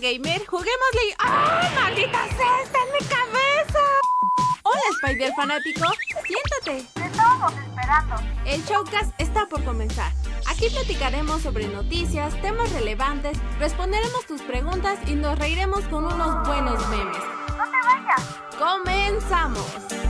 [0.00, 1.14] gamer, juguémosle.
[1.18, 2.62] ¡Ay, maldita sea!
[2.62, 3.80] ¡Está en mi cabeza!
[4.62, 5.86] Hola, Spider fanático.
[6.26, 6.86] Siéntate.
[6.94, 8.16] Te estábamos esperando.
[8.46, 10.12] El showcast está por comenzar.
[10.46, 16.88] Aquí platicaremos sobre noticias, temas relevantes, responderemos tus preguntas y nos reiremos con unos buenos
[16.88, 17.22] memes.
[17.56, 18.40] No te vayas.
[18.58, 20.09] ¡Comenzamos!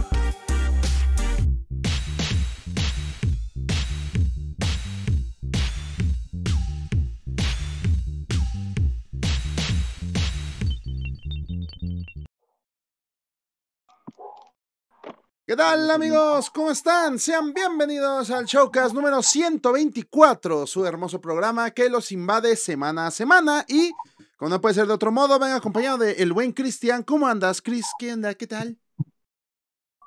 [15.50, 16.48] ¿Qué tal amigos?
[16.48, 17.18] ¿Cómo están?
[17.18, 23.64] Sean bienvenidos al Showcast número 124, su hermoso programa que los invade semana a semana
[23.66, 23.90] y,
[24.36, 27.02] como no puede ser de otro modo, ven acompañado de el buen Cristian.
[27.02, 27.84] ¿Cómo andas, Chris?
[27.98, 28.32] ¿Qué onda?
[28.34, 28.78] ¿Qué tal?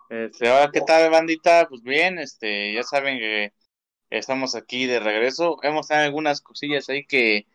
[0.10, 1.68] Este, hola, ¿qué tal, bandita?
[1.68, 3.52] Pues bien, este, ya saben que
[4.12, 5.58] estamos aquí de regreso.
[5.62, 7.48] Hemos tenido algunas cosillas ahí que,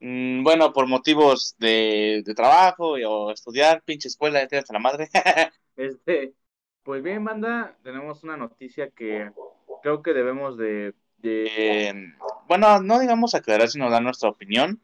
[0.00, 4.78] mm, bueno, por motivos de, de trabajo y- o estudiar, pinche escuela, ya hasta la
[4.78, 5.10] madre.
[5.76, 6.32] este,
[6.84, 9.30] pues bien, banda, tenemos una noticia que
[9.82, 12.12] creo que debemos de, de,
[12.46, 14.80] bueno, no digamos aclarar, sino dar nuestra opinión.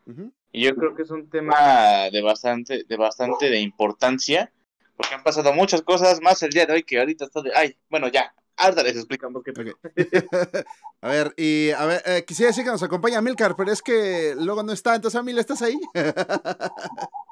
[0.52, 4.50] Y yo creo que es un tema de bastante, de bastante de importancia,
[4.96, 7.76] porque han pasado muchas cosas más el día de hoy que ahorita está de, ay,
[7.88, 9.78] bueno, ya, ahorita les explicamos qué Ok.
[11.02, 14.34] a ver, y a ver, eh, quisiera decir que nos acompaña Milcar, pero es que
[14.38, 15.78] luego no está, entonces Amil, ¿estás ahí?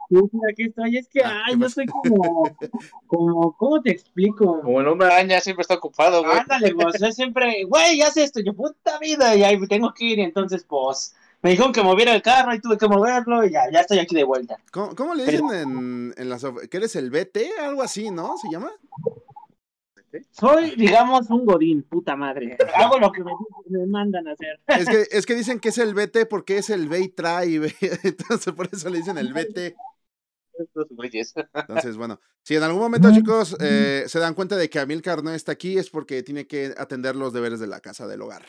[0.51, 0.97] Aquí estoy.
[0.97, 2.57] Es que, Ah, ay, ¿qué yo soy como,
[3.07, 4.61] como, ¿cómo te explico?
[4.63, 6.39] Como el hombre araña siempre está ocupado, güey.
[6.39, 10.19] Ándale, pues, yo siempre, güey, haz esto, yo, puta vida, y ahí tengo que ir,
[10.19, 13.71] y entonces, pues, me dijeron que moviera el carro y tuve que moverlo, y ya,
[13.71, 14.57] ya estoy aquí de vuelta.
[14.73, 16.45] ¿Cómo, cómo le Pero- dicen en, en las...
[16.71, 17.39] que eres el BT?
[17.61, 18.37] Algo así, ¿no?
[18.39, 18.71] ¿Se llama?
[20.33, 22.57] Soy, digamos, un godín, puta madre.
[22.75, 23.31] Hago lo que me,
[23.69, 24.59] me mandan a hacer.
[24.67, 27.47] Es que, es que dicen que es el BT porque es el ve y trae,
[27.51, 29.77] y ve- entonces por eso le dicen el BT.
[30.59, 31.35] Estos güeyes.
[31.55, 35.31] Entonces, bueno, si en algún momento, chicos, eh, se dan cuenta de que Amilcar no
[35.31, 38.45] está aquí, es porque tiene que atender los deberes de la casa del hogar.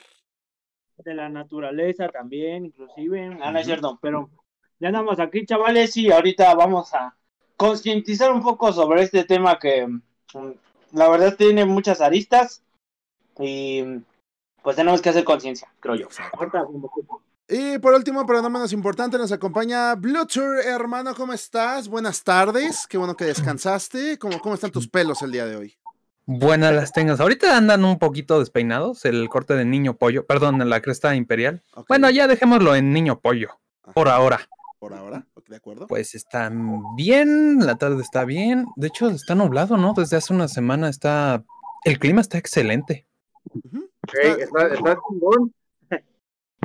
[0.97, 3.38] De la naturaleza también, inclusive.
[3.41, 4.29] Ah, no es cierto, pero
[4.79, 7.16] ya andamos aquí, chavales, y ahorita vamos a
[7.56, 10.51] concientizar un poco sobre este tema que mm,
[10.94, 12.63] la verdad tiene muchas aristas
[13.38, 13.83] y
[14.63, 16.07] pues tenemos que hacer conciencia, creo yo.
[16.33, 16.66] Ahorita,
[17.51, 21.87] Y por último, pero no menos importante, nos acompaña Bluetooth, hermano, ¿cómo estás?
[21.87, 24.19] Buenas tardes, qué bueno que descansaste.
[24.19, 25.75] ¿Cómo, cómo están tus pelos el día de hoy?
[26.27, 27.19] Buenas las tengas.
[27.19, 31.63] Ahorita andan un poquito despeinados, el corte de niño pollo, perdón, la cresta imperial.
[31.88, 34.47] Bueno, ya dejémoslo en niño pollo, ajá, por ahora.
[34.77, 35.88] Por ahora, ¿de acuerdo?
[35.88, 38.67] Pues están bien, la tarde está bien.
[38.75, 39.95] De hecho, está nublado, ¿no?
[39.97, 41.43] Desde hace una semana está...
[41.83, 43.07] El clima está excelente.
[44.21, 45.51] Ey, está, está chingón.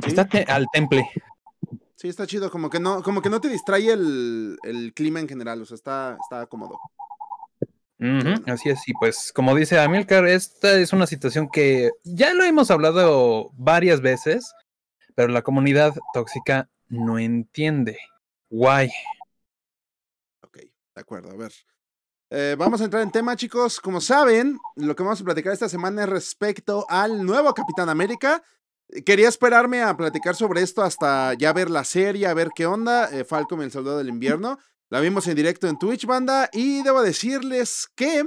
[0.03, 0.09] Sí.
[0.09, 1.09] Está te- al temple.
[1.95, 5.27] Sí, está chido, como que no, como que no te distrae el, el clima en
[5.29, 6.77] general, o sea, está, está cómodo.
[8.45, 12.69] Así es, y pues como dice Amilcar, esta es una situación que ya lo hemos
[12.69, 14.53] hablado varias veces,
[15.15, 17.97] pero la comunidad tóxica no entiende.
[18.49, 18.91] Guay.
[20.41, 21.53] Ok, de acuerdo, a ver.
[22.29, 23.79] Eh, vamos a entrar en tema, chicos.
[23.79, 28.43] Como saben, lo que vamos a platicar esta semana es respecto al nuevo Capitán América.
[29.05, 33.09] Quería esperarme a platicar sobre esto hasta ya ver la serie, a ver qué onda.
[33.11, 34.59] eh, Falcon, el soldado del invierno.
[34.89, 36.49] La vimos en directo en Twitch, banda.
[36.53, 38.23] Y debo decirles que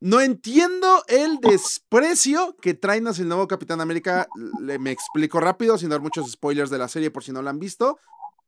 [0.00, 4.28] no entiendo el desprecio que traen hacia el nuevo Capitán América.
[4.60, 7.50] Le, me explico rápido, sin dar muchos spoilers de la serie por si no la
[7.50, 7.98] han visto.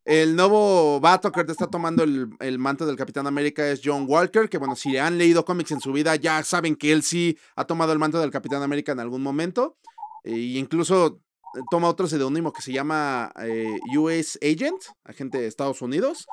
[0.04, 4.48] El nuevo vato que está tomando el, el manto del Capitán América es John Walker,
[4.48, 7.64] que bueno, si han leído cómics en su vida ya saben que él sí ha
[7.64, 9.78] tomado el manto del Capitán América en algún momento.
[10.24, 11.20] E incluso
[11.54, 16.26] eh, toma otro seudónimo que se llama eh, US Agent, agente de Estados Unidos.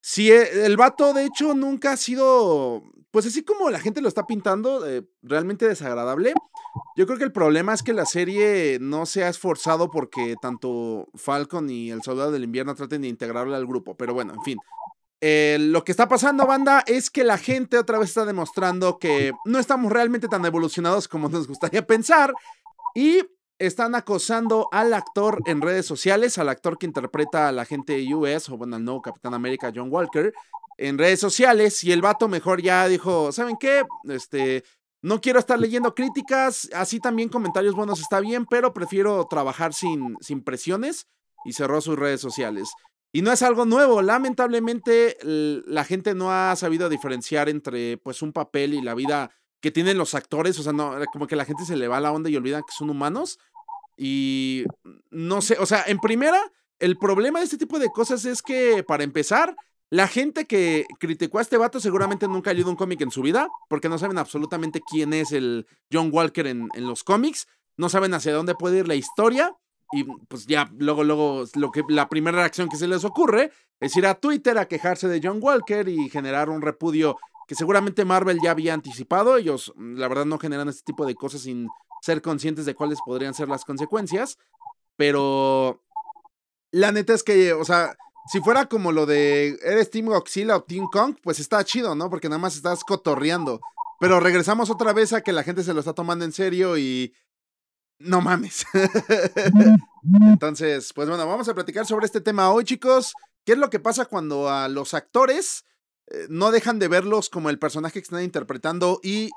[0.00, 4.08] Sí, eh, el vato de hecho nunca ha sido, pues así como la gente lo
[4.08, 6.32] está pintando, eh, realmente desagradable.
[6.96, 11.08] Yo creo que el problema es que la serie no se ha esforzado porque tanto
[11.14, 13.96] Falcon y el Soldado del Invierno traten de integrarle al grupo.
[13.96, 14.58] Pero bueno, en fin.
[15.72, 19.58] Lo que está pasando, banda, es que la gente otra vez está demostrando que no
[19.58, 22.32] estamos realmente tan evolucionados como nos gustaría pensar.
[22.96, 23.20] Y
[23.58, 28.56] están acosando al actor en redes sociales, al actor que interpreta al agente US, o
[28.56, 30.32] bueno, al nuevo Capitán América, John Walker,
[30.78, 31.84] en redes sociales.
[31.84, 33.82] Y el vato mejor ya dijo, ¿saben qué?
[34.04, 34.64] Este,
[35.02, 40.16] no quiero estar leyendo críticas, así también comentarios buenos está bien, pero prefiero trabajar sin,
[40.22, 41.06] sin presiones
[41.44, 42.70] y cerró sus redes sociales.
[43.12, 48.32] Y no es algo nuevo, lamentablemente la gente no ha sabido diferenciar entre pues un
[48.32, 49.32] papel y la vida
[49.66, 52.12] que tienen los actores, o sea, no, como que la gente se le va la
[52.12, 53.40] onda y olvidan que son humanos.
[53.96, 54.62] Y
[55.10, 56.40] no sé, o sea, en primera,
[56.78, 59.56] el problema de este tipo de cosas es que, para empezar,
[59.90, 63.22] La gente que criticó a este vato seguramente nunca ha leído un cómic en su
[63.22, 67.46] vida, porque no saben absolutamente quién es el John Walker en, en los cómics,
[67.76, 69.54] no saben hacia dónde puede ir la historia,
[69.92, 73.96] y pues ya luego, luego, lo que, la primera reacción que se les ocurre es
[73.96, 77.16] ir a Twitter a quejarse de John Walker y generar un repudio
[77.46, 79.36] que seguramente Marvel ya había anticipado.
[79.36, 81.68] Ellos, mm, la verdad, no generan este tipo de cosas sin
[82.02, 84.38] ser conscientes de cuáles podrían ser las consecuencias.
[84.96, 85.82] Pero
[86.72, 87.96] la neta es que, o sea,
[88.26, 92.10] si fuera como lo de eres Team Godzilla o Team Kong, pues está chido, ¿no?
[92.10, 93.60] Porque nada más estás cotorreando.
[94.00, 97.14] Pero regresamos otra vez a que la gente se lo está tomando en serio y
[97.98, 98.66] no mames.
[100.26, 103.14] Entonces, pues bueno, vamos a platicar sobre este tema hoy, chicos.
[103.44, 105.64] ¿Qué es lo que pasa cuando a los actores
[106.08, 109.30] eh, no dejan de verlos como el personaje que están interpretando y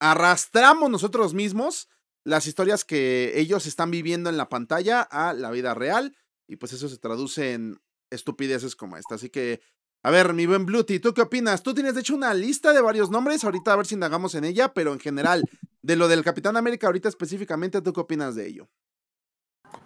[0.00, 1.88] arrastramos nosotros mismos
[2.24, 6.16] las historias que ellos están viviendo en la pantalla a la vida real?
[6.48, 7.80] Y pues eso se traduce en
[8.10, 9.14] estupideces como esta.
[9.14, 9.60] Así que,
[10.02, 11.62] a ver, mi buen Bluty, ¿tú qué opinas?
[11.62, 14.44] Tú tienes de hecho una lista de varios nombres, ahorita a ver si indagamos en
[14.44, 15.44] ella, pero en general,
[15.82, 18.68] de lo del Capitán América ahorita específicamente, ¿tú qué opinas de ello?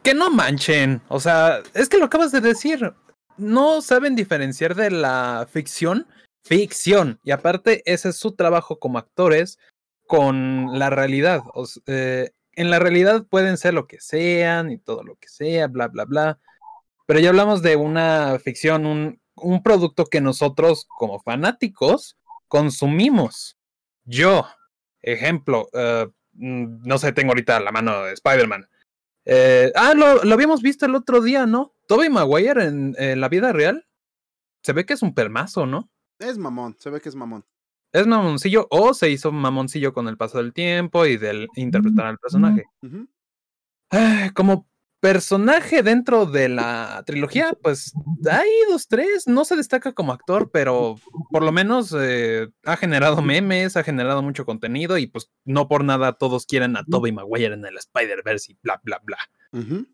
[0.03, 2.93] Que no manchen, o sea, es que lo acabas de decir,
[3.39, 6.07] no saben diferenciar de la ficción,
[6.43, 9.59] ficción, y aparte ese es su trabajo como actores
[10.07, 11.43] con la realidad.
[11.87, 15.89] Eh, en la realidad pueden ser lo que sean y todo lo que sea, bla,
[15.89, 16.41] bla, bla.
[17.07, 22.17] Pero ya hablamos de una ficción, un, producto que nosotros como fanáticos
[22.49, 23.57] consumimos.
[24.05, 24.47] Yo,
[25.01, 28.69] ejemplo, eh, mm, no sé, tengo ahorita la mano de Spider-Man.
[29.31, 31.75] Eh, ah, lo, lo, habíamos visto el otro día, ¿no?
[31.87, 33.87] Tobey Maguire en, en, la vida real.
[34.63, 35.91] Se ve que es un permazo, ¿no?
[36.19, 37.45] Es mamón, se ve que es mamón.
[37.93, 42.19] Es mamoncillo o se hizo mamoncillo con el paso del tiempo y del interpretar al
[42.19, 42.65] personaje.
[42.83, 43.09] Uh -huh.
[43.91, 44.68] ah, como
[45.01, 47.93] personaje dentro de la trilogía, pues
[48.31, 50.97] hay dos, tres, no se destaca como actor, pero
[51.31, 55.85] por lo menos eh, ha generado memes, ha generado mucho contenido y pues no por
[55.85, 59.19] nada todos quieren a Tobey Maguire en el Spider-Verse y bla, bla, bla.
[59.53, 59.87] Uh -huh.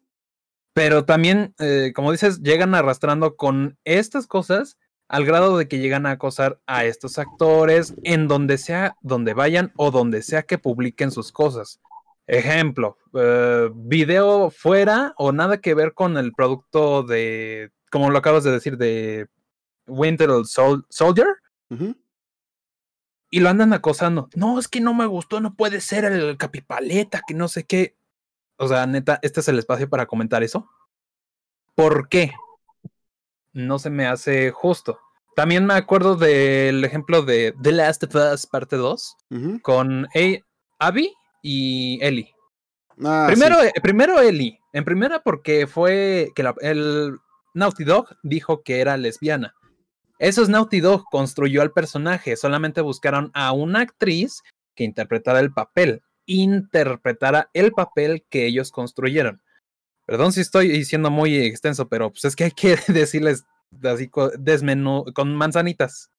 [0.73, 4.77] Pero también, eh, como dices, llegan arrastrando con estas cosas
[5.09, 9.73] al grado de que llegan a acosar a estos actores en donde sea, donde vayan
[9.77, 11.81] o donde sea que publiquen sus cosas.
[12.27, 18.45] Ejemplo, uh, video fuera o nada que ver con el producto de, como lo acabas
[18.45, 19.29] de decir, de
[19.87, 21.27] Winter Sol Soldier.
[21.69, 21.97] Uh -huh.
[23.31, 24.31] Y lo andan acosando.
[24.35, 27.97] No, es que no me gustó, no puede ser el capipaleta, que no sé qué.
[28.57, 30.69] O sea, neta, este es el espacio para comentar eso.
[31.75, 32.33] ¿Por qué?
[33.53, 34.99] No se me hace justo.
[35.35, 39.63] También me acuerdo del ejemplo de The Last of Us parte 2 uh -huh.
[39.63, 40.39] con A
[40.79, 41.13] Abby
[41.45, 42.35] y Ellie.
[43.05, 43.69] Ah, primero, sí.
[43.83, 44.59] primero Ellie.
[44.73, 47.19] En primera porque fue que la, el
[47.53, 49.55] Naughty Dog dijo que era lesbiana.
[50.19, 52.37] Eso es Naughty Dog, construyó al personaje.
[52.37, 54.43] Solamente buscaron a una actriz
[54.75, 56.03] que interpretara el papel.
[56.25, 59.43] Interpretara el papel que ellos construyeron.
[60.07, 63.45] Perdón si estoy siendo muy extenso, pero pues es que hay que decirles
[63.83, 66.11] así desmenú con manzanitas.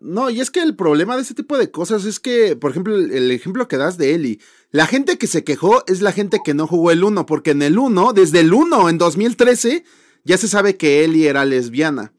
[0.00, 2.94] No, y es que el problema de este tipo de cosas es que, por ejemplo,
[2.96, 4.40] el, el, ejemplo que das de Eli,
[4.70, 7.62] la gente que se quejó es la gente que no jugó el 1, porque en
[7.62, 9.84] el 1, desde el 1, en 2013,
[10.24, 12.12] ya se sabe que Eli era lesbiana.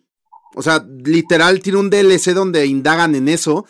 [0.56, 3.66] O sea, literal tiene un DLC donde indagan en eso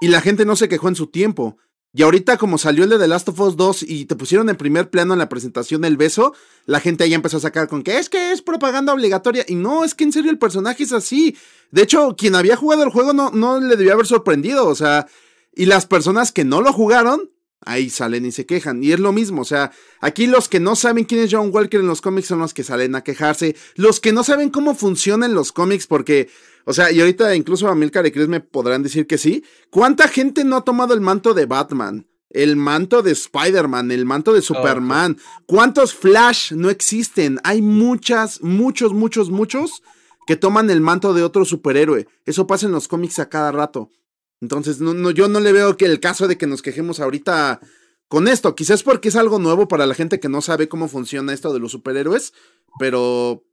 [0.00, 1.56] y la gente no se quejó en su tiempo.
[1.96, 4.56] Y ahorita como salió el de The Last of Us 2 y te pusieron en
[4.56, 6.34] primer plano en la presentación del beso,
[6.66, 9.46] la gente ahí empezó a sacar con que es que es propaganda obligatoria.
[9.48, 11.38] Y no, es que en serio el personaje es así.
[11.70, 14.68] De hecho, quien había jugado el juego no, no le debió haber sorprendido.
[14.68, 15.06] O sea,
[15.54, 18.82] y las personas que no lo jugaron, ahí salen y se quejan.
[18.82, 21.80] Y es lo mismo, o sea, aquí los que no saben quién es John Walker
[21.80, 23.56] en los cómics son los que salen a quejarse.
[23.74, 26.28] Los que no saben cómo funcionan los cómics porque...
[26.68, 29.44] O sea, y ahorita incluso Amilcar y Chris me podrán decir que sí.
[29.70, 32.08] ¿Cuánta gente no ha tomado el manto de Batman?
[32.28, 35.16] El manto de Spider-Man, el manto de Superman.
[35.46, 37.38] ¿Cuántos Flash no existen?
[37.44, 39.82] Hay muchas, muchos, muchos, muchos
[40.26, 42.08] que toman el manto de otro superhéroe.
[42.24, 43.90] Eso pasa en los cómics a cada rato.
[44.40, 47.60] Entonces, no, no, yo no le veo que el caso de que nos quejemos ahorita
[48.08, 48.54] con esto.
[48.54, 51.60] Quizás porque es algo nuevo para la gente que no sabe cómo funciona esto de
[51.60, 52.32] los superhéroes.
[52.78, 53.44] Pero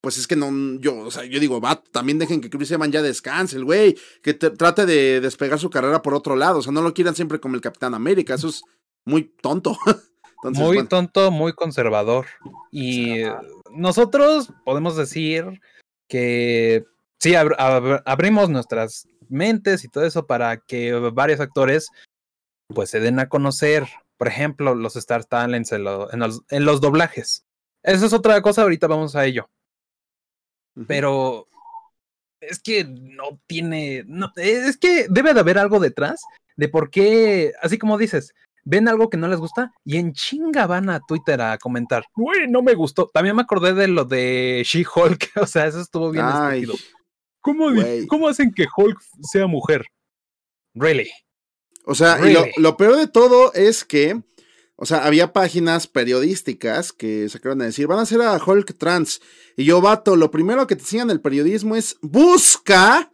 [0.00, 2.92] pues es que no, yo, o sea, yo digo, va, también dejen que Chris Evans
[2.92, 6.62] ya descanse, el güey, que te, trate de despegar su carrera por otro lado, o
[6.62, 8.62] sea, no lo quieran siempre como el Capitán América, eso es
[9.04, 9.76] muy tonto.
[10.36, 10.88] Entonces, muy bueno.
[10.88, 12.24] tonto, muy conservador.
[12.72, 13.24] Y
[13.74, 15.60] nosotros podemos decir
[16.08, 16.86] que
[17.18, 21.88] sí, ab ab abrimos nuestras mentes y todo eso para que varios actores
[22.68, 26.64] pues se den a conocer, por ejemplo, los Star Talents en, lo, en, los, en
[26.64, 27.44] los doblajes.
[27.82, 29.48] Esa es otra cosa, ahorita vamos a ello.
[30.86, 31.48] Pero
[32.40, 36.22] es que no tiene, no, es que debe de haber algo detrás
[36.56, 38.34] de por qué, así como dices,
[38.64, 42.48] ven algo que no les gusta y en chinga van a Twitter a comentar, güey,
[42.48, 43.10] no me gustó.
[43.12, 46.66] También me acordé de lo de She-Hulk, o sea, eso estuvo bien Ay.
[47.40, 47.68] ¿Cómo.
[48.08, 49.84] ¿Cómo hacen que Hulk sea mujer?
[50.74, 51.10] Really?
[51.84, 54.22] O sea, y lo, peor de todo es que,
[54.76, 59.20] o sea, había páginas periodísticas que sacaron a decir, van a hacer a Hulk trans.
[59.56, 63.10] Y yo, vato, lo primero que te enseñan en el periodismo es busca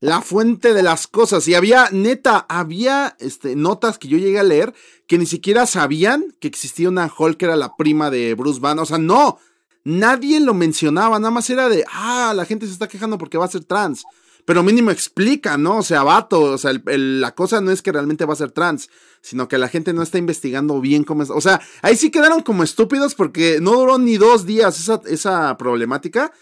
[0.00, 1.46] la fuente de las cosas.
[1.48, 4.74] Y había, neta, había este, notas que yo llegué a leer
[5.06, 8.82] que ni siquiera sabían que existía una Hulk que era la prima de Bruce Banner.
[8.82, 9.38] O sea, no,
[9.86, 13.44] nadie lo mencionaba, nada más era de, ah, la gente se está quejando porque va
[13.44, 14.04] a ser trans.
[14.44, 15.78] Pero mínimo explica, ¿no?
[15.78, 18.36] O sea, vato, o sea, el- el- la cosa no es que realmente va a
[18.36, 18.88] ser trans,
[19.20, 21.30] sino que la gente no está investigando bien cómo es.
[21.30, 25.56] O sea, ahí sí quedaron como estúpidos porque no duró ni dos días esa, esa
[25.56, 26.32] problemática,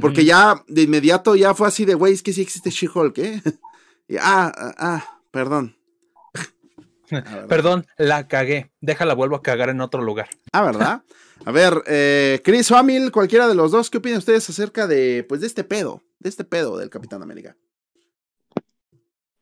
[0.00, 3.42] porque ya de inmediato ya fue así de, güey, es que sí existe She-Hulk, ¿eh?
[4.10, 5.76] Y, ah, ah, ah, perdón.
[7.10, 7.46] Ah.
[7.48, 8.70] Perdón, la cagué.
[8.82, 10.28] Déjala, vuelvo a cagar en otro lugar.
[10.52, 11.02] Ah, ¿verdad?
[11.44, 15.24] A ver, eh, Chris o Amil, cualquiera de los dos, ¿qué opinan ustedes acerca de,
[15.28, 16.02] pues, de este pedo?
[16.18, 17.56] De este pedo del Capitán América.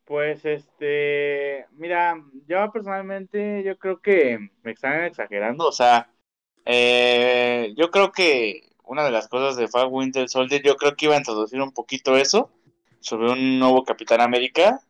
[0.05, 6.09] Pues este, mira, yo personalmente yo creo que me están exagerando, o sea,
[6.65, 11.07] eh, yo creo que una de las cosas de Falcon Winter Soldier, yo creo que
[11.07, 12.51] iba a introducir un poquito eso
[13.01, 14.81] sobre un nuevo Capitán América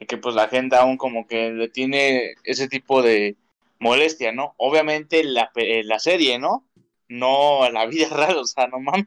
[0.00, 3.36] y que pues la gente aún como que le tiene ese tipo de
[3.80, 4.54] molestia, ¿no?
[4.58, 6.66] Obviamente la, pe- la serie, ¿no?
[7.08, 9.06] No la vida real, o sea, no mames,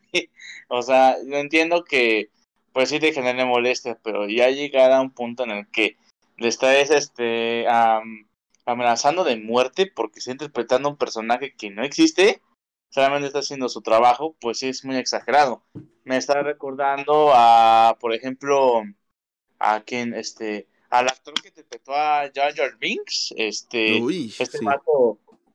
[0.68, 2.30] o sea, yo entiendo que
[2.74, 5.98] pues sí te genera molestia, pero ya llegar a un punto en el que
[6.38, 8.28] le estás este, am-
[8.66, 12.42] amenazando de muerte porque está interpretando un personaje que no existe,
[12.90, 15.64] solamente está haciendo su trabajo, pues sí es muy exagerado.
[16.04, 18.84] Me está recordando a, por ejemplo,
[19.60, 24.66] a quien, este, al actor que interpretó a Jar Jar Binks, este, Uy, este sí.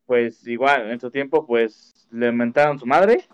[0.06, 3.26] pues igual, en su tiempo, pues le mentaron su madre.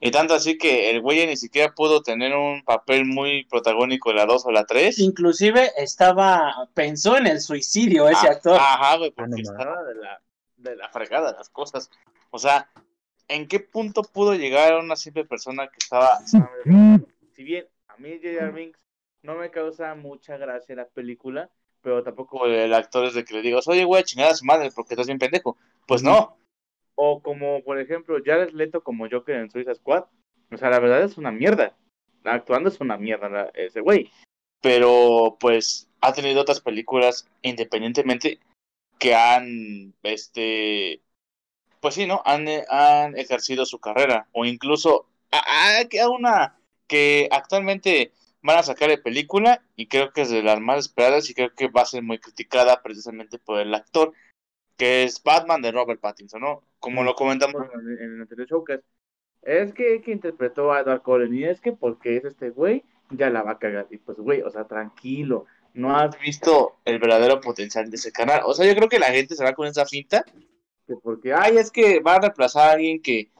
[0.00, 4.16] Y tanto así que el güey ni siquiera pudo tener un papel muy protagónico en
[4.16, 4.96] la 2 o la 3.
[5.00, 8.60] Inclusive estaba, pensó en el suicidio ese actor.
[8.60, 9.48] Ajá, güey, Ah, porque mames.
[9.50, 10.22] estaba de la,
[10.56, 11.90] de la fregada las cosas.
[12.30, 12.70] O sea,
[13.26, 16.20] ¿en qué punto pudo llegar una simple persona que estaba...
[17.34, 18.52] Si bien a mí J.R.
[18.52, 18.78] Binks
[19.28, 21.50] no me causa mucha gracia la película,
[21.82, 24.70] pero tampoco el actor es de que le digas, oye, güey, chingada a su madre
[24.74, 25.58] porque estás bien pendejo.
[25.86, 26.38] Pues no.
[26.94, 30.04] O como, por ejemplo, Jared Leto como Joker en Suicide Squad.
[30.50, 31.76] O sea, la verdad es una mierda.
[32.24, 34.10] Actuando es una mierda la- ese güey.
[34.62, 38.40] Pero, pues, ha tenido otras películas independientemente
[38.98, 41.02] que han, este,
[41.80, 42.22] pues sí, ¿no?
[42.24, 44.26] Han, eh, han ejercido su carrera.
[44.32, 50.22] O incluso, ha quedado una que actualmente van a sacar de película y creo que
[50.22, 53.58] es de las más esperadas y creo que va a ser muy criticada precisamente por
[53.60, 54.12] el actor
[54.78, 56.62] que es Batman de Robert Pattinson, ¿no?
[56.78, 58.84] Como lo comentamos en, el anterior showcase.
[59.42, 63.28] Es que, que interpretó a Edward Cullen y es que porque es este güey, ya
[63.28, 63.88] la va a cagar.
[63.90, 65.46] Y pues, güey, o sea, tranquilo.
[65.74, 68.42] No has visto el verdadero potencial de ese canal.
[68.44, 70.24] O sea, yo creo que la gente se va con esa finta.
[70.86, 73.30] Que porque, ay, es que va a reemplazar a alguien que,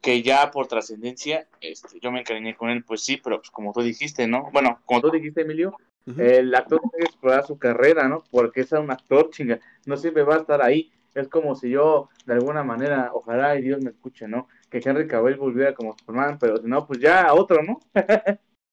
[0.00, 3.72] que ya por trascendencia, este, yo me encariñé con él, pues sí, pero pues como
[3.72, 4.48] tú dijiste, ¿no?
[4.52, 5.76] Bueno, como tú dijiste, Emilio,
[6.16, 8.24] el actor tiene que explorar su carrera, ¿no?
[8.30, 10.90] Porque es un actor, chinga, no siempre va a estar ahí.
[11.14, 14.48] Es como si yo, de alguna manera, ojalá y Dios me escuche, ¿no?
[14.70, 17.80] Que Henry Cavill volviera como Superman, pero si no, pues ya otro, ¿no?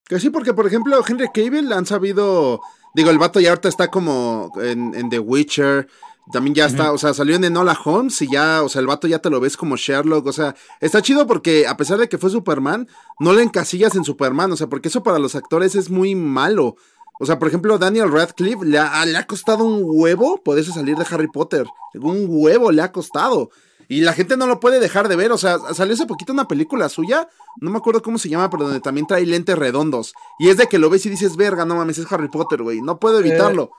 [0.07, 2.62] Que sí, porque por ejemplo, Henry Cavill han sabido.
[2.96, 5.88] Digo, el vato ya ahorita está como en, en The Witcher.
[6.31, 9.07] También ya está, o sea, salió en Enola Holmes y ya, o sea, el vato
[9.07, 10.27] ya te lo ves como Sherlock.
[10.27, 12.88] O sea, está chido porque a pesar de que fue Superman,
[13.19, 14.51] no le encasillas en Superman.
[14.51, 16.75] O sea, porque eso para los actores es muy malo.
[17.19, 20.98] O sea, por ejemplo, Daniel Radcliffe le ha, le ha costado un huevo poderse salir
[20.98, 21.65] de Harry Potter.
[21.96, 23.50] Un huevo le ha costado.
[23.89, 25.31] Y la gente no lo puede dejar de ver.
[25.31, 27.29] O sea, salió hace poquito una película suya.
[27.62, 30.13] No me acuerdo cómo se llama, pero donde también trae lentes redondos.
[30.39, 32.81] Y es de que lo ves y dices, verga, no mames, es Harry Potter, güey.
[32.81, 33.72] No puedo evitarlo.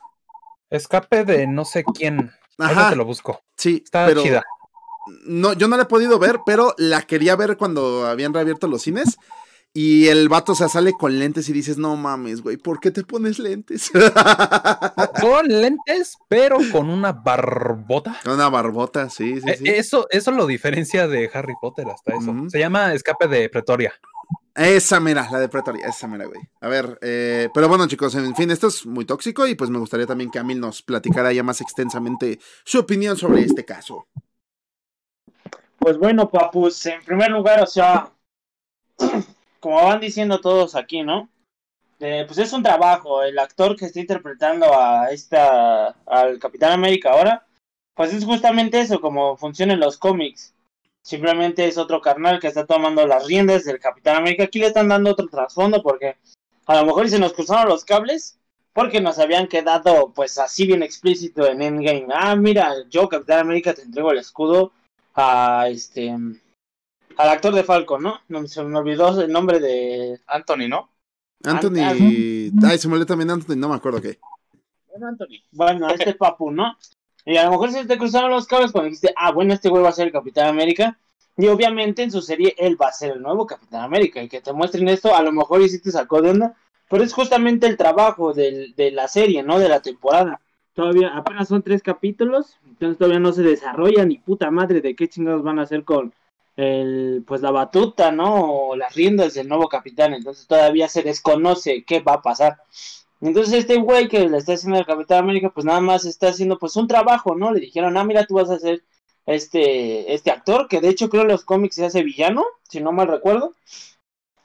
[0.70, 2.30] Escape de no sé quién.
[2.58, 2.90] Ahí Ajá.
[2.90, 3.40] te lo busco.
[3.56, 4.42] Sí, Está pero chida.
[5.26, 8.82] no, yo no la he podido ver, pero la quería ver cuando habían reabierto los
[8.82, 9.16] cines.
[9.74, 12.90] Y el vato, o sea, sale con lentes y dices, no mames, güey, ¿por qué
[12.90, 13.90] te pones lentes?
[15.20, 18.18] Con lentes, pero con una barbota.
[18.24, 19.64] Con una barbota, sí, sí, Eh, sí.
[19.68, 22.34] Eso, eso lo diferencia de Harry Potter hasta eso.
[22.48, 23.92] Se llama Escape de Pretoria.
[24.58, 26.40] Esa mera, la de Pretoria, esa mera, güey.
[26.60, 29.78] A ver, eh, pero bueno, chicos, en fin, esto es muy tóxico y pues me
[29.78, 34.08] gustaría también que Amil nos platicara ya más extensamente su opinión sobre este caso.
[35.78, 38.10] Pues bueno, papus, en primer lugar, o sea,
[39.60, 41.28] como van diciendo todos aquí, ¿no?
[42.00, 43.22] eh, pues es un trabajo.
[43.22, 47.46] El actor que está interpretando a esta, al Capitán América ahora,
[47.94, 50.54] pues es justamente eso, como funcionan los cómics.
[51.08, 54.44] Simplemente es otro carnal que está tomando las riendas del Capitán América.
[54.44, 56.18] Aquí le están dando otro trasfondo porque
[56.66, 58.38] a lo mejor se nos cruzaron los cables
[58.74, 62.08] porque nos habían quedado pues así bien explícito en Endgame.
[62.12, 64.72] Ah, mira, yo Capitán América te entrego el escudo
[65.14, 68.20] a este al actor de Falcon, ¿no?
[68.28, 70.90] no se me olvidó el nombre de Anthony, ¿no?
[71.42, 71.78] Anthony.
[72.66, 74.18] Ay, se me olvidó también Anthony, no me acuerdo qué.
[74.90, 75.42] Bueno, Anthony.
[75.52, 76.76] Bueno, este papu, ¿no?
[77.28, 79.82] Y a lo mejor se te cruzaron los cables cuando dijiste, ah, bueno, este güey
[79.82, 80.98] va a ser el Capitán América.
[81.36, 84.22] Y obviamente en su serie él va a ser el nuevo Capitán América.
[84.22, 86.56] Y que te muestren esto, a lo mejor y sí te sacó de onda.
[86.88, 89.58] Pero es justamente el trabajo del, de la serie, ¿no?
[89.58, 90.40] De la temporada.
[90.72, 95.08] Todavía apenas son tres capítulos, entonces todavía no se desarrolla ni puta madre de qué
[95.08, 96.14] chingados van a hacer con
[96.56, 98.68] el, pues la batuta, ¿no?
[98.70, 100.14] O las riendas del nuevo capitán.
[100.14, 102.56] Entonces todavía se desconoce qué va a pasar.
[103.20, 106.58] Entonces este güey que le está haciendo al Capitán América, pues nada más está haciendo
[106.58, 107.52] pues un trabajo, ¿no?
[107.52, 108.84] Le dijeron, ah, mira, tú vas a ser
[109.26, 112.92] este, este actor, que de hecho creo en los cómics se hace villano, si no
[112.92, 113.54] mal recuerdo.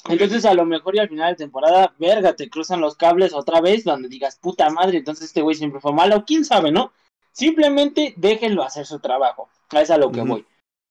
[0.09, 3.61] Entonces a lo mejor y al final de temporada, verga, te cruzan los cables otra
[3.61, 6.91] vez donde digas, puta madre, entonces este güey siempre fue malo, quién sabe, ¿no?
[7.31, 10.45] Simplemente déjenlo hacer su trabajo, es a lo que voy.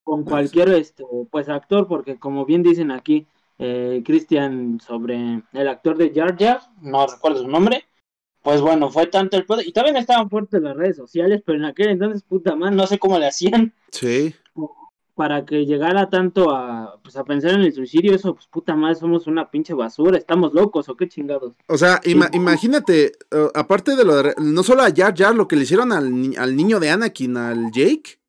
[0.04, 3.26] Con cualquier este, pues actor, porque como bien dicen aquí,
[3.62, 7.84] eh, Cristian sobre el actor de Jar Jar, no recuerdo su nombre,
[8.42, 11.64] pues bueno, fue tanto el poder, y también estaban fuertes las redes sociales, pero en
[11.64, 13.72] aquel entonces, puta madre, no sé cómo le hacían.
[13.90, 14.34] Sí
[15.14, 18.96] para que llegara tanto a, pues, a pensar en el suicidio, eso, pues puta madre,
[18.96, 21.54] somos una pinche basura, estamos locos o qué chingados.
[21.68, 25.56] O sea, imagínate, uh, aparte de lo de, no solo a Jar Jar, lo que
[25.56, 28.21] le hicieron al, al niño de Anakin, al Jake.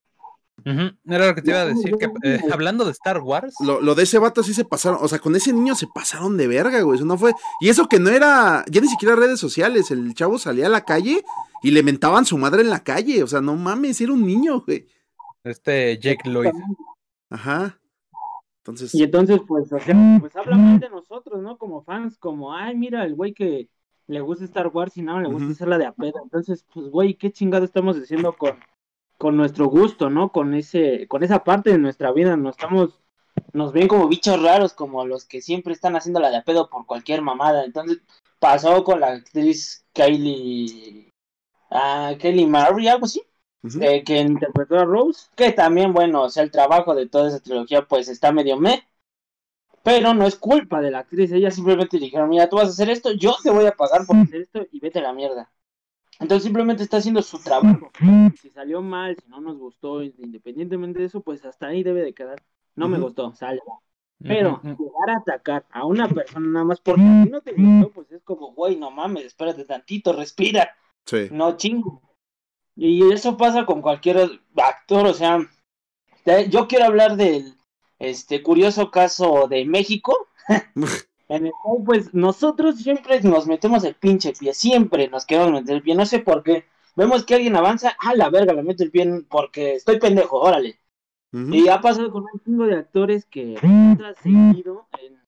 [0.66, 3.56] Era lo que te iba a decir, que eh, hablando de Star Wars.
[3.60, 6.38] Lo, lo, de ese vato sí se pasaron, o sea, con ese niño se pasaron
[6.38, 9.40] de verga, güey, eso no fue, y eso que no era, ya ni siquiera redes
[9.40, 11.24] sociales, el chavo salía a la calle
[11.64, 14.62] y le mentaban su madre en la calle, o sea, no mames, era un niño,
[14.66, 14.88] güey.
[15.44, 16.54] Este Jake Lloyd.
[17.30, 17.80] Ajá.
[18.60, 18.96] Entonces.
[18.96, 21.58] Y entonces, pues, o sea, pues habla mal de nosotros, ¿no?
[21.58, 23.68] Como fans, como, ay, mira, el güey que
[24.08, 26.22] le gusta Star Wars y nada, le gusta hacerla de apeda.
[26.24, 28.52] Entonces, pues, güey, qué chingado estamos diciendo con,
[29.24, 30.34] con nuestro gusto, ¿no?
[30.34, 32.36] Con ese, con esa parte de nuestra vida.
[32.36, 33.00] Nos estamos,
[33.54, 36.86] nos ven como bichos raros, como los que siempre están haciendo la de apedo por
[36.86, 37.64] cualquier mamada.
[37.64, 38.00] Entonces,
[38.40, 41.10] pasó con la actriz Kylie,
[41.72, 43.22] ah, Kelly Murray, algo así
[43.80, 47.40] eh, que interpretó a Rose, que también, bueno, o sea, el trabajo de toda esa
[47.40, 48.86] trilogía, pues está medio me,
[49.84, 52.90] pero no es culpa de la actriz, ella simplemente dijeron, mira, tú vas a hacer
[52.90, 55.50] esto, yo te voy a pagar por hacer esto y vete a la mierda.
[56.20, 57.90] Entonces simplemente está haciendo su trabajo.
[58.40, 62.14] Si salió mal, si no nos gustó, independientemente de eso, pues hasta ahí debe de
[62.14, 62.42] quedar.
[62.76, 63.62] No me gustó, sale.
[64.20, 67.92] Pero llegar a atacar a una persona nada más porque a ti no te gustó,
[67.92, 70.76] pues es como, güey, no mames, espérate tantito, respira.
[71.06, 71.28] Sí.
[71.32, 72.02] No chingo.
[72.76, 75.40] Y eso pasa con cualquier actor, o sea,
[76.50, 77.56] yo quiero hablar del
[78.00, 80.28] este curioso caso de México,
[81.36, 85.76] en el cual pues nosotros siempre nos metemos el pinche pie, siempre nos queremos meter
[85.78, 86.66] el pie, no sé por qué.
[86.96, 90.80] Vemos que alguien avanza, a la verga, le meto el pie porque estoy pendejo, órale.
[91.32, 95.20] Y ha pasado con un chingo de actores que han seguido en,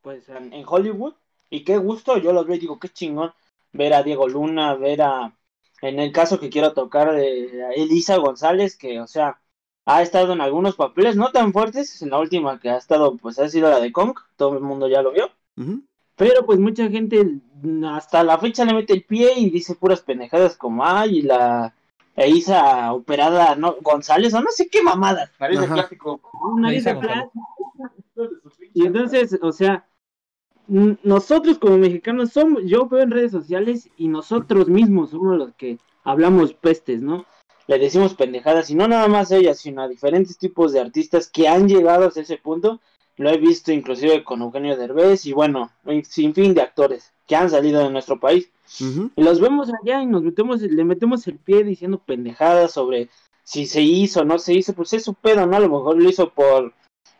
[0.00, 1.14] pues, en, en Hollywood,
[1.50, 3.32] y qué gusto, yo los veo y digo, qué chingón
[3.72, 5.36] ver a Diego Luna, ver a
[5.82, 9.40] en el caso que quiero tocar de Elisa González, que, o sea,
[9.84, 13.38] ha estado en algunos papeles no tan fuertes, en la última que ha estado, pues
[13.38, 15.30] ha sido la de Kong, todo el mundo ya lo vio.
[16.16, 17.40] Pero pues mucha gente
[17.86, 21.74] hasta la fecha le mete el pie y dice puras pendejadas como, ay, y la
[22.16, 25.30] Elisa operada no, González, o no sé qué mamadas.
[25.40, 26.20] Nariz de plástico.
[28.74, 29.86] Y entonces, o sea,
[30.66, 35.78] nosotros como mexicanos somos, yo veo en redes sociales y nosotros mismos somos los que
[36.04, 37.24] hablamos pestes, ¿no?
[37.66, 41.28] Le decimos pendejadas y no nada más a ellas, sino a diferentes tipos de artistas
[41.28, 42.80] que han llegado hasta ese punto.
[43.20, 45.70] Lo he visto inclusive con Eugenio Derbez y bueno,
[46.04, 48.50] sin fin de actores que han salido de nuestro país.
[48.80, 53.10] Y los vemos allá y nos metemos, le metemos el pie diciendo pendejadas sobre
[53.44, 55.54] si se hizo o no se hizo, pues es su pedo, ¿no?
[55.54, 56.72] A lo mejor lo hizo por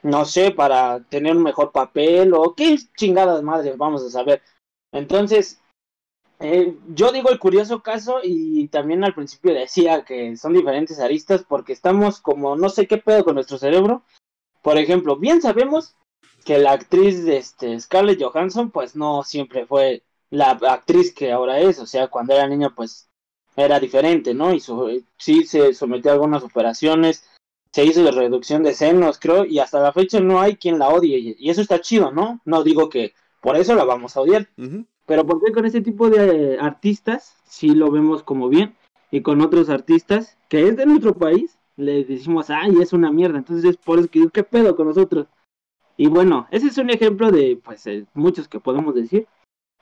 [0.02, 4.40] no sé, para tener un mejor papel o qué chingadas madres, vamos a saber.
[4.92, 5.60] Entonces,
[6.38, 11.44] eh, yo digo el curioso caso y también al principio decía que son diferentes aristas
[11.46, 14.02] porque estamos como no sé qué pedo con nuestro cerebro.
[14.62, 15.94] Por ejemplo, bien sabemos
[16.44, 21.58] que la actriz de este Scarlett Johansson pues no siempre fue la actriz que ahora
[21.60, 23.08] es, o sea, cuando era niña pues
[23.56, 24.54] era diferente, ¿no?
[24.54, 24.62] Y
[25.18, 27.28] sí se sometió a algunas operaciones,
[27.72, 30.88] se hizo de reducción de senos, creo, y hasta la fecha no hay quien la
[30.88, 32.40] odie, y eso está chido, ¿no?
[32.44, 34.48] No digo que por eso la vamos a odiar,
[35.06, 38.76] Pero ¿por qué con ese tipo de artistas sí lo vemos como bien?
[39.10, 43.38] Y con otros artistas que es de nuestro país, le decimos, ay, es una mierda.
[43.38, 45.26] Entonces es por eso que ¿qué pedo con nosotros?
[45.96, 49.26] Y bueno, ese es un ejemplo de, pues, eh, muchos que podemos decir.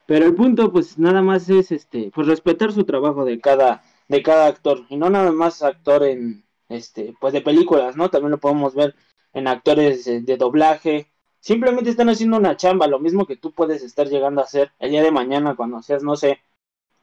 [0.07, 4.23] Pero el punto, pues, nada más es, este, pues, respetar su trabajo de cada, de
[4.23, 4.85] cada actor.
[4.89, 8.09] Y no nada más actor en, este, pues, de películas, ¿no?
[8.09, 8.95] También lo podemos ver
[9.33, 11.07] en actores de, de doblaje,
[11.39, 14.91] simplemente están haciendo una chamba, lo mismo que tú puedes estar llegando a hacer el
[14.91, 16.39] día de mañana cuando seas, no sé,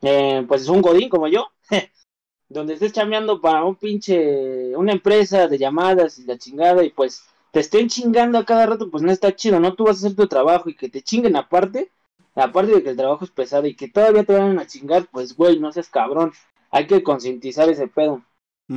[0.03, 1.49] eh, pues es un godín como yo,
[2.49, 7.25] donde estés chambeando para un pinche, una empresa de llamadas y la chingada y pues
[7.51, 9.75] te estén chingando a cada rato, pues no está chido, ¿no?
[9.75, 11.91] Tú vas a hacer tu trabajo y que te chinguen aparte,
[12.35, 15.37] aparte de que el trabajo es pesado y que todavía te van a chingar, pues
[15.37, 16.33] güey, no seas cabrón,
[16.71, 18.23] hay que concientizar ese pedo.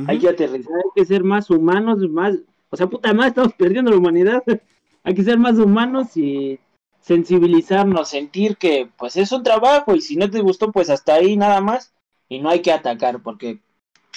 [0.06, 2.36] Hay que aterrizar, hay que ser más humanos, más,
[2.70, 4.42] o sea, puta madre, estamos perdiendo la humanidad.
[5.02, 6.60] hay que ser más humanos y
[7.00, 11.36] sensibilizarnos, sentir que pues es un trabajo y si no te gustó pues hasta ahí
[11.36, 11.92] nada más
[12.30, 13.58] y no hay que atacar porque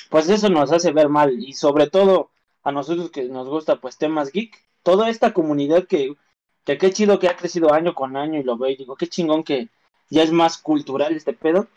[0.10, 2.30] pues eso nos hace ver mal y sobre todo
[2.64, 6.16] a nosotros que nos gusta pues temas geek, toda esta comunidad que,
[6.64, 9.08] que qué chido que ha crecido año con año y lo veo y digo qué
[9.08, 9.68] chingón que
[10.10, 11.68] ya es más cultural este pedo,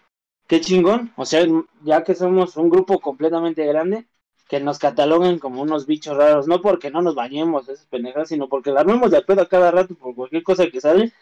[0.46, 1.46] qué chingón, o sea,
[1.82, 4.06] ya que somos un grupo completamente grande,
[4.48, 8.48] que nos cataloguen como unos bichos raros, no porque no nos bañemos esas pendejas, sino
[8.48, 11.12] porque la armemos de pedo a cada rato por cualquier cosa que sale,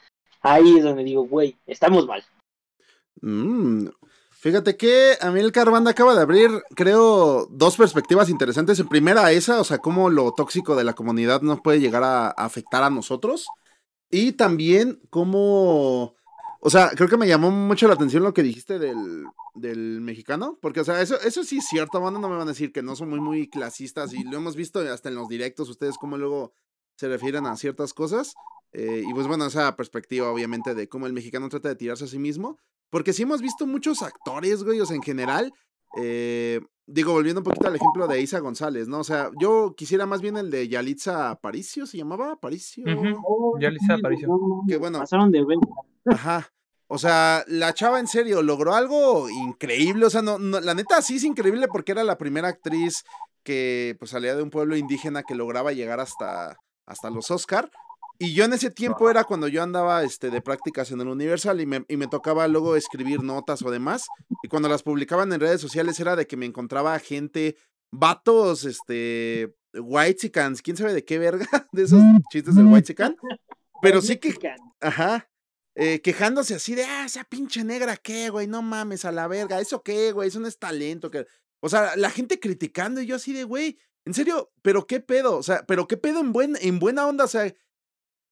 [0.42, 2.24] ahí es donde digo, güey, estamos mal.
[3.20, 3.86] Mm,
[4.44, 8.78] Fíjate que a mí el Carbanda acaba de abrir, creo, dos perspectivas interesantes.
[8.78, 12.28] En primera, esa, o sea, cómo lo tóxico de la comunidad nos puede llegar a,
[12.28, 13.46] afectar a nosotros.
[14.10, 16.14] Y también cómo.
[16.60, 20.58] O sea, creo que me llamó mucho la atención lo que dijiste del, del mexicano.
[20.60, 22.20] Porque, o sea, eso, eso sí es cierto, banda.
[22.20, 24.12] No me van a decir que no son muy, muy clasistas.
[24.12, 26.52] Y lo hemos visto hasta en los directos, ustedes cómo luego
[26.98, 28.34] se refieren a ciertas cosas.
[28.72, 32.08] Eh, y pues bueno, esa perspectiva, obviamente, de cómo el mexicano trata de tirarse a
[32.08, 32.58] sí mismo.
[32.94, 35.52] Porque sí hemos visto muchos actores, güey, o sea, en general.
[36.00, 39.00] Eh, digo, volviendo un poquito al ejemplo de Isa González, ¿no?
[39.00, 42.84] O sea, yo quisiera más bien el de Yalitza Aparicio, ¿se llamaba Aparicio?
[42.84, 44.28] Uh Yalitza Aparicio.
[44.68, 45.00] Que bueno.
[45.00, 45.58] Pasaron de ver.
[46.04, 46.52] Ajá.
[46.86, 50.06] O sea, la chava en serio logró algo increíble.
[50.06, 53.02] O sea, no, no, la neta sí es increíble porque era la primera actriz
[53.42, 57.72] que pues salía de un pueblo indígena que lograba llegar hasta, hasta los Oscar.
[58.18, 61.60] Y yo en ese tiempo era cuando yo andaba este, de prácticas en el Universal
[61.60, 64.06] y me, y me, tocaba luego escribir notas o demás.
[64.42, 67.56] Y cuando las publicaban en redes sociales era de que me encontraba gente,
[67.90, 70.30] vatos, este, white
[70.62, 72.94] quién sabe de qué verga, de esos chistes del white
[73.82, 74.34] Pero sí que,
[74.80, 75.28] ajá,
[75.74, 78.46] eh, quejándose así de, ah, esa pinche negra, ¿qué, güey?
[78.46, 80.28] No mames, a la verga, ¿eso qué, güey?
[80.28, 81.10] Eso no es talento.
[81.10, 81.26] Que...
[81.60, 85.36] O sea, la gente criticando y yo así de, güey, en serio, pero qué pedo,
[85.36, 87.52] o sea, pero qué pedo en, buen, en buena onda, o sea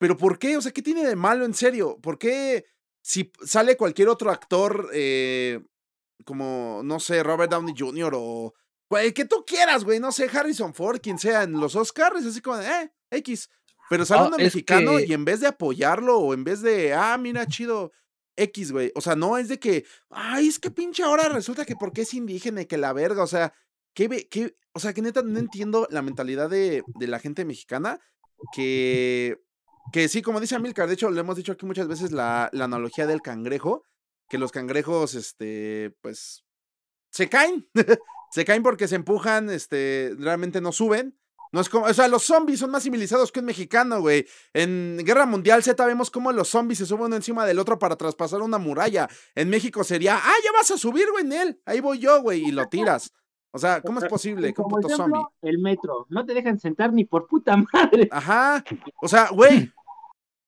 [0.02, 0.56] pero ¿por qué?
[0.56, 1.96] O sea, ¿qué tiene de malo en serio?
[2.02, 2.64] ¿Por qué
[3.02, 5.60] si sale cualquier otro actor, eh,
[6.24, 8.12] como, no sé, Robert Downey Jr.
[8.16, 8.52] o
[8.90, 12.40] güey, que tú quieras, güey, no sé, Harrison Ford, quien sea, en los Oscars, así
[12.40, 13.48] como eh, X.
[13.88, 15.06] Pero sale oh, un mexicano que...
[15.06, 17.92] y en vez de apoyarlo o en vez de, ah, mira, chido,
[18.34, 18.90] X, güey.
[18.96, 22.12] O sea, no es de que, ay, es que pinche ahora resulta que porque es
[22.12, 23.54] indígena y que la verga, o sea,
[23.94, 28.00] ¿qué, qué, o sea, que neta no entiendo la mentalidad de, de la gente mexicana
[28.52, 29.40] que
[29.92, 32.64] que sí, como dice Amilcar, de hecho, le hemos dicho aquí muchas veces la, la
[32.64, 33.84] analogía del cangrejo,
[34.28, 36.44] que los cangrejos, este, pues,
[37.10, 37.68] se caen.
[38.32, 41.18] se caen porque se empujan, este, realmente no suben.
[41.52, 44.26] No es como, o sea, los zombies son más civilizados que un mexicano, güey.
[44.54, 47.96] En Guerra Mundial Z vemos cómo los zombies se suben uno encima del otro para
[47.96, 49.06] traspasar una muralla.
[49.34, 51.62] En México sería, ah, ya vas a subir, güey, en él.
[51.66, 53.12] Ahí voy yo, güey, y lo tiras.
[53.54, 55.22] O sea, ¿cómo es posible un puto ejemplo, zombie?
[55.42, 58.08] El metro, no te dejan sentar ni por puta madre.
[58.10, 58.64] Ajá.
[59.02, 59.70] O sea, güey,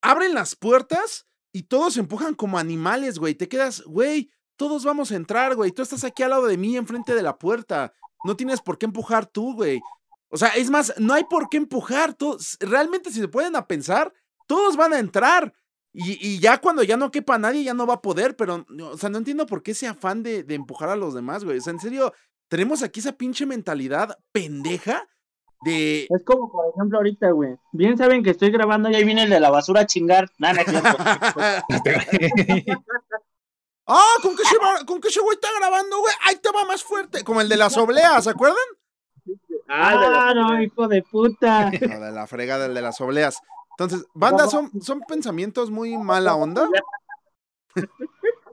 [0.01, 3.35] abren las puertas y todos se empujan como animales, güey.
[3.35, 5.71] Te quedas, güey, todos vamos a entrar, güey.
[5.71, 7.93] Tú estás aquí al lado de mí, enfrente de la puerta.
[8.25, 9.81] No tienes por qué empujar tú, güey.
[10.31, 12.15] O sea, es más, no hay por qué empujar.
[12.15, 14.13] Todos, realmente, si se pueden a pensar,
[14.47, 15.53] todos van a entrar.
[15.93, 18.99] Y, y, ya cuando ya no quepa nadie, ya no va a poder, pero, o
[18.99, 21.59] sea, no entiendo por qué ese afán de, de empujar a los demás, güey.
[21.59, 22.13] O sea, en serio,
[22.55, 25.09] tenemos aquí esa pinche mentalidad pendeja
[25.63, 26.03] de...
[26.09, 27.57] Es como, por ejemplo, ahorita, güey.
[27.73, 30.31] Bien saben que estoy grabando y ahí viene el de la basura a chingar.
[30.39, 30.81] Nada, no
[33.89, 34.55] Ah, ¿con qué, ese,
[34.87, 36.15] ¿con qué ese güey está grabando, güey?
[36.23, 37.25] Ahí te va más fuerte.
[37.25, 38.63] Como el de las obleas, ¿se acuerdan?
[39.69, 41.73] Ah, no, hijo de puta.
[41.73, 43.41] No, de la frega del de las obleas.
[43.71, 46.69] Entonces, banda, son, son pensamientos muy mala onda.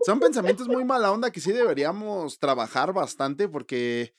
[0.06, 4.14] Son pensamientos muy mala onda que sí deberíamos trabajar bastante porque,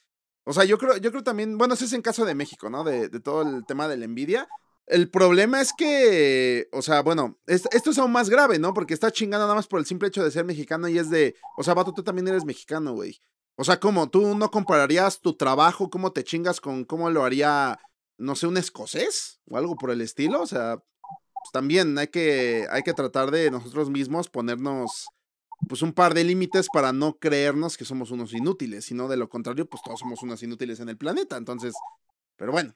[0.45, 2.85] o sea, yo creo, yo creo también, bueno, ese es en caso de México, ¿no?
[2.85, 4.49] De, todo el tema de la envidia.
[4.87, 8.75] El problema es que, o sea, bueno, es- esto es aún más grave, ¿no?
[8.75, 11.37] Porque está chingando nada más por el simple hecho de ser mexicano y es de,
[11.57, 13.21] o sea, vato, tú también eres mexicano, güey.
[13.57, 14.09] O sea, ¿cómo?
[14.11, 17.79] ¿Tú no compararías tu trabajo, cómo te chingas con cómo lo haría,
[18.19, 20.41] no sé, un escocés o algo por el estilo?
[20.43, 25.07] O sea, pues también hay que, hay que tratar de nosotros mismos ponernos,
[25.69, 29.29] pues, un par de límites para no creernos que somos unos inútiles, sino de lo
[29.29, 31.37] contrario, pues todos somos unos inútiles en el planeta.
[31.37, 31.75] Entonces,
[32.37, 32.75] pero bueno.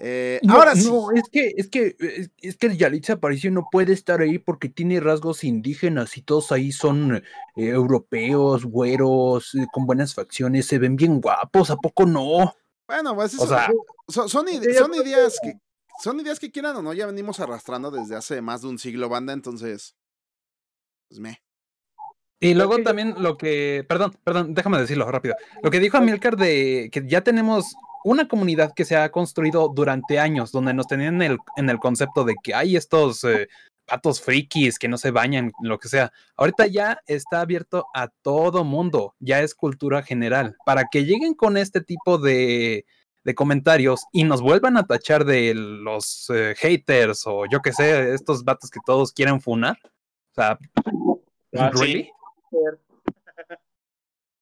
[0.00, 0.88] Eh, No, ahora sí.
[0.88, 4.68] No, es que, es que, es, es que Yalitza Aparicio no puede estar ahí porque
[4.68, 7.22] tiene rasgos indígenas y todos ahí son eh,
[7.54, 12.54] europeos, güeros, eh, con buenas facciones, se ven bien guapos, ¿a poco no?
[12.88, 13.70] Bueno, pues O sea,
[14.08, 15.54] son, son ide- son ideas que
[16.02, 19.08] son ideas que quieran o no, ya venimos arrastrando desde hace más de un siglo,
[19.08, 19.94] banda, entonces,
[21.08, 21.40] pues me.
[22.50, 25.34] Y luego que- también lo que, perdón, perdón, déjame decirlo rápido.
[25.62, 27.74] Lo que dijo Amilcar de que ya tenemos
[28.04, 31.78] una comunidad que se ha construido durante años, donde nos tenían en el, en el
[31.78, 33.48] concepto de que hay estos eh,
[33.86, 36.12] patos frikis que no se bañan, lo que sea.
[36.36, 40.56] Ahorita ya está abierto a todo mundo, ya es cultura general.
[40.66, 42.86] Para que lleguen con este tipo de,
[43.22, 48.14] de comentarios y nos vuelvan a tachar de los eh, haters o yo qué sé,
[48.14, 49.76] estos vatos que todos quieren funar.
[49.84, 50.58] O sea,
[51.56, 52.10] Ah, sí.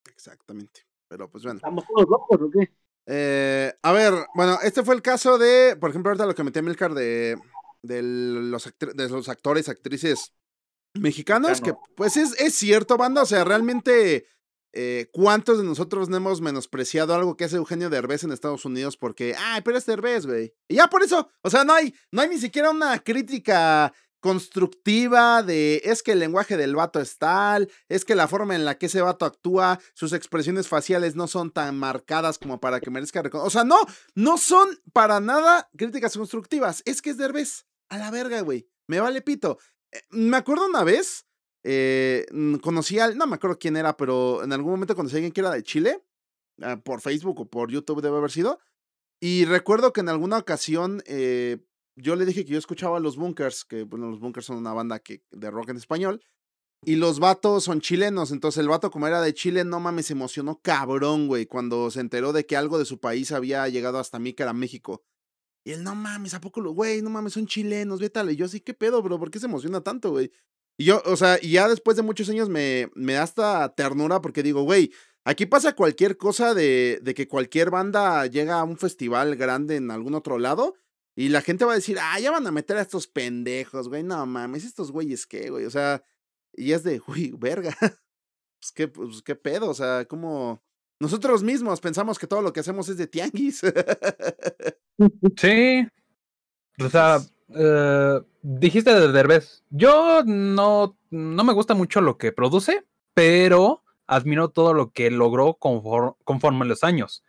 [0.07, 0.85] Exactamente.
[1.07, 1.57] Pero pues bueno.
[1.57, 2.71] ¿Estamos todos locos o qué?
[3.07, 6.61] Eh, a ver, bueno, este fue el caso de, por ejemplo, ahorita lo que metí
[6.61, 7.37] Milcar de,
[7.81, 10.33] de, los, de los actores, actrices
[10.93, 14.27] mexicanos, que pues es, es cierto, banda, o sea, realmente,
[14.73, 18.97] eh, ¿cuántos de nosotros no hemos menospreciado algo que hace Eugenio Derbez en Estados Unidos
[18.97, 20.53] porque, ay, pero es Derbez, güey?
[20.67, 25.43] Y ya por eso, o sea, no hay, no hay ni siquiera una crítica constructiva
[25.43, 28.77] de es que el lenguaje del vato es tal, es que la forma en la
[28.77, 33.21] que ese vato actúa, sus expresiones faciales no son tan marcadas como para que merezca
[33.33, 33.79] O sea, no,
[34.15, 36.83] no son para nada críticas constructivas.
[36.85, 37.65] Es que es Derbez.
[37.89, 38.69] A la verga, güey.
[38.87, 39.57] Me vale pito.
[39.91, 41.25] Eh, me acuerdo una vez,
[41.63, 42.25] eh,
[42.61, 45.41] conocí al, no me acuerdo quién era, pero en algún momento conocí a alguien que
[45.41, 46.03] era de Chile,
[46.61, 48.59] ah, por Facebook o por YouTube debe haber sido.
[49.19, 51.57] Y recuerdo que en alguna ocasión eh,
[51.95, 54.99] yo le dije que yo escuchaba los Bunkers, que bueno, los Bunkers son una banda
[54.99, 56.21] que, de rock en español.
[56.83, 60.13] Y los vatos son chilenos, entonces el vato como era de Chile, no mames, se
[60.13, 64.17] emocionó cabrón, güey, cuando se enteró de que algo de su país había llegado hasta
[64.17, 65.03] mí, que era México.
[65.63, 67.03] Y él, no mames, ¿a poco lo, güey?
[67.03, 69.19] No mames, son chilenos, vete Y yo, sí, ¿qué pedo, bro?
[69.19, 70.31] ¿Por qué se emociona tanto, güey?
[70.75, 74.19] Y yo, o sea, y ya después de muchos años me, me da hasta ternura
[74.21, 74.91] porque digo, güey,
[75.23, 79.91] aquí pasa cualquier cosa de, de que cualquier banda llega a un festival grande en
[79.91, 80.73] algún otro lado
[81.15, 84.03] y la gente va a decir, ah, ya van a meter a estos pendejos, güey,
[84.03, 86.03] no mames, estos güeyes qué, güey, o sea,
[86.53, 90.63] y es de, güey, verga, pues qué, pues qué pedo, o sea, como
[90.99, 93.61] nosotros mismos pensamos que todo lo que hacemos es de tianguis.
[95.37, 95.87] Sí.
[96.79, 97.19] O sea,
[97.49, 99.63] eh, dijiste de Derbez.
[99.69, 105.57] Yo no, no me gusta mucho lo que produce, pero admiro todo lo que logró
[105.57, 107.23] confor- conforme los años.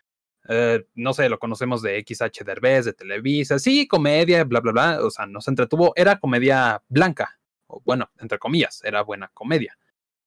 [0.49, 4.99] Eh, no sé, lo conocemos de XH Derbez, de Televisa, sí, comedia, bla, bla, bla.
[5.05, 5.93] O sea, nos entretuvo.
[5.97, 7.39] Era comedia blanca.
[7.69, 9.77] O bueno, entre comillas, era buena comedia.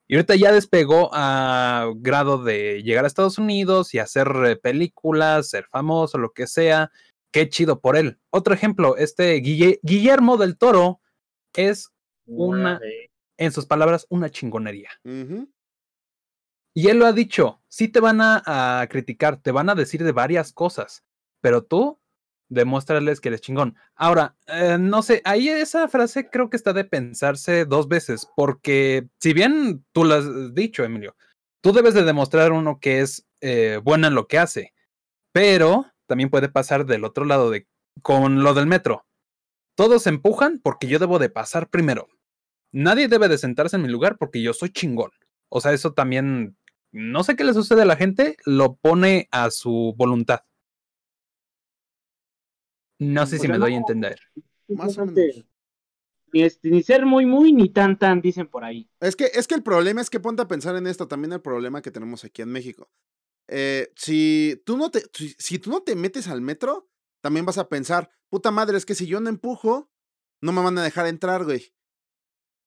[0.08, 5.50] Y ahorita ya despegó a grado de llegar a Estados Unidos y hacer eh, películas,
[5.50, 6.92] ser famoso, lo que sea
[7.32, 8.18] qué chido por él.
[8.30, 11.02] Otro ejemplo, este Guille- Guillermo del Toro
[11.54, 11.90] es,
[12.28, 12.80] Una-
[13.38, 14.90] en sus palabras, una chingonería.
[15.04, 15.50] Ujú.
[16.78, 20.12] Y él lo ha dicho, sí te van a, criticar, te van a decir de
[20.12, 21.06] varias cosas,
[21.42, 22.00] pero tú
[22.50, 23.76] demuéstrales que eres chingón.
[23.96, 29.08] Ahora, eh, no sé, ahí esa frase creo que está de pensarse dos veces, porque
[29.20, 31.16] si bien tú lo has dicho, Emilio,
[31.62, 34.74] tú debes de demostrar uno que es eh, bueno en lo que hace,
[35.32, 37.68] pero también puede pasar del otro lado de
[38.02, 39.06] con lo del metro.
[39.76, 42.08] Todos empujan porque yo debo de pasar primero.
[42.74, 45.12] Nadie debe de sentarse en mi lugar porque yo soy chingón.
[45.50, 46.58] O sea, eso también,
[46.96, 50.40] no sé qué le sucede a la gente, lo pone a su voluntad.
[53.00, 54.18] No sé O si sea, me doy a entender.
[54.70, 55.46] Más o menos.
[56.32, 58.90] Ni, este, ni ser muy, muy, ni tan, tan, dicen por ahí.
[59.02, 61.42] Es que, es que el problema es que ponte a pensar en esto, también el
[61.42, 62.90] problema que tenemos aquí en México.
[63.50, 66.90] Eh, si, tú no te, si, si tú no te metes al metro,
[67.22, 69.92] también vas a pensar, puta madre, es que si yo no empujo,
[70.42, 71.74] no me van a dejar entrar, güey.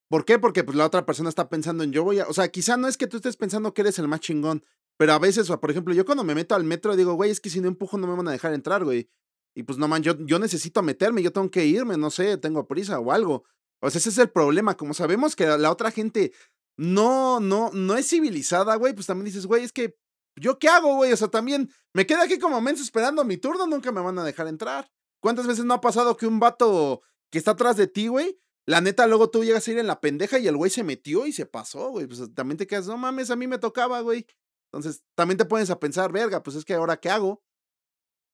[0.08, 0.38] ¿Por qué?
[0.38, 2.26] Porque pues la otra persona está pensando en yo voy a...
[2.28, 4.64] O sea, quizá no es que tú estés pensando que eres el más chingón,
[4.96, 7.50] pero a veces, por ejemplo, yo cuando me meto al metro digo, güey, es que
[7.50, 9.10] si no empujo no me van a dejar entrar, güey.
[9.54, 12.66] Y pues no man, yo, yo necesito meterme, yo tengo que irme, no sé, tengo
[12.66, 13.44] prisa o algo.
[13.80, 14.76] O sea, ese es el problema.
[14.76, 16.32] Como sabemos que la otra gente
[16.76, 19.96] no, no, no es civilizada, güey, pues también dices, güey, es que
[20.40, 21.12] ¿yo qué hago, güey?
[21.12, 24.24] O sea, también me quedo aquí como menso esperando mi turno, nunca me van a
[24.24, 24.90] dejar entrar.
[25.20, 28.38] ¿Cuántas veces no ha pasado que un vato que está atrás de ti, güey?
[28.68, 31.26] La neta, luego tú llegas a ir en la pendeja y el güey se metió
[31.26, 32.06] y se pasó, güey.
[32.06, 34.26] Pues también te quedas, no mames, a mí me tocaba, güey.
[34.70, 37.42] Entonces, también te pones a pensar, verga, pues es que ahora qué hago.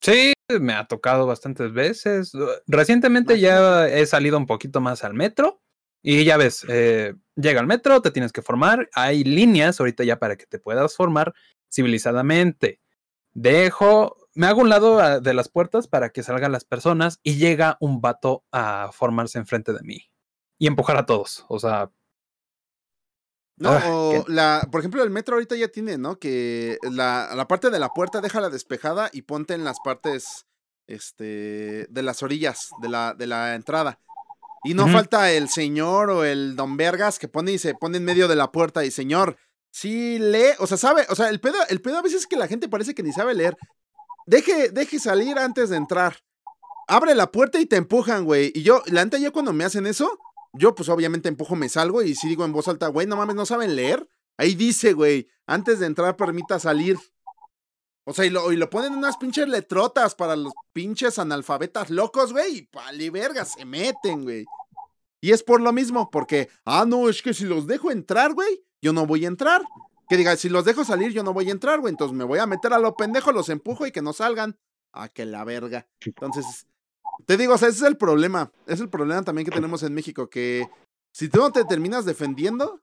[0.01, 2.33] Sí, me ha tocado bastantes veces.
[2.67, 5.63] Recientemente ya he salido un poquito más al metro
[6.03, 8.91] y ya ves, eh, llega al metro, te tienes que formar.
[8.95, 11.33] Hay líneas ahorita ya para que te puedas formar
[11.73, 12.81] civilizadamente.
[13.35, 17.37] Dejo, me hago un lado ah, de las puertas para que salgan las personas y
[17.37, 20.11] llega un vato a formarse enfrente de mí
[20.59, 21.45] y empujar a todos.
[21.49, 21.91] O sea,
[23.57, 26.19] No, Ah, la, por ejemplo, el metro ahorita ya tiene, ¿no?
[26.19, 30.47] Que la, la parte de la puerta déjala despejada y ponte en las partes,
[30.89, 34.01] este, de las orillas de la, de la entrada.
[34.65, 38.05] Y no falta el señor o el don Vergas que pone y se pone en
[38.05, 39.37] medio de la puerta y señor,
[39.71, 42.37] sí lee, o sea, sabe, o sea, el pedo, el pedo a veces es que
[42.37, 43.57] la gente parece que ni sabe leer.
[44.27, 46.17] Deje, deje salir antes de entrar.
[46.89, 48.53] Abre la puerta y te empujan, güey.
[48.55, 50.19] Y yo, la neta, yo cuando me hacen eso,
[50.55, 53.37] yo pues obviamente empujo, me salgo y si digo en voz alta, güey, no mames,
[53.37, 54.09] no saben leer.
[54.37, 56.97] Ahí dice, güey, antes de entrar permita salir.
[58.05, 61.91] O sea, y lo, y lo ponen en unas pinches letrotas para los pinches analfabetas
[61.91, 64.45] locos, güey, y pali verga, se meten, güey.
[65.21, 68.63] Y es por lo mismo, porque, ah, no, es que si los dejo entrar, güey,
[68.83, 69.63] yo no voy a entrar.
[70.07, 71.91] Que diga, si los dejo salir, yo no voy a entrar, güey.
[71.91, 74.59] Entonces me voy a meter a lo pendejo, los empujo y que no salgan.
[74.93, 75.89] Ah, que la verga.
[76.01, 76.67] Entonces,
[77.27, 78.51] te digo, o sea, ese es el problema.
[78.67, 80.69] Es el problema también que tenemos en México, que
[81.13, 82.81] si tú no te terminas defendiendo,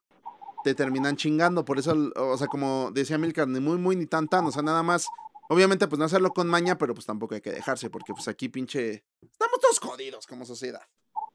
[0.63, 1.65] te terminan chingando.
[1.65, 4.46] Por eso, o sea, como decía Milcar, ni muy, muy, ni tan, tan.
[4.46, 5.08] O sea, nada más,
[5.50, 8.50] obviamente, pues no hacerlo con maña, pero pues tampoco hay que dejarse, porque pues aquí
[8.50, 9.04] pinche...
[9.22, 10.82] Estamos todos jodidos como sociedad.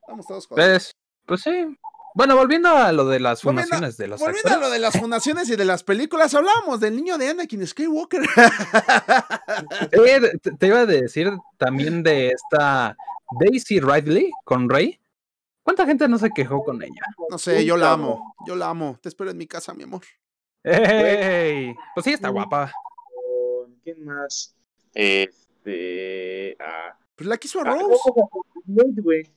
[0.01, 0.69] Estamos todos jodidos.
[0.69, 0.93] ¿ves?
[1.27, 1.77] Pues sí.
[2.17, 4.69] Bueno, volviendo a lo de las Volviendo- fundaciones de los Volviendo a actores.
[4.69, 8.23] lo de las fundaciones y de las películas, hablábamos del niño de Anakin Skywalker.
[9.93, 12.97] Eh, te, te iba a decir también de esta
[13.41, 14.99] Daisy Ridley con Rey.
[15.63, 17.03] ¿Cuánta gente no se quejó con ella?
[17.29, 18.35] no sé, yo la amo.
[18.47, 18.99] Yo la amo.
[19.03, 20.03] Te espero en mi casa, mi amor.
[20.63, 21.75] ¡Ey!
[21.95, 22.73] Pues sí, está guapa.
[23.13, 24.55] Con- ¿Quién más?
[24.95, 26.57] Este.
[26.61, 28.01] Ah, Pues la quiso a ah, Rose.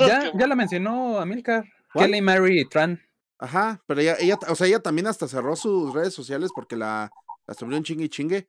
[0.00, 1.64] Ya, ya la mencionó Amilcar.
[1.94, 3.00] Kelly Mary Tran.
[3.38, 7.10] Ajá, pero ella, ella, o sea, ella también hasta cerró sus redes sociales porque la,
[7.46, 8.48] la subió en chingue y chingue.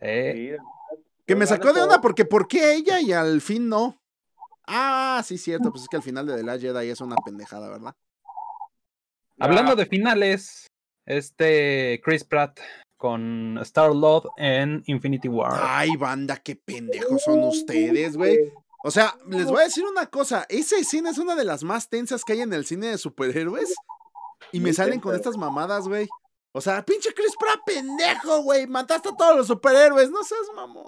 [0.00, 0.56] Eh,
[1.26, 4.00] Que me sacó de onda porque ¿por qué ella y al fin no?
[4.66, 7.68] Ah, sí, cierto, pues es que al final de The Last Jedi es una pendejada,
[7.68, 7.94] ¿verdad?
[9.38, 10.66] hablando de finales,
[11.06, 12.58] este Chris Pratt
[12.96, 15.60] con Star Lord en Infinity War.
[15.62, 18.52] Ay, banda, qué pendejos son ustedes, güey.
[18.86, 21.88] O sea, les voy a decir una cosa, esa escena es una de las más
[21.88, 23.74] tensas que hay en el cine de superhéroes
[24.52, 26.06] y me salen con estas mamadas, güey.
[26.52, 30.84] O sea, pinche Chris Pratt, pendejo, güey, mataste a todos los superhéroes, no seas mamón.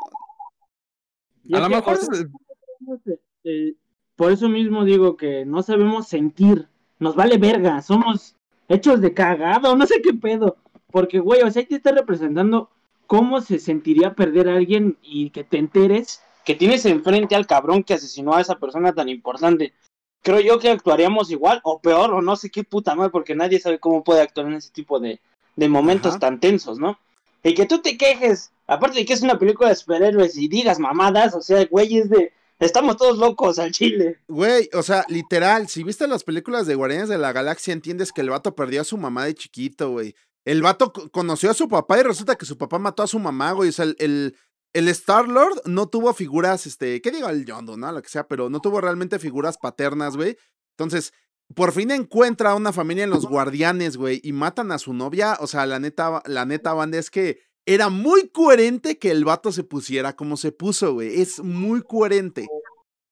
[1.54, 3.74] A lo mejor sea, eh,
[4.14, 6.68] por eso mismo digo que no sabemos sentir.
[6.98, 7.80] Nos vale verga.
[7.80, 8.36] Somos
[8.68, 9.74] hechos de cagado.
[9.74, 10.58] No sé qué pedo.
[10.90, 12.68] Porque, güey, o sea, ahí te está representando
[13.06, 17.82] cómo se sentiría perder a alguien y que te enteres que tienes enfrente al cabrón
[17.82, 19.74] que asesinó a esa persona tan importante.
[20.22, 23.60] Creo yo que actuaríamos igual o peor o no sé qué puta madre porque nadie
[23.60, 25.20] sabe cómo puede actuar en ese tipo de,
[25.56, 26.20] de momentos Ajá.
[26.20, 26.98] tan tensos, ¿no?
[27.42, 30.78] Y que tú te quejes, aparte de que es una película de superhéroes y digas
[30.78, 32.32] mamadas, o sea, güey, es de...
[32.58, 34.18] Estamos todos locos al chile.
[34.28, 38.22] Güey, o sea, literal, si viste las películas de Guardianes de la Galaxia, entiendes que
[38.22, 40.14] el vato perdió a su mamá de chiquito, güey.
[40.46, 43.18] El vato co- conoció a su papá y resulta que su papá mató a su
[43.18, 43.68] mamá, güey.
[43.68, 44.36] O sea, el, el,
[44.76, 47.28] el Star-Lord no tuvo figuras, este, ¿qué digo?
[47.28, 47.90] El Yondu, ¿no?
[47.92, 50.36] Lo que sea, pero no tuvo realmente figuras paternas, güey.
[50.76, 51.12] Entonces,
[51.54, 55.36] por fin encuentra a una familia en los Guardianes, güey, y matan a su novia.
[55.40, 59.50] O sea, la neta, la neta, banda, es que era muy coherente que el vato
[59.50, 61.20] se pusiera como se puso, güey.
[61.20, 62.46] Es muy coherente.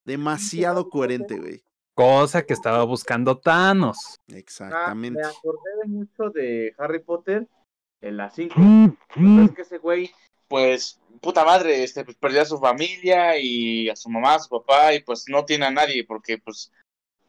[0.05, 1.65] Demasiado coherente, güey.
[1.95, 3.97] Cosa que estaba buscando Thanos.
[4.19, 5.21] ah, Exactamente.
[5.21, 7.49] me acordé de mucho de Harry Potter
[8.01, 8.55] en la 5.
[8.57, 9.45] Mm.
[9.45, 10.11] Es que ese güey,
[10.55, 14.49] pues, puta madre, este, pues perdió a su familia y a su mamá, a su
[14.49, 16.71] papá, y pues no tiene a nadie, porque pues,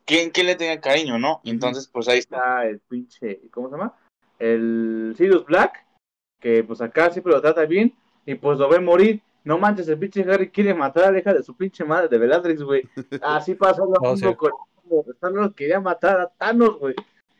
[0.05, 1.41] ¿quién, quién le tenga cariño, no?
[1.43, 3.97] Y entonces, pues ahí está el pinche, ¿cómo se llama?
[4.37, 5.87] El Sirius Black,
[6.39, 7.95] que pues acá siempre lo trata bien,
[8.27, 9.23] y pues lo ve morir.
[9.43, 12.19] No manches, el pinche Harry quiere matar a la hija de su pinche madre de
[12.19, 12.87] Bellatrix, güey.
[13.23, 14.35] Así pasó lo Oh, mismo sí.
[14.35, 14.51] con
[15.19, 16.93] Thanos quería matar a Thanos, güey,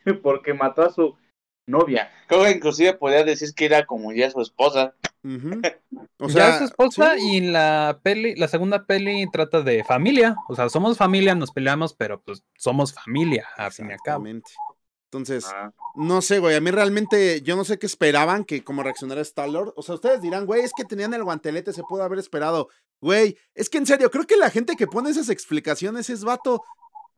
[0.23, 1.15] porque mató a su
[1.67, 2.11] novia.
[2.27, 4.93] Creo que inclusive podría decir que era como ya su esposa.
[6.17, 7.37] O ya es su esposa sí.
[7.37, 10.35] y la peli, la segunda peli trata de familia.
[10.47, 14.25] O sea, somos familia, nos peleamos, pero pues somos familia, al fin y al cabo.
[14.25, 14.51] Exactamente.
[15.11, 15.71] Entonces, Ah.
[15.95, 16.55] no sé, güey.
[16.55, 19.73] A mí realmente, yo no sé qué esperaban que como reaccionara Star-Lord.
[19.75, 22.69] O sea, ustedes dirán, güey, es que tenían el guantelete, se pudo haber esperado.
[23.01, 26.63] Güey, es que en serio, creo que la gente que pone esas explicaciones es vato.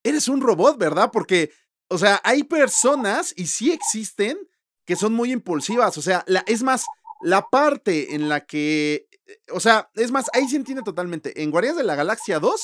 [0.03, 1.09] Eres un robot, ¿verdad?
[1.11, 1.51] Porque,
[1.89, 4.37] o sea, hay personas, y sí existen,
[4.85, 5.97] que son muy impulsivas.
[5.97, 6.85] O sea, es más,
[7.21, 9.07] la parte en la que.
[9.25, 11.43] eh, O sea, es más, ahí se entiende totalmente.
[11.43, 12.61] En Guardianes de la Galaxia 2,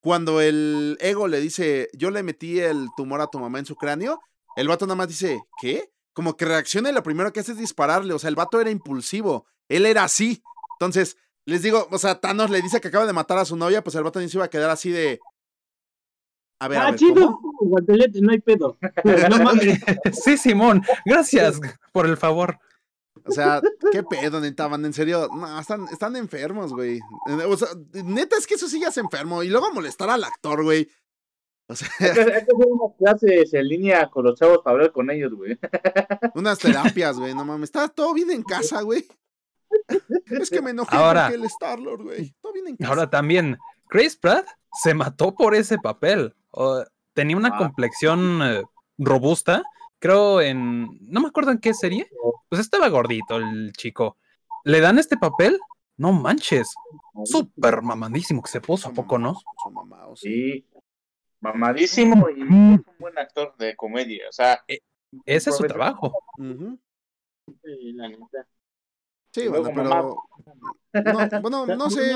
[0.00, 3.76] cuando el ego le dice, yo le metí el tumor a tu mamá en su
[3.76, 4.20] cráneo,
[4.56, 5.90] el vato nada más dice, ¿qué?
[6.12, 8.14] Como que reacciona y lo primero que hace es dispararle.
[8.14, 9.46] O sea, el vato era impulsivo.
[9.68, 10.42] Él era así.
[10.78, 13.82] Entonces, les digo, o sea, Thanos le dice que acaba de matar a su novia,
[13.82, 15.20] pues el vato ni se iba a quedar así de.
[16.58, 18.78] A ver, a Ah, ver, chido, guantelete, no hay pedo.
[19.28, 19.78] No mames.
[20.12, 21.60] Sí, Simón, gracias
[21.92, 22.58] por el favor.
[23.24, 23.60] O sea,
[23.92, 25.28] qué pedo, neta, en serio.
[25.34, 27.00] No, están, están enfermos, güey.
[27.48, 27.68] O sea,
[28.04, 29.42] neta es que eso sí ya es enfermo.
[29.42, 30.88] Y luego molestar al actor, güey.
[31.68, 34.74] O sea, Hay que, hay que hacer unas clases en línea con los chavos para
[34.74, 35.58] hablar con ellos, güey.
[36.34, 37.34] unas terapias, güey.
[37.34, 37.68] No mames.
[37.70, 39.04] Está todo bien en casa, güey.
[40.26, 42.34] Es que me enojé Ahora- porque el Star-Lord, güey.
[42.40, 42.88] Todo bien en casa.
[42.90, 44.46] Ahora también, Chris Pratt
[44.80, 46.34] se mató por ese papel.
[47.12, 47.58] Tenía una Ah.
[47.58, 48.62] complexión eh,
[48.98, 49.62] robusta.
[49.98, 50.88] Creo en.
[51.00, 52.08] No me acuerdo en qué serie.
[52.48, 54.16] Pues estaba gordito el chico.
[54.64, 55.58] ¿Le dan este papel?
[55.96, 56.68] No manches.
[57.24, 59.38] Súper mamadísimo que se puso, ¿a poco no?
[60.14, 60.66] Sí.
[61.40, 64.28] Mamadísimo y es un buen actor de comedia.
[64.28, 64.62] O sea,
[65.24, 66.12] Ese es su trabajo.
[66.38, 68.46] Sí, la neta.
[69.30, 70.16] Sí, bueno, pero.
[70.92, 72.12] No, bueno, no sé.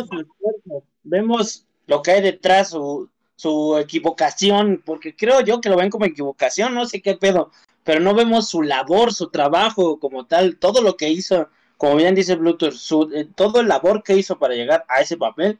[1.03, 3.09] Vemos lo que hay detrás, su,
[3.41, 7.51] su equivocación, porque creo yo que lo ven como equivocación, no sé qué pedo,
[7.85, 12.15] pero no vemos su labor, su trabajo como tal, todo lo que hizo, como bien
[12.15, 15.59] dice Bluetooth, su, eh, todo el labor que hizo para llegar a ese papel,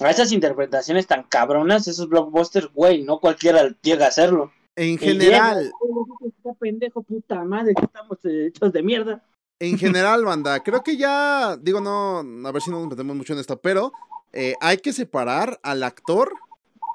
[0.00, 4.52] a esas interpretaciones tan cabronas, esos blockbusters, güey, no cualquiera llega a hacerlo.
[4.74, 9.22] En general, llega, Está pendejo, puta madre, que estamos hechos de mierda.
[9.60, 12.18] en general, banda, creo que ya, digo, no,
[12.48, 13.92] a ver si no nos metemos mucho en esto, pero
[14.32, 16.32] eh, hay que separar al actor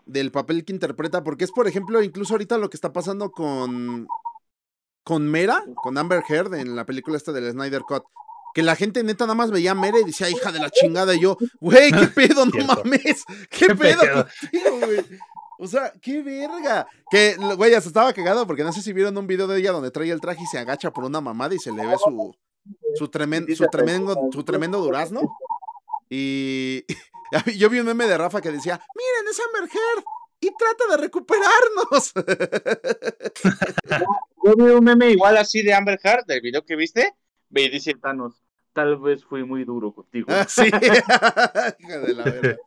[0.06, 4.08] del papel que interpreta, porque es, por ejemplo, incluso ahorita lo que está pasando con,
[5.04, 8.04] con Mera, con Amber Heard en la película esta del Snyder Cut.
[8.54, 11.14] Que la gente neta nada más veía a Mera y decía, hija de la chingada,
[11.16, 12.76] y yo, güey, qué pedo, no Cierto.
[12.84, 14.28] mames, qué, Qué pedo pedo.
[14.42, 15.06] contigo, güey.
[15.58, 16.86] O sea, qué verga.
[17.10, 19.90] Que, güey, hasta estaba cagado porque no sé si vieron un video de ella donde
[19.92, 22.36] trae el traje y se agacha por una mamada y se le ve su,
[22.96, 25.22] su, tremen- su, tremendo, su tremendo durazno.
[26.10, 26.84] Y
[27.58, 30.04] yo vi un meme de Rafa que decía, miren, es Amber Heard
[30.40, 32.14] y trata de recuperarnos.
[34.44, 35.38] Yo vi un meme igual.
[35.38, 37.16] así de Amber Heard, del video que viste,
[37.50, 40.28] ve y dice Thanos, tal vez fui muy duro contigo.
[40.30, 40.64] Ah, sí.
[41.80, 42.58] Hija de la verga.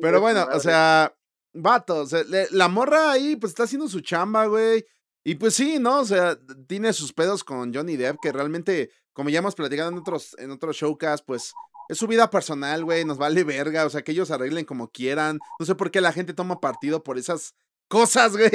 [0.00, 1.14] Pero bueno, o sea,
[1.52, 4.84] vato, o sea, le- la morra ahí pues está haciendo su chamba, güey.
[5.22, 6.00] Y pues sí, ¿no?
[6.00, 6.36] O sea,
[6.66, 10.50] tiene sus pedos con Johnny Depp, que realmente, como ya hemos platicado en otros, en
[10.50, 11.52] otros showcasts, pues
[11.90, 15.40] es su vida personal, güey, nos vale verga, o sea, que ellos arreglen como quieran.
[15.58, 17.56] No sé por qué la gente toma partido por esas
[17.88, 18.48] cosas, güey.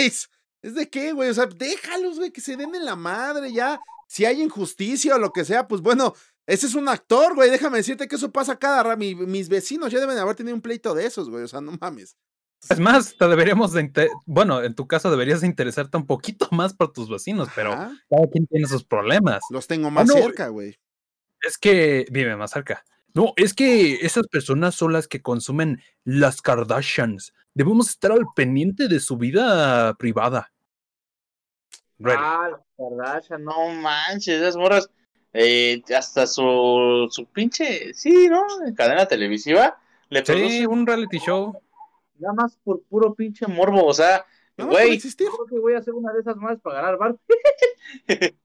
[0.62, 1.30] ¿Es de qué, güey?
[1.30, 3.78] O sea, déjalos, güey, que se den en la madre ya.
[4.08, 6.14] Si hay injusticia o lo que sea, pues bueno,
[6.48, 7.50] ese es un actor, güey.
[7.50, 9.00] Déjame decirte que eso pasa cada rato.
[9.00, 11.44] mis vecinos ya deben haber tenido un pleito de esos, güey.
[11.44, 12.16] O sea, no mames.
[12.70, 16.74] Es más, te deberíamos de bueno, en tu caso deberías de interesarte un poquito más
[16.74, 19.44] por tus vecinos, pero Ajá, cada quien tiene sus problemas.
[19.50, 20.80] Los tengo más no, cerca, güey.
[21.42, 22.86] Es que vive más cerca.
[23.16, 27.34] No, es que esas personas son las que consumen las Kardashians.
[27.54, 30.52] Debemos estar al pendiente de su vida privada.
[31.98, 32.18] Ready.
[32.20, 34.90] Ah, las Kardashian, no manches, esas morras,
[35.32, 38.44] eh, hasta su, su pinche, sí, ¿no?
[38.68, 41.58] En cadena televisiva, le Sí, un reality show.
[42.20, 44.26] nada más por puro pinche morbo, o sea,
[44.58, 47.16] güey, yo creo que voy a hacer una de esas más para ganar bar.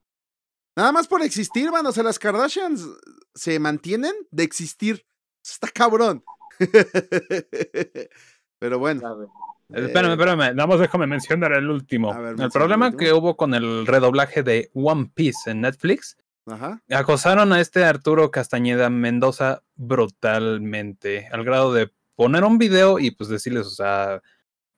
[0.81, 1.85] Nada más por existir, van.
[1.85, 2.87] O sea, las Kardashians
[3.35, 5.05] se mantienen de existir.
[5.45, 6.23] Está cabrón.
[8.57, 9.21] Pero bueno.
[9.69, 12.11] Eh, Espérame, espérame, nada más déjame mencionar el último.
[12.11, 12.97] A ver, el problema último.
[12.97, 16.17] que hubo con el redoblaje de One Piece en Netflix,
[16.47, 16.81] Ajá.
[16.89, 23.29] acosaron a este Arturo Castañeda Mendoza brutalmente, al grado de poner un video y pues
[23.29, 24.21] decirles, o sea,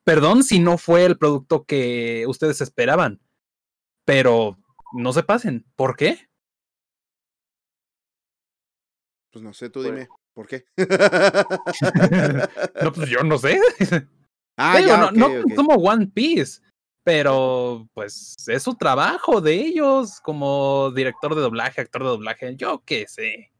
[0.04, 3.20] perdón si no fue el producto que ustedes esperaban,
[4.04, 4.58] pero
[4.94, 5.64] no se pasen.
[5.76, 6.28] ¿Por qué?
[9.32, 10.08] Pues no sé, tú Pues- dime.
[10.34, 10.64] ¿Por qué?
[12.82, 13.60] no, pues yo no sé.
[14.56, 15.42] ah, Digo, ya, no, no ok.
[15.44, 16.60] consumo One Piece,
[17.04, 22.82] pero pues es su trabajo de ellos como director de doblaje, actor de doblaje, yo
[22.84, 23.52] qué sé.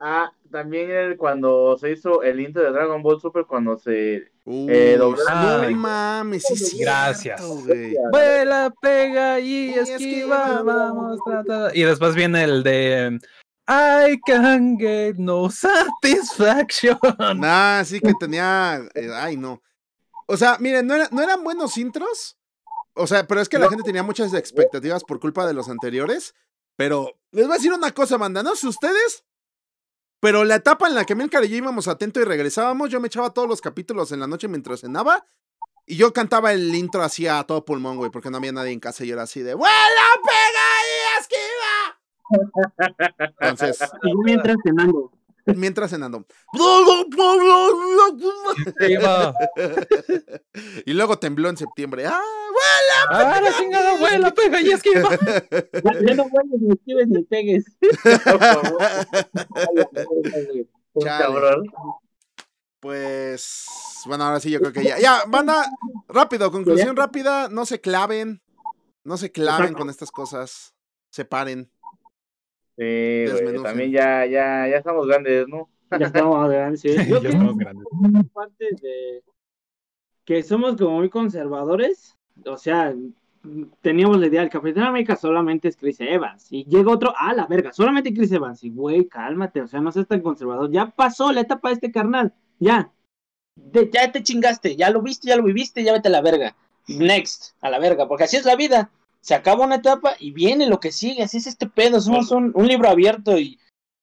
[0.00, 4.31] Ah, también el- cuando se hizo el intro de Dragon Ball Super, cuando se...
[4.44, 5.74] Uy, Eh, no Ay.
[5.74, 6.78] mames, sí, sí.
[6.80, 7.40] Gracias.
[7.40, 7.94] güey.
[8.10, 10.62] Vuela, pega y Y esquiva, esquiva.
[10.62, 11.70] vamos, trata.
[11.74, 13.20] Y después viene el de
[13.68, 16.98] I can get no satisfaction.
[17.36, 18.80] Nah, sí que tenía.
[18.94, 19.62] eh, ay, no.
[20.26, 22.36] O sea, miren, no, era- no eran buenos intros.
[22.94, 26.34] O sea, pero es que la gente tenía muchas expectativas por culpa de los anteriores.
[26.76, 29.24] Pero les voy a decir una cosa, manda, no sé ustedes.
[30.22, 33.08] Pero la etapa en la que Milcar y yo íbamos atento y regresábamos, yo me
[33.08, 35.26] echaba todos los capítulos en la noche mientras cenaba.
[35.84, 38.78] Y yo cantaba el intro así a todo pulmón, güey, porque no había nadie en
[38.78, 39.74] casa y yo era así de ¡Vuela,
[40.22, 41.20] pega y
[42.38, 43.26] esquiva!
[43.40, 45.10] Entonces, Y yo mientras cenando.
[45.46, 46.26] Mientras cenando.
[50.86, 52.06] Y luego tembló en septiembre.
[52.06, 52.20] ¡Ah,
[53.08, 55.10] Ah, la chingada abuela, pega y esquiva.
[55.10, 57.64] Ya, ya no vuelves, ni esquives ni pegues.
[58.24, 58.78] Por favor.
[61.00, 61.22] Chale.
[61.22, 61.66] Cabrón.
[62.80, 63.64] Pues,
[64.06, 64.98] bueno, ahora sí yo creo que ya.
[64.98, 65.66] Ya, banda,
[66.08, 67.48] rápido, conclusión rápida.
[67.48, 68.42] No se claven.
[69.04, 70.74] No se claven con estas cosas.
[71.10, 71.70] Separen.
[72.76, 75.68] Sí, güey, también ya, ya, ya estamos grandes, ¿no?
[75.98, 76.80] Ya estamos grandes.
[76.80, 76.88] sí.
[77.08, 77.86] Yo Ya creo estamos grandes.
[78.32, 79.22] parte de
[80.24, 82.16] que somos como muy conservadores.
[82.46, 82.94] O sea,
[83.80, 86.46] teníamos la idea, el Capitán América solamente es Chris Evans.
[86.50, 88.62] Y llega otro, ah, la verga, solamente Chris Evans.
[88.64, 90.70] Y güey, cálmate, o sea, no seas tan conservador.
[90.70, 92.32] Ya pasó la etapa de este carnal.
[92.58, 92.90] Ya.
[93.54, 96.56] De- ya te chingaste, ya lo viste, ya lo viviste, ya vete a la verga.
[96.88, 98.90] Next, a la verga, porque así es la vida.
[99.22, 102.00] Se acaba una etapa y viene lo que sigue, así es este pedo.
[102.00, 103.58] Somos un, un libro abierto y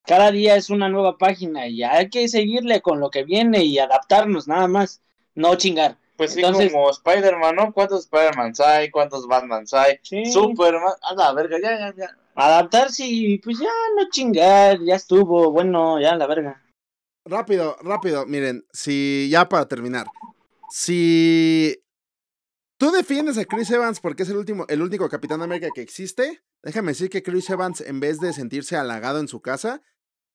[0.05, 3.77] cada día es una nueva página y hay que seguirle con lo que viene y
[3.77, 5.01] adaptarnos nada más,
[5.35, 5.97] no chingar.
[6.19, 7.71] Pues sí, como Spider-Man, ¿no?
[7.71, 8.91] ¿Cuántos Spider-Man hay?
[8.91, 9.99] ¿Cuántos Batman hay?
[10.01, 10.25] Sí.
[10.25, 12.17] Superman, a la verga, ya, ya, ya.
[12.35, 16.61] Adaptarse y pues ya no chingar, ya estuvo, bueno, ya la verga.
[17.23, 18.25] Rápido, rápido.
[18.25, 20.07] Miren, si ya para terminar.
[20.69, 21.81] Si
[22.79, 26.41] tú defiendes a Chris Evans porque es el último, el único Capitán América que existe,
[26.63, 29.83] déjame decir que Chris Evans, en vez de sentirse halagado en su casa,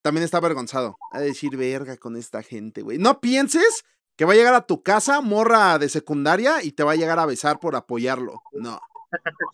[0.03, 0.97] también está avergonzado.
[1.11, 2.99] A decir, verga con esta gente, güey.
[2.99, 3.84] No pienses
[4.16, 7.18] que va a llegar a tu casa, morra de secundaria, y te va a llegar
[7.18, 8.42] a besar por apoyarlo.
[8.53, 8.78] No.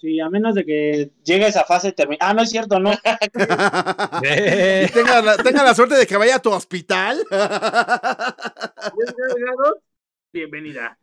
[0.01, 2.19] Sí, a menos de que llegue esa fase termina.
[2.21, 2.91] Ah, no es cierto, no.
[4.23, 7.23] Tenga la, tenga la suerte de que vaya a tu hospital.
[10.33, 10.99] Bienvenida.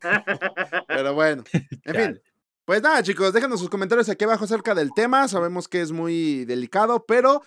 [0.88, 1.43] Pero bueno,
[1.84, 2.21] en fin.
[2.65, 5.28] Pues nada, chicos, déjenos sus comentarios aquí abajo acerca del tema.
[5.28, 7.41] Sabemos que es muy delicado, pero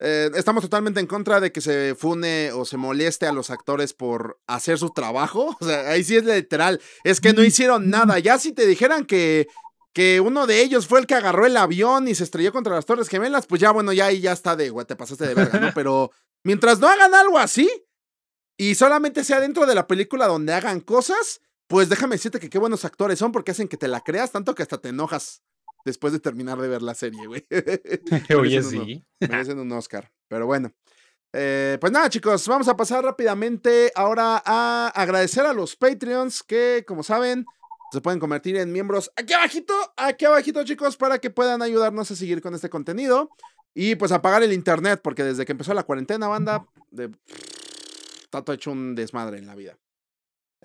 [0.00, 3.94] eh, estamos totalmente en contra de que se fune o se moleste a los actores
[3.94, 5.56] por hacer su trabajo.
[5.60, 6.80] O sea, ahí sí es literal.
[7.04, 8.18] Es que no hicieron nada.
[8.18, 9.46] Ya si te dijeran que,
[9.92, 12.86] que uno de ellos fue el que agarró el avión y se estrelló contra las
[12.86, 15.58] Torres Gemelas, pues ya, bueno, ya ahí ya está de, güey, te pasaste de verga,
[15.60, 15.70] ¿no?
[15.74, 16.10] Pero
[16.42, 17.70] mientras no hagan algo así
[18.56, 22.58] y solamente sea dentro de la película donde hagan cosas, pues déjame decirte que qué
[22.58, 25.42] buenos actores son porque hacen que te la creas tanto que hasta te enojas
[25.84, 27.46] después de terminar de ver la serie, güey.
[28.38, 29.04] Oye, Merecen sí.
[29.20, 30.10] Merecen un Oscar.
[30.28, 30.72] Pero bueno.
[31.36, 36.84] Eh, pues nada, chicos, vamos a pasar rápidamente ahora a agradecer a los Patreons que,
[36.86, 37.44] como saben,
[37.90, 42.16] se pueden convertir en miembros aquí abajito, aquí abajito, chicos, para que puedan ayudarnos a
[42.16, 43.30] seguir con este contenido.
[43.74, 47.10] Y pues apagar el internet, porque desde que empezó la cuarentena, banda, de...
[48.36, 49.78] está todo hecho un desmadre en la vida.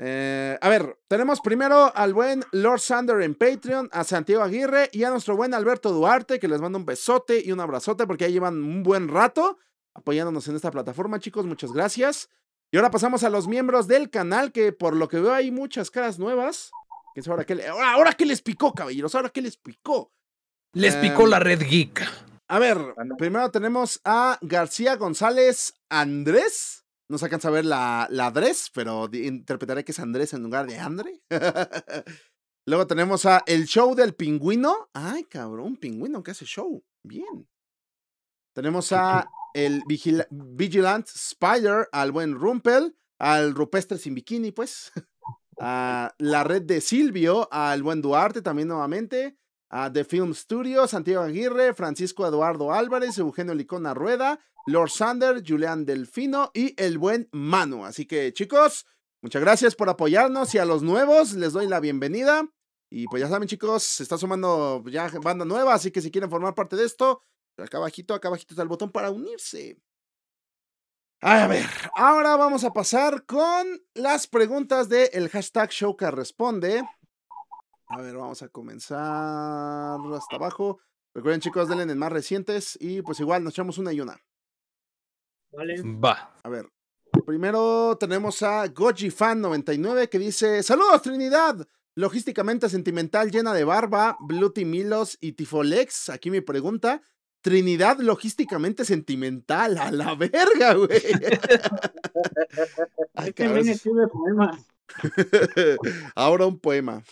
[0.02, 5.04] Eh, a ver, tenemos primero al buen Lord Sander en Patreon, a Santiago Aguirre y
[5.04, 8.30] a nuestro buen Alberto Duarte, que les mando un besote y un abrazote porque ya
[8.30, 9.58] llevan un buen rato
[9.94, 11.46] apoyándonos en esta plataforma, chicos.
[11.46, 12.30] Muchas gracias.
[12.72, 15.92] Y ahora pasamos a los miembros del canal, que por lo que veo hay muchas
[15.92, 16.72] caras nuevas.
[17.14, 19.16] ¿Quién sabe ahora qué, le- ahora, ahora qué les picó, caballeros?
[19.16, 20.14] ¿Ahora qué les picó?
[20.74, 22.02] Les picó Em, la red geek.
[22.48, 22.78] A ver,
[23.18, 26.86] primero tenemos a García González Andrés.
[27.10, 30.68] No se alcanza a ver la, la Andrés, pero interpretaré que es Andrés en lugar
[30.68, 31.22] de Andre.
[32.68, 34.90] Luego tenemos a El Show del Pingüino.
[34.94, 36.84] Ay, cabrón, pingüino que hace show.
[37.04, 37.50] Bien.
[38.54, 44.92] Tenemos a el Vigila- Vigilant Spider, al buen Rumpel, al Rupestre sin bikini, pues.
[45.62, 49.38] A la red de Silvio, al buen Duarte también nuevamente
[49.70, 55.86] a The Film Studio, Santiago Aguirre, Francisco Eduardo Álvarez, Eugenio Licona Rueda, Lord Sander, Julián
[55.86, 57.86] Delfino y el buen Manu.
[57.86, 58.86] Así que chicos,
[59.22, 62.48] muchas gracias por apoyarnos y a los nuevos les doy la bienvenida.
[62.92, 66.30] Y pues ya saben chicos, se está sumando ya banda nueva, así que si quieren
[66.30, 67.22] formar parte de esto,
[67.58, 69.80] acá abajito, acá abajito está el botón para unirse.
[71.22, 71.66] A ver,
[71.96, 76.82] ahora vamos a pasar con las preguntas del el hashtag Showca Responde.
[77.90, 80.80] A ver, vamos a comenzar hasta abajo.
[81.14, 84.18] Recuerden, chicos, denle en más recientes y pues igual nos echamos una y una.
[85.52, 85.82] Vale.
[85.82, 86.36] Va.
[86.44, 86.70] A ver,
[87.26, 91.68] primero tenemos a GojiFan99 que dice: Saludos, Trinidad.
[91.96, 96.10] Logísticamente sentimental, llena de barba, Bluty Milos y Tifolex.
[96.10, 97.02] Aquí mi pregunta:
[97.42, 99.80] Trinidad logísticamente sentimental.
[99.80, 100.90] A la verga, güey.
[103.16, 103.90] Ay, Este.
[106.16, 107.04] Ahora un poema.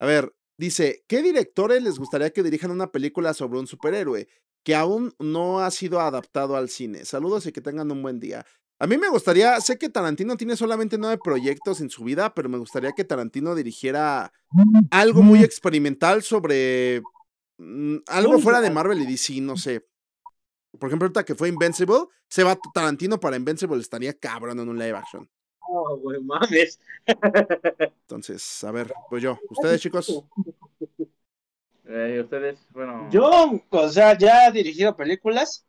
[0.00, 4.28] A ver, dice, ¿qué directores les gustaría que dirijan una película sobre un superhéroe
[4.64, 7.04] que aún no ha sido adaptado al cine?
[7.04, 8.44] Saludos y que tengan un buen día.
[8.78, 12.48] A mí me gustaría, sé que Tarantino tiene solamente nueve proyectos en su vida, pero
[12.48, 14.32] me gustaría que Tarantino dirigiera
[14.90, 17.02] algo muy experimental sobre
[17.58, 19.86] mm, algo fuera de Marvel y DC, no sé.
[20.78, 24.78] Por ejemplo, ahorita que fue Invincible, se va Tarantino para Invincible, estaría cabrón en un
[24.78, 25.28] live action.
[25.70, 26.80] No, güey, mames.
[28.02, 30.24] Entonces, a ver, pues yo, ustedes chicos.
[31.84, 33.08] Eh, ustedes, bueno.
[33.10, 35.64] Yo, o sea, ya he dirigido películas,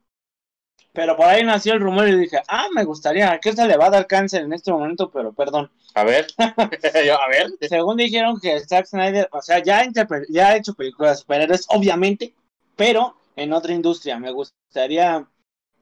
[0.91, 3.87] pero por ahí nació el rumor y dije, ah, me gustaría, que se le va
[3.87, 5.71] a dar cáncer en este momento, pero perdón.
[5.93, 6.27] A ver.
[7.05, 7.51] Yo, a ver.
[7.61, 11.21] Según dijeron que Zack Snyder, o sea, ya, ha interpre- ya ha hecho películas de
[11.21, 12.33] superhéroes, obviamente,
[12.75, 14.17] pero en otra industria.
[14.19, 15.27] Me gustaría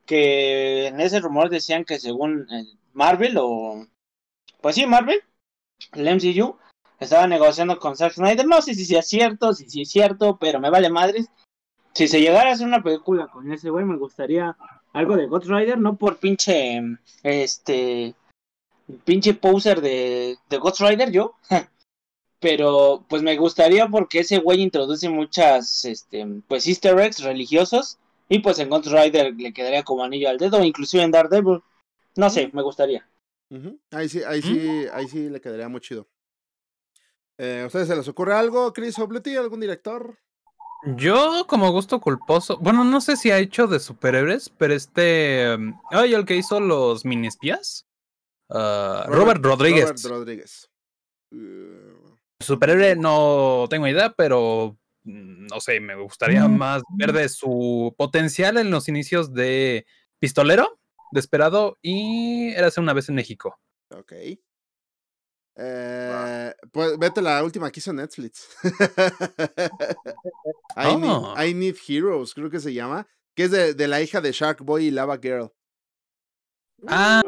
[0.05, 3.85] que en ese rumor decían que según eh, Marvel o...
[4.61, 5.21] Pues sí, Marvel,
[5.93, 6.57] el MCU,
[6.99, 8.45] estaba negociando con Zack Snyder.
[8.45, 11.29] No sé si sí es cierto, si es cierto, pero me vale madres.
[11.93, 14.55] Si se llegara a hacer una película con ese güey, me gustaría
[14.93, 16.81] algo de Ghost Rider, no por pinche,
[17.23, 18.15] este,
[19.05, 21.35] pinche poser de, de Ghost Rider, yo.
[22.39, 27.97] Pero pues me gustaría porque ese güey introduce muchas, este, pues easter eggs religiosos.
[28.29, 31.61] Y pues en Ghost Rider le quedaría como anillo al dedo, inclusive en Daredevil.
[32.15, 33.07] No sé, me gustaría.
[33.91, 36.07] Ahí sí, ahí sí, ahí sí le quedaría muy chido.
[37.37, 40.17] Eh, ¿A ustedes se les ocurre algo, Chris Obluty, algún director?
[40.95, 45.55] Yo, como gusto culposo, bueno, no sé si ha hecho de superhéroes, pero este.
[45.55, 47.85] um, Ay, el que hizo los mini espías.
[48.49, 49.83] Ah, Robert, Rodríguez.
[49.83, 50.69] Robert Rodríguez.
[51.31, 57.93] Uh, Superhéroe no tengo idea, pero mm, no sé, me gustaría más ver de su
[57.97, 59.85] potencial en los inicios de
[60.19, 60.78] Pistolero,
[61.11, 63.57] Desperado y Érase una vez en México.
[63.95, 64.13] ok.
[65.61, 68.47] Eh, pues vete la última que hizo Netflix.
[70.77, 71.35] I, need, Oh.
[71.37, 73.05] I Need Heroes, creo que se llama.
[73.35, 75.51] Que es de, de la hija de Shark Boy y Lava Girl.
[76.87, 77.21] Ah,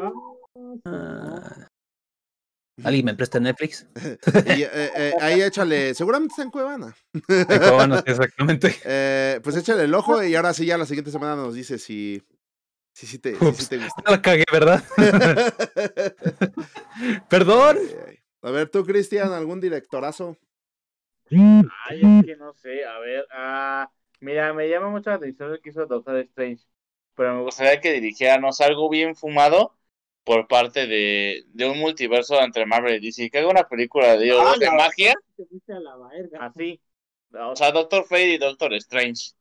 [0.86, 1.68] ah.
[2.84, 3.86] ¿Alguien me presta Netflix?
[4.56, 6.96] Y, eh, eh, ahí échale, seguramente está en Cuevana.
[7.74, 8.74] Bueno, sí, exactamente.
[8.84, 12.22] Eh, pues échale el ojo y ahora sí, ya la siguiente semana nos dice si,
[12.92, 13.66] si, sí te, si sí Ups.
[13.66, 14.02] te gusta.
[14.10, 14.82] La cagué, ¿verdad?
[17.28, 17.78] Perdón.
[18.42, 20.36] A ver, tú, Cristian, ¿algún directorazo?
[21.88, 23.90] Ay, es que no sé, a ver, ah,
[24.20, 26.64] mira, me llama mucho la atención el que hizo Doctor Strange,
[27.14, 29.76] pero me gustaría que dirigiéramos algo bien fumado
[30.24, 34.32] por parte de, de un multiverso entre Marvel y DC, que haga una película de,
[34.38, 36.38] Ah, de la- magia, Te fuiste a la verga.
[36.38, 36.80] así,
[37.32, 39.32] o sea, Doctor Fate y Doctor Strange,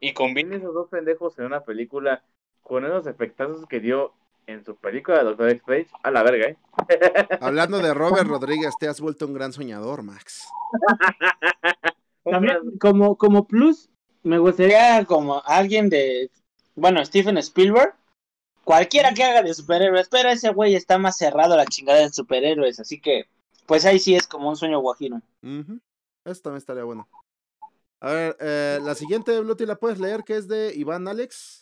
[0.00, 2.24] y combine esos dos pendejos en una película
[2.64, 4.12] con esos efectazos que dio
[4.46, 6.58] en su película de Doctor Strange, a la verga, ¿eh?
[7.40, 10.48] Hablando de Robert Rodríguez, te has vuelto un gran soñador, Max.
[12.24, 13.88] También, como, como plus,
[14.22, 16.30] me gustaría como alguien de,
[16.74, 17.94] bueno, Steven Spielberg,
[18.64, 22.10] cualquiera que haga de superhéroes, pero ese güey está más cerrado a la chingada de
[22.10, 23.26] superhéroes, así que,
[23.66, 25.20] pues ahí sí es como un sueño guajiro.
[25.42, 25.80] Ujú.
[26.24, 27.08] Eso también estaría bueno.
[28.00, 30.24] A ver, eh, la siguiente, Bluty, ¿la puedes leer?
[30.24, 31.60] Que es de Iván Alex.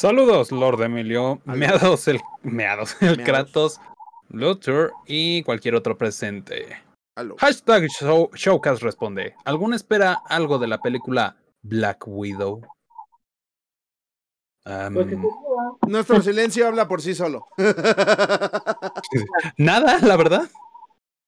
[0.00, 1.42] Saludos, Lord Emilio.
[1.44, 3.22] Meados el, meados, el Meados.
[3.22, 3.80] Kratos,
[4.30, 6.74] Luthor y cualquier otro presente.
[7.36, 9.34] Hashtag show, Showcast responde.
[9.44, 12.62] ¿Alguna espera algo de la película Black Widow?
[14.64, 14.96] Am,
[15.86, 17.48] Nuestro silencio habla por sí solo.
[19.58, 20.48] nada, la verdad.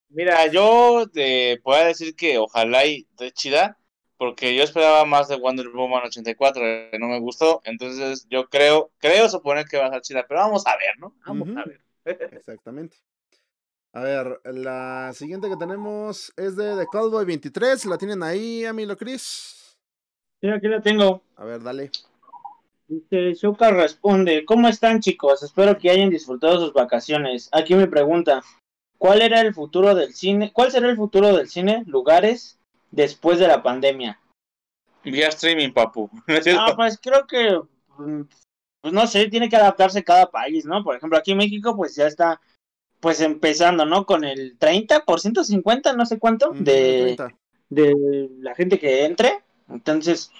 [0.08, 3.76] Mira, yo te puedo decir que ojalá y esté chida,
[4.22, 6.62] porque yo esperaba más de Wonder Woman 84,
[6.92, 10.38] que no me gustó, entonces yo creo, creo suponer que va a estar chida, pero
[10.38, 11.12] vamos a ver, ¿no?
[11.26, 11.80] Vamos a ver.
[12.32, 12.98] Exactamente.
[13.92, 17.84] A ver, la siguiente que tenemos es de The Cowboy 23.
[17.86, 19.76] ¿La tienen ahí, Amilo Chris?
[20.40, 21.24] Sí, aquí la tengo.
[21.34, 21.90] A ver, dale.
[22.86, 25.42] Dice, Shuka responde, ¿cómo están chicos?
[25.42, 27.48] Espero que hayan disfrutado sus vacaciones.
[27.50, 28.40] Aquí me pregunta,
[28.98, 30.52] ¿cuál era el futuro del cine?
[30.52, 31.82] ¿Cuál será el futuro del cine?
[31.88, 32.60] Lugares
[32.92, 34.20] después de la pandemia.
[35.02, 36.08] Vía streaming, papu.
[36.28, 36.46] ¿No es?
[36.56, 37.60] Ah, pues creo que,
[37.98, 38.22] mm,
[38.80, 40.84] pues no sé, tiene que adaptarse cada país, ¿no?
[40.84, 42.40] Por ejemplo, aquí en México, pues ya está,
[43.00, 44.06] pues empezando, ¿no?
[44.06, 47.36] Con el 30%, 50, no sé cuánto, Ujú, de, 30.
[47.68, 49.40] de la gente que entre.
[49.68, 50.30] Entonces,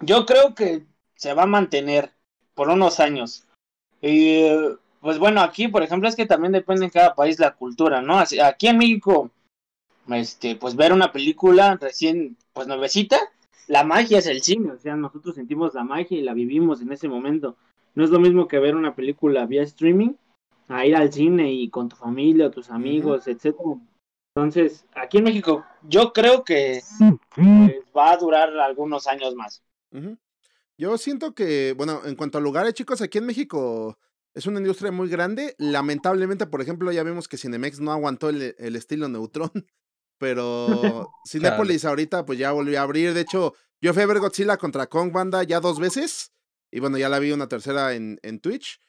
[0.00, 0.84] yo creo que
[1.14, 2.10] se va a mantener
[2.54, 3.46] por unos años.
[4.02, 4.44] Y
[5.00, 8.18] pues bueno, aquí, por ejemplo, es que también depende en cada país la cultura, ¿no?
[8.18, 9.30] Así- Aquí en México,
[10.08, 13.18] este, pues ver una película recién, pues nuevecita,
[13.66, 16.92] la magia es el cine, o sea, nosotros sentimos la magia y la vivimos en
[16.92, 17.56] ese momento.
[17.94, 20.12] No es lo mismo que ver una película vía streaming
[20.68, 23.78] a ir al cine y con tu familia, tus amigos, etcétera.
[24.34, 26.80] Entonces, aquí en México, yo creo que
[27.34, 27.46] pues,
[27.96, 29.62] va a durar algunos años más.
[30.76, 33.96] Yo siento que, bueno, en cuanto a lugares, chicos, aquí en México
[34.34, 35.54] es una industria muy grande.
[35.58, 39.52] Lamentablemente, por ejemplo, ya vimos que Cinemex no aguantó el, el estilo Neutrón,
[40.18, 43.14] pero Cinépolis ahorita pues ya volvió a abrir.
[43.14, 46.32] De hecho, yo fui a ver Godzilla contra Kong Banda ya dos veces.
[46.70, 48.80] Y bueno, ya la vi una tercera en, en Twitch.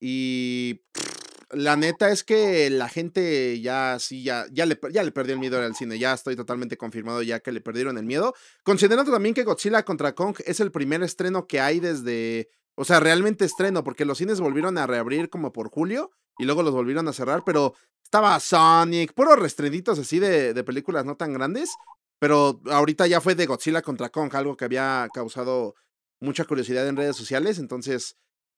[0.00, 1.04] Y pff,
[1.50, 5.40] la neta es que la gente ya sí, ya, ya, le, ya le perdió el
[5.40, 5.98] miedo al cine.
[5.98, 8.34] Ya estoy totalmente confirmado ya que le perdieron el miedo.
[8.62, 12.48] Considerando también que Godzilla contra Kong es el primer estreno que hay desde.
[12.76, 16.62] O sea, realmente estreno, porque los cines volvieron a reabrir como por julio y luego
[16.62, 21.32] los volvieron a cerrar, pero estaba Sonic, puros restrenitos así de, de películas no tan
[21.32, 21.70] grandes.
[22.18, 25.74] Pero ahorita ya fue de Godzilla contra Kong, algo que había causado
[26.20, 27.58] mucha curiosidad en redes sociales.
[27.58, 28.16] Entonces,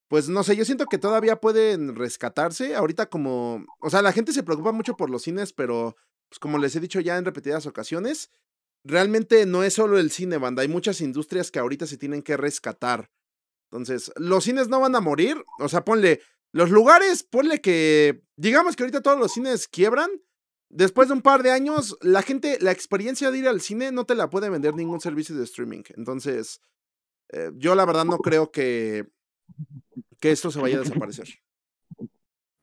[0.08, 2.76] pues no sé, yo siento que todavía pueden rescatarse.
[2.76, 5.96] Ahorita como, o sea, la gente se preocupa mucho por los cines, pero
[6.28, 8.30] pues como les he dicho ya en repetidas ocasiones,
[8.84, 10.62] realmente no es solo el cine, banda.
[10.62, 13.10] Hay muchas industrias que ahorita se tienen que rescatar.
[13.70, 15.42] Entonces, los cines no van a morir.
[15.58, 16.20] O sea, ponle,
[16.52, 20.10] los lugares, ponle que, digamos que ahorita todos los cines quiebran.
[20.68, 24.04] Después de un par de años, la gente, la experiencia de ir al cine no
[24.04, 25.82] te la puede vender ningún servicio de streaming.
[25.96, 26.60] Entonces,
[27.28, 29.06] eh, yo la verdad no creo que,
[30.18, 31.28] que esto se vaya a desaparecer.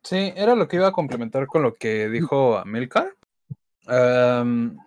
[0.04, 3.16] Sí, era lo que iba a complementar con lo que dijo Amilcar.
[3.86, 4.78] Am,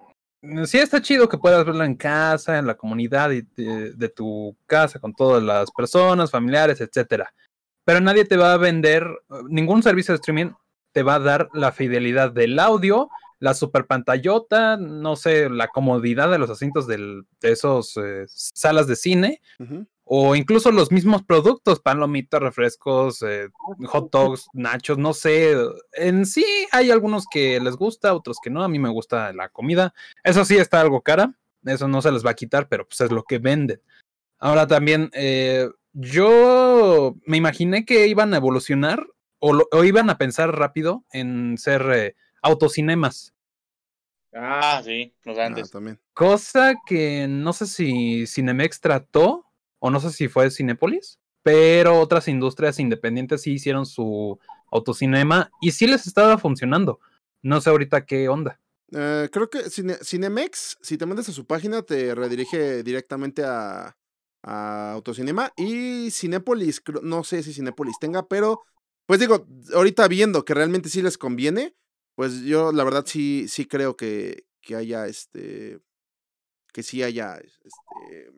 [0.66, 3.46] sí, está chido que puedas verlo en casa, en la comunidad de,
[3.94, 7.32] de tu casa, con todas las personas, familiares, etcétera.
[7.86, 9.08] Pero nadie te va a vender,
[9.48, 10.50] ningún servicio de streaming
[10.92, 13.08] te va a dar la fidelidad del audio,
[13.38, 18.86] la super pantallota, no sé, la comodidad de los asientos del- de esos eh, salas
[18.86, 19.40] de cine
[20.04, 23.48] o incluso los mismos productos, palomitas, refrescos, eh,
[23.86, 25.54] hot dogs, nachos, no sé.
[25.92, 28.62] En sí hay algunos que les gusta, otros que no.
[28.64, 29.92] A mí me gusta la comida.
[30.24, 31.34] Eso sí está algo cara,
[31.64, 33.80] eso no se les va a quitar, pero pues es lo que venden.
[34.38, 35.68] Ahora también, eh,
[35.98, 39.06] yo me imaginé que iban a evolucionar
[39.38, 43.34] o, lo- o iban a pensar rápido en ser eh, autocinemas.
[44.34, 45.70] Ah, sí, los Ah, antes.
[45.70, 45.98] también.
[46.12, 49.46] Cosa que no sé si Cinemex trató
[49.78, 54.38] o no sé si fue Cinépolis, pero otras industrias independientes sí hicieron su
[54.70, 57.00] autocinema y sí les estaba funcionando.
[57.42, 58.60] No sé ahorita qué onda.
[58.92, 63.96] Eh, creo que Cine- Cinemex, si te metes a su página, te redirige directamente a,
[64.46, 65.52] a Autocinema.
[65.56, 68.62] Y Cinépolis, no sé si Cinépolis tenga, pero
[69.06, 71.74] pues digo, ahorita viendo que realmente sí les conviene,
[72.14, 75.80] pues yo la verdad sí, sí creo que, que haya este.
[76.72, 78.32] Que sí haya este.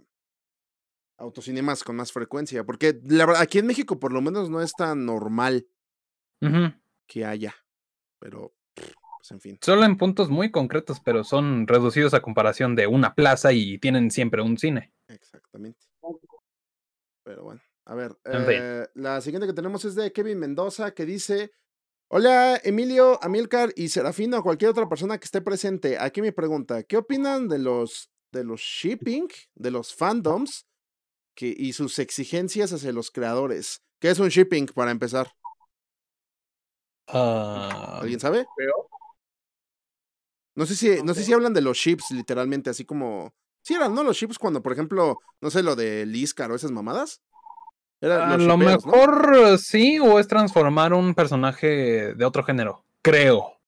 [1.19, 2.65] Autocinemas con más frecuencia.
[2.65, 5.67] Porque la verdad, aquí en México por lo menos no es tan normal
[7.07, 7.55] que haya.
[8.21, 9.59] Pero, pues en fin.
[9.63, 14.11] Solo en puntos muy concretos, pero son reducidos a comparación de una plaza y tienen
[14.11, 14.93] siempre un cine.
[15.09, 15.88] Exactamente.
[17.29, 18.18] Pero bueno, a ver.
[18.24, 21.53] Eh, la siguiente que tenemos es de Kevin Mendoza que dice:
[22.11, 25.99] Hola Emilio, Amilcar y Serafino, cualquier otra persona que esté presente.
[25.99, 30.66] Aquí mi pregunta: ¿Qué opinan de los de los shipping, de los fandoms
[31.35, 33.83] que, y sus exigencias hacia los creadores?
[34.01, 35.31] ¿Qué es un shipping para empezar?
[37.09, 38.47] Ah, ¿Alguien sabe?
[40.55, 43.35] No sé si, no sé si hablan de los ships, literalmente, así como.
[43.69, 44.03] Sí, eran, ¿no?
[44.03, 47.21] Los ships cuando, por ejemplo, no sé, lo de Liscar o esas mamadas.
[48.01, 52.87] Era a los lo mejor sí, o es transformar un personaje de otro género.
[53.03, 53.61] Creo.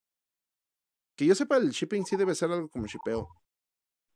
[1.16, 3.28] Que yo sepa, el shipping sí debe ser algo como shipeo.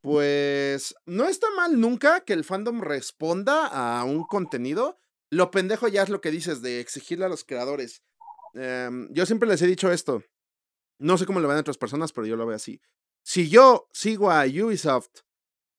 [0.01, 4.97] Pues no está mal nunca que el fandom responda a un contenido.
[5.28, 8.03] Lo pendejo ya es lo que dices de exigirle a los creadores.
[8.55, 10.22] Em, yo siempre les he dicho esto.
[10.99, 12.80] No sé cómo lo ven otras personas, pero yo lo veo así.
[13.22, 15.24] Si yo sigo a Ubisoft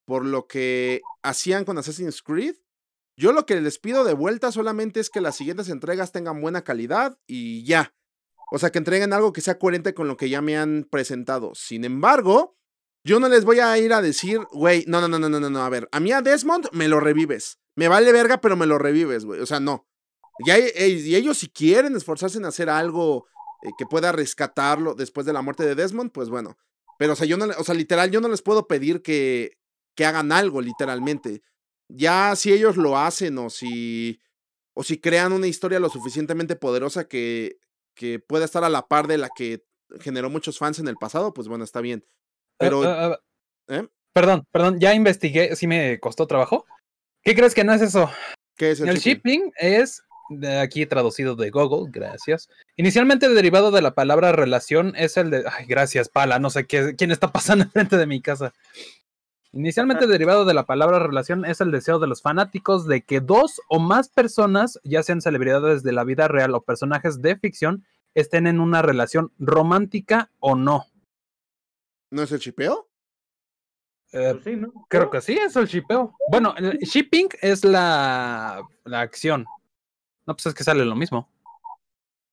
[0.06, 2.56] por lo que hacían con Assassin's Creed,
[3.18, 6.64] yo lo que les pido de vuelta solamente es que las siguientes entregas tengan buena
[6.64, 7.94] calidad y ya.
[8.52, 11.54] O sea, que entreguen algo que sea coherente con lo que ya me han presentado.
[11.56, 12.58] Sin embargo,
[13.04, 15.64] yo no les voy a ir a decir, güey, no, no, no, no, no, no,
[15.64, 17.60] a ver, a mí a Desmond me lo revives.
[17.76, 19.40] Me vale verga, pero me lo revives, güey.
[19.40, 19.88] O sea, no.
[20.40, 23.28] Y, ellos si quieren esforzarse en hacer algo
[23.64, 26.58] eh, que pueda rescatarlo después de la muerte de Desmond, pues bueno.
[26.98, 29.58] Pero, o sea, yo no, o sea, literal, yo no les puedo pedir que,
[29.96, 31.42] que hagan algo, literalmente.
[31.88, 34.20] Ya si ellos lo hacen o si,
[34.74, 37.58] o si crean una historia lo suficientemente poderosa que,
[37.96, 39.64] que pueda estar a la par de la que
[40.00, 42.06] generó muchos fans en el pasado, pues bueno, está bien.
[42.58, 43.18] Pero, Eh,
[43.70, 43.88] eh, ¿eh?
[44.14, 46.66] perdón, perdón, ya investigué, sí me costó trabajo.
[47.24, 48.10] ¿Qué crees que no es eso?
[48.58, 49.42] ¿Qué es el, El shipping?
[49.42, 52.50] shipping es, de aquí traducido de Google, gracias.
[52.78, 56.96] Inicialmente derivado de la palabra relación es el de, ay, gracias, pala, no sé qué,
[56.98, 58.54] quién está pasando enfrente de mi casa.
[59.56, 63.62] Inicialmente derivado de la palabra relación es el deseo de los fanáticos de que dos
[63.70, 67.86] o más personas, ya sean celebridades de la vida real o personajes de ficción,
[68.16, 70.84] estén en una relación romántica o no.
[72.12, 72.90] ¿No es el chipeo?
[74.12, 74.74] Eh, Pues sí, ¿no?
[74.90, 76.18] creo que sí, es el shipeo.
[76.30, 79.46] Bueno, el shipping es la, la acción.
[80.26, 81.32] No, pues es que sale lo mismo.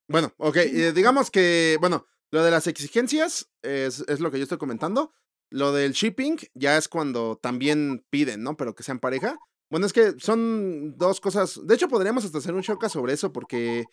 [0.08, 4.42] Bueno, ok, eh, digamos que, bueno, lo de las exigencias es, es lo que yo
[4.42, 5.12] estoy comentando.
[5.52, 8.56] Lo del shipping ya es cuando también piden, ¿no?
[8.56, 9.38] Pero que sean pareja.
[9.70, 11.60] Bueno, es que son dos cosas.
[11.64, 13.84] De hecho, podríamos hasta hacer un showcast sobre eso porque,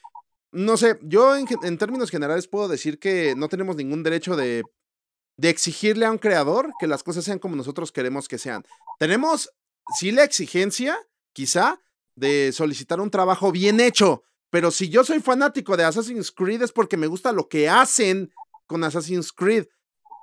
[0.51, 4.63] no sé, yo en, en términos generales puedo decir que no tenemos ningún derecho de,
[5.35, 8.63] de exigirle a un creador que las cosas sean como nosotros queremos que sean.
[8.97, 9.49] Tenemos,
[9.97, 10.97] sí, la exigencia,
[11.33, 11.81] quizá,
[12.15, 14.23] de solicitar un trabajo bien hecho.
[14.49, 18.31] Pero si yo soy fanático de Assassin's Creed es porque me gusta lo que hacen
[18.65, 19.67] con Assassin's Creed.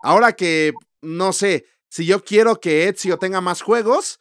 [0.03, 0.73] Ahora que,
[1.03, 4.21] no sé, si yo quiero que Ezio tenga más juegos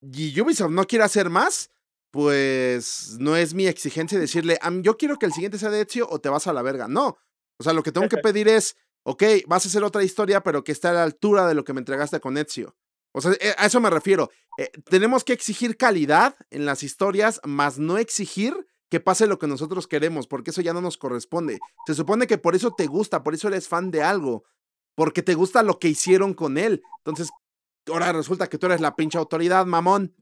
[0.00, 1.70] y Ubisoft no quiere hacer más,
[2.10, 6.06] pues no es mi exigencia decirle, "Am, yo quiero que el siguiente sea de Ezio
[6.10, 6.88] o te vas a la verga.
[6.88, 7.18] No.
[7.58, 10.64] O sea, lo que tengo que pedir es, ok, vas a hacer otra historia, pero
[10.64, 12.76] que esté a la altura de lo que me entregaste con Ezio.
[13.12, 14.30] O sea, eh, a eso me refiero.
[14.58, 19.46] Eh, tenemos que exigir calidad en las historias, más no exigir que pase lo que
[19.46, 21.58] nosotros queremos, porque eso ya no nos corresponde.
[21.86, 24.44] Se supone que por eso te gusta, por eso eres fan de algo,
[24.94, 26.82] porque te gusta lo que hicieron con él.
[26.98, 27.30] Entonces,
[27.88, 30.14] ahora resulta que tú eres la pinche autoridad, mamón.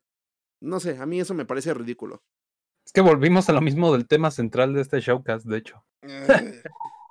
[0.61, 2.23] No sé, a mí eso me parece ridículo.
[2.85, 5.85] Es que volvimos a lo mismo del tema central de este showcast, de hecho.
[6.03, 6.63] Eh,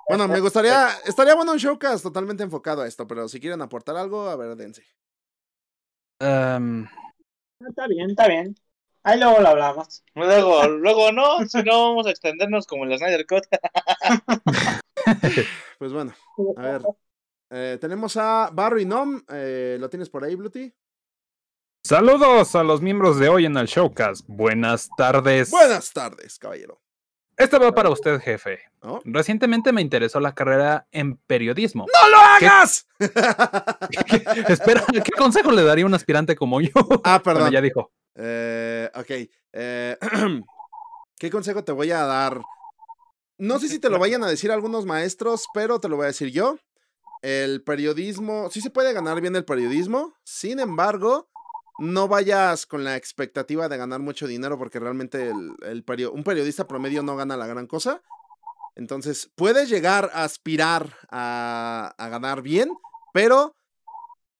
[0.08, 3.96] bueno, me gustaría, estaría bueno un showcast totalmente enfocado a esto, pero si quieren aportar
[3.96, 4.84] algo, a ver, dense.
[6.20, 6.88] Am,
[7.66, 8.54] Está bien, está bien.
[9.02, 10.04] Ahí luego lo hablamos.
[10.14, 13.44] Luego, luego no, si no vamos a extendernos como en la Snyder Cut.
[15.78, 16.12] Pues bueno,
[16.56, 16.82] a ver.
[17.50, 20.72] Eh, tenemos a Barry Nom, eh, ¿lo tienes por ahí, Bluty?
[21.84, 24.24] Saludos a los miembros de hoy en el showcast.
[24.28, 25.50] Buenas tardes.
[25.50, 26.80] Buenas tardes, caballero.
[27.36, 28.60] Esta va para usted, jefe.
[28.82, 29.00] ¿No?
[29.04, 31.86] Recientemente me interesó la carrera en periodismo.
[31.90, 32.86] ¡No lo hagas!
[34.48, 36.70] Espera, ¿qué consejo le daría a un aspirante como yo?
[37.04, 37.50] ah, Bueno, perdón.
[37.52, 37.92] ya dijo.
[38.14, 39.10] Eh, ok.
[39.54, 39.96] eh,
[41.18, 42.40] ¿Qué consejo te voy a dar?
[43.38, 46.08] No sé si te lo vayan a decir algunos maestros, pero te lo voy a
[46.08, 46.58] decir yo.
[47.22, 51.28] El periodismo, sí se puede ganar bien el periodismo, sin embargo,
[51.78, 57.02] no vayas con la expectativa de ganar mucho dinero porque realmente el, un periodista promedio
[57.02, 58.02] no gana la gran cosa.
[58.76, 62.70] Entonces, puedes llegar a aspirar a, ganar bien,
[63.12, 63.56] pero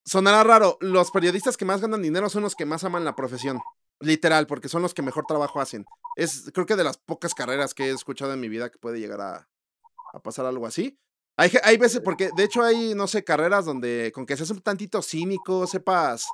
[0.05, 0.79] sonará raro.
[0.81, 3.61] Los periodistas que más ganan dinero son los que más aman la profesión.
[4.01, 5.85] Literal, porque son los que mejor trabajo hacen.
[6.17, 9.01] Es, creo que de las pocas carreras que he escuchado en mi vida que puede
[9.01, 10.99] llegar a pasar algo así.
[11.37, 15.01] Hay, veces, porque de hecho hay, no sé, carreras donde con que seas un tantito
[15.01, 16.27] cínico, sepas,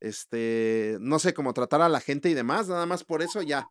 [0.00, 3.68] este, no sé, cómo tratar a la gente y demás, nada más por eso ya.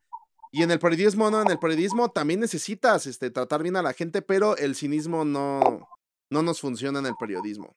[0.51, 3.93] Y en el periodismo, no, en el periodismo también necesitas, este, tratar bien a la
[3.93, 5.87] gente, pero el cinismo no,
[6.29, 7.75] no nos funciona en el periodismo.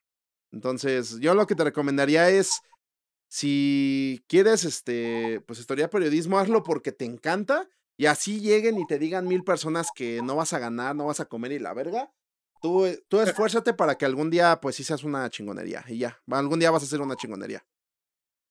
[0.52, 2.60] Entonces, yo lo que te recomendaría es,
[3.28, 8.98] si quieres, este, pues estudiar periodismo, hazlo porque te encanta y así lleguen y te
[8.98, 12.12] digan mil personas que no vas a ganar, no vas a comer y la verga.
[12.66, 16.20] Tú, eh, tú esfuérzate para que algún día, pues sí seas una chingonería y ya.
[16.28, 17.64] Algún día vas a ser una chingonería.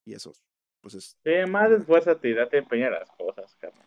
[0.06, 0.32] Y eso,
[0.80, 1.18] pues es.
[1.22, 3.86] Sí, más esfuérzate y date empeño a las cosas, carnal.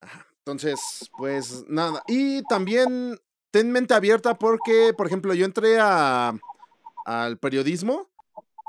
[0.00, 0.26] Ajá.
[0.38, 2.02] Entonces, pues nada.
[2.08, 3.20] Y también
[3.50, 6.32] ten mente abierta porque, por ejemplo, yo entré a,
[7.04, 8.10] al periodismo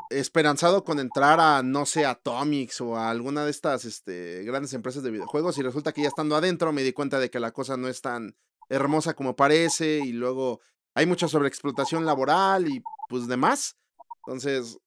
[0.10, 4.74] esperanzado con entrar a, no sé, a Atomics o a alguna de estas este, grandes
[4.74, 7.52] empresas de videojuegos y resulta que ya estando adentro me di cuenta de que la
[7.52, 8.36] cosa no es tan
[8.70, 10.62] hermosa como parece y luego
[10.94, 13.78] hay mucha sobreexplotación laboral y pues demás.
[14.26, 14.78] Entonces,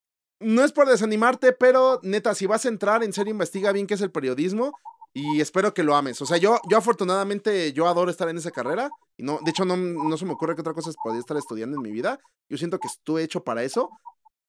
[0.41, 3.95] no es por desanimarte, pero neta, si vas a entrar, en serio investiga bien qué
[3.95, 4.72] es el periodismo
[5.12, 6.20] y espero que lo ames.
[6.22, 8.91] O sea, yo, yo afortunadamente, yo adoro estar en esa carrera.
[9.16, 11.76] Y no, de hecho, no, no se me ocurre que otra cosa podría estar estudiando
[11.76, 12.18] en mi vida.
[12.49, 13.91] Yo siento que estuve hecho para eso.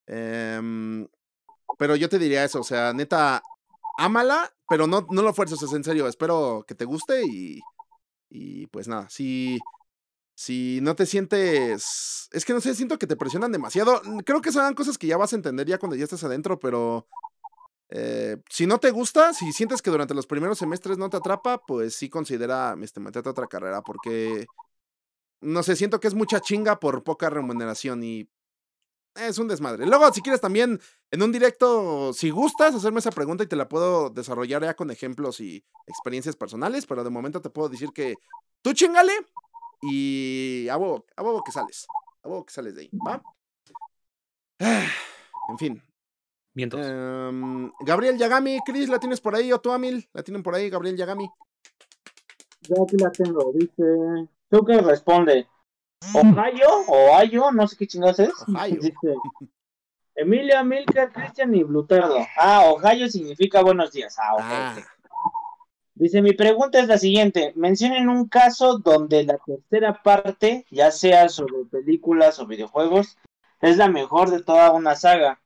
[0.05, 1.07] Em,
[1.77, 3.41] pero yo te diría eso, o sea, neta,
[3.97, 6.07] ámala, pero no, no lo fuerces, es en serio.
[6.07, 7.61] Espero que te guste y,
[8.30, 9.59] y pues nada, si,
[10.36, 12.30] si no te sientes...
[12.32, 14.01] Es que no sé, siento que te presionan demasiado.
[14.25, 17.07] Creo que son cosas que ya vas a entender ya cuando ya estés adentro, pero...
[17.91, 21.59] Eh, si no te gusta, si sientes que durante los primeros semestres no te atrapa,
[21.65, 24.45] pues sí considera este, meterte a otra carrera, porque
[25.41, 28.30] no sé, siento que es mucha chinga por poca remuneración y
[29.16, 29.86] es un desmadre.
[29.86, 30.80] Luego, si quieres también,
[31.12, 34.91] en un directo, si gustas, hacerme esa pregunta y te la puedo desarrollar ya con
[34.91, 38.16] ejemplos y experiencias personales, pero de momento te puedo decir que
[38.62, 39.14] tú chingale
[39.82, 41.88] y a huevo, a huevo que sales.
[42.24, 43.22] A huevo que sales de ahí, ¿va?
[45.49, 45.82] En fin.
[46.53, 46.80] Vientos.
[46.86, 49.51] em, Gabriel Yagami, Chris, ¿la tienes por ahí?
[49.51, 50.07] ¿O tú, Amil?
[50.14, 51.28] ¿La tienen por ahí, Gabriel Yagami?
[52.62, 54.30] Yo aquí la tengo, dice.
[54.49, 55.47] ¿Tú qué responde?
[56.14, 56.68] ¿Ohio?
[56.88, 57.52] ¿Ohio?
[57.52, 58.34] No sé qué chingados es.
[58.47, 58.80] Ohio.
[58.82, 59.16] Dice.
[60.16, 62.18] Emilia, Milker, Cristian y Blutardo.
[62.38, 64.18] Ah, Ohio significa buenos días.
[64.20, 64.41] Ah, ok.
[64.43, 64.86] Ah, ok.
[65.95, 67.52] Dice, mi pregunta es la siguiente.
[67.56, 73.18] Mencionen un caso donde la tercera parte, ya sea sobre películas o videojuegos,
[73.62, 75.41] es la mejor de toda una saga.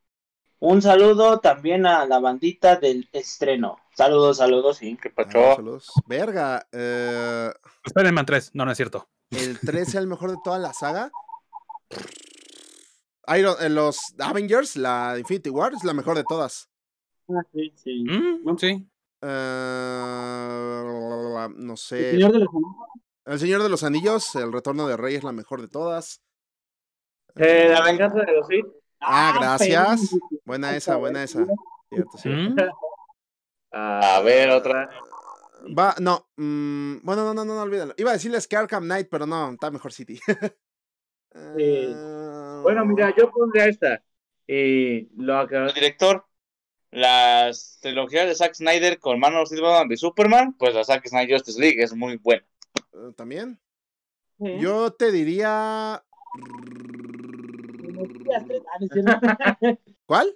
[0.59, 3.79] Un saludo también a la bandita del estreno.
[3.95, 4.97] Saludos, saludos, sí.
[5.01, 5.55] ¿Qué ah, pasó?
[5.55, 5.91] saludos.
[6.05, 7.51] Verga, eh,
[7.85, 8.51] Spider-Man 3.
[8.53, 9.09] No, no es cierto.
[9.37, 11.11] El 3 sea el mejor de toda la saga.
[13.37, 16.69] Iron, eh, los Avengers, la Infinity War, es la mejor de todas.
[17.29, 18.03] Ah, sí, sí.
[18.03, 18.85] Mm, sí.
[19.21, 20.83] Eh,
[21.55, 22.11] no El sé.
[22.11, 22.75] señor de los Anillos.
[23.25, 26.21] El Señor de los Anillos, El Retorno de Rey es la mejor de todas.
[27.35, 28.65] Eh, la venganza de los Sith.
[28.99, 30.09] Ah, gracias.
[30.11, 31.45] pero- Buena esa, buena esa.
[31.89, 32.29] Cierto, sí.
[32.29, 32.55] Mm,
[33.71, 34.89] A ver, otra.
[35.65, 36.27] Va, no.
[36.35, 37.93] mm, bueno, no, no, no, no, olvídalo.
[37.97, 40.19] Iba a decirles que Arkham Knight, pero no, está mejor City.
[41.35, 41.91] Eh,
[42.61, 44.03] Bueno, mira, yo pondría esta.
[44.45, 46.23] Y lo que el director,
[46.91, 51.33] las trilogías de Zack Snyder con Man of Steel y Superman, pues la Zack Snyder
[51.37, 52.45] Justice League es muy buena.
[52.93, 53.59] eh, También.
[54.37, 54.59] Sí.
[54.59, 56.03] Yo te diría.
[60.05, 60.35] ¿Cuál?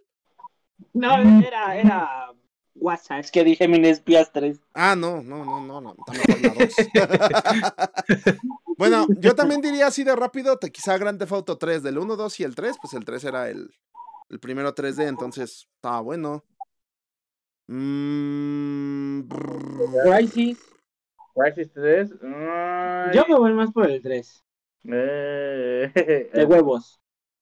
[0.93, 1.15] No,
[1.45, 2.34] era, era
[2.80, 3.19] WhatsApp.
[3.19, 4.59] Es que dije Mini Espías 3.
[4.73, 5.95] Ah, no, no, no, no, no.
[5.97, 8.38] está mejor la dos.
[8.78, 12.15] bueno, yo también diría así de rápido, te- quizá Grand Theft Auto 3, del 1,
[12.15, 13.69] 2 y el 3, pues el 3 era el,
[14.30, 16.43] el primero 3D, entonces estaba bueno.
[17.67, 19.21] Mm,
[20.03, 20.59] Crisis.
[21.36, 22.11] Crisis 3.
[22.23, 24.43] ay, Yo me voy más por el 3.
[24.86, 26.99] eh, De huevos.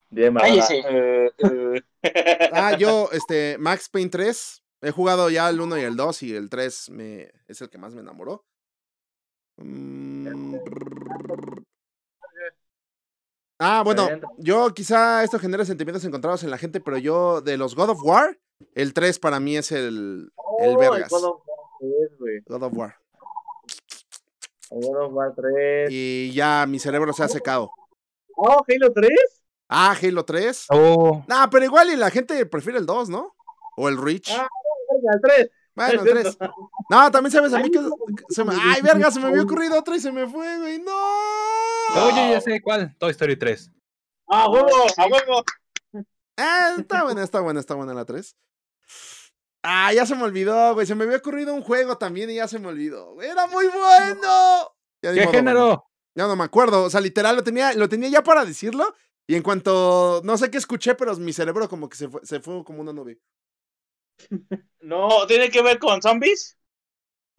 [0.09, 0.81] Bien, Cállese.
[0.87, 1.31] eh,
[2.03, 2.49] eh.
[2.53, 6.35] ah, yo, este, Max Payne 3, he jugado ya el 1 y el 2 y
[6.35, 8.45] el 3 me, es el que más me enamoró.
[9.57, 11.63] Mm, brr.
[13.57, 17.73] Ah, bueno, yo quizá esto genera sentimientos encontrados en la gente, pero yo de los
[17.73, 18.37] God of War,
[18.73, 21.09] el 3 para mí es el, el Oh, vergas.
[21.09, 22.41] God of War 3, güey.
[22.45, 22.95] God of War.
[24.71, 25.87] God of War 3.
[25.89, 27.71] Y ya mi cerebro se ha secado.
[28.35, 29.09] Oh, Halo 3.
[29.69, 30.65] Ah, Halo 3.
[30.71, 33.35] Oh, Nah, pero igual y la gente prefiere el 2, ¿no?
[33.77, 34.29] O el Reach.
[34.31, 34.49] Ah,
[35.13, 35.49] El 3.
[35.75, 36.37] bueno, el 3.
[36.89, 37.79] No, también sabes a mí que
[38.29, 38.53] se me...
[38.59, 40.79] Ay, verga, se me había ocurrido otra y se me fue, güey.
[40.79, 40.93] No.
[42.05, 42.95] oye, ya sé cuál.
[42.97, 43.71] Toy Story 3.
[44.27, 44.69] ¡A huevo!
[44.97, 45.43] ¡A huevo!
[46.37, 48.35] Ah, está buena, está buena, está buena la 3.
[49.63, 50.85] Ah, ya se me olvidó, güey.
[50.85, 53.19] Se me había ocurrido un juego también y ya se me olvidó.
[53.21, 54.71] Era muy bueno.
[55.01, 55.85] Ya ¿Qué modo, género?
[56.13, 56.83] Ya no me acuerdo.
[56.83, 58.93] O sea, literal, lo tenía, lo tenía ya para decirlo.
[59.27, 62.39] Y en cuanto, no sé qué escuché, pero mi cerebro como que se fue, se
[62.39, 63.19] fue como una nube.
[64.81, 66.57] No, ¿tiene que ver con zombies?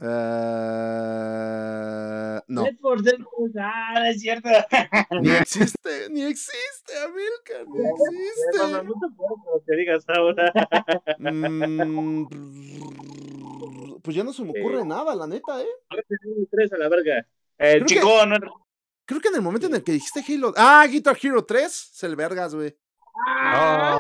[0.02, 0.06] Eh,
[2.48, 3.26] no, Left 4 Dead 2.
[3.60, 4.48] Ah, no es cierto.
[5.22, 8.58] ni existe, ni existe, Amilcar, ni existe.
[8.84, 10.52] No te puedo que digas ahora.
[11.18, 12.26] Mm,
[14.02, 15.66] pues ya no se me ocurre nada, la neta, ¿eh?
[15.88, 17.26] Ahora te digo el 3 a la verga.
[17.58, 18.36] El Creo que- chico, no.
[19.06, 20.52] Creo que en el momento en el que dijiste Halo.
[20.56, 21.64] Ah, Guitar Hero 3,
[21.94, 22.76] es el vergas, güey.
[23.54, 23.98] Oh,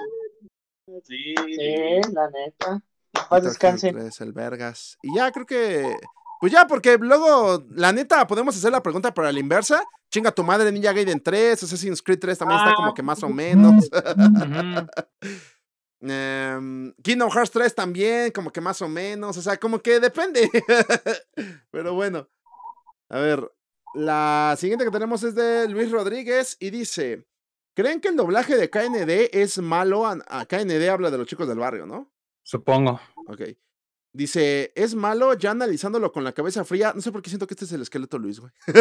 [0.86, 1.34] Sí.
[1.34, 2.82] Sí, la neta.
[3.12, 3.88] Paz Guitar descanse.
[3.88, 4.98] Hero 3, el vergas.
[5.02, 5.96] Y ya creo que.
[6.40, 9.82] Pues ya, porque luego, la neta, podemos hacer la pregunta para la inversa.
[10.10, 13.28] Chinga tu madre, Ninja Gaiden 3, Assassin's Creed 3 también está como que más o
[13.28, 13.88] menos.
[15.98, 19.36] Em, Kingdom Hearts 3 también, como que más o menos.
[19.38, 20.48] O sea, como que depende.
[21.70, 22.28] Pero bueno.
[23.08, 23.50] A ver.
[23.94, 27.26] La siguiente que tenemos es de Luis Rodríguez y dice:
[27.76, 30.06] ¿Creen que el doblaje de KND es malo?
[30.06, 32.10] A, KND habla de los chicos del barrio, ¿no?
[32.42, 32.98] Supongo.
[33.26, 33.42] Ok.
[34.14, 36.94] Dice, es malo ya analizándolo con la cabeza fría.
[36.94, 38.50] No sé por qué siento que este es el esqueleto Luis, güey.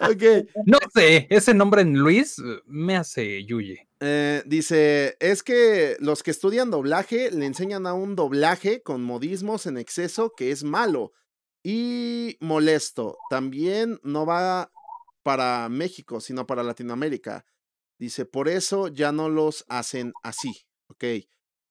[0.00, 0.48] ok.
[0.64, 3.86] No sé, ese nombre en Luis eh, me hace Yuye.
[4.00, 9.66] Eh, dice, es que los que estudian doblaje le enseñan a un doblaje con modismos
[9.66, 11.12] en exceso que es malo
[11.62, 13.18] y molesto.
[13.28, 14.70] También no va
[15.26, 17.44] para México, sino para Latinoamérica.
[17.98, 20.68] Dice, por eso ya no los hacen así.
[20.86, 21.02] Ok.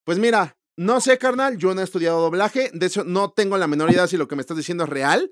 [0.04, 2.70] Pues mira, no sé, carnal, yo no he estudiado doblaje.
[2.74, 5.32] De hecho, no tengo la menor idea si lo que me estás diciendo es real,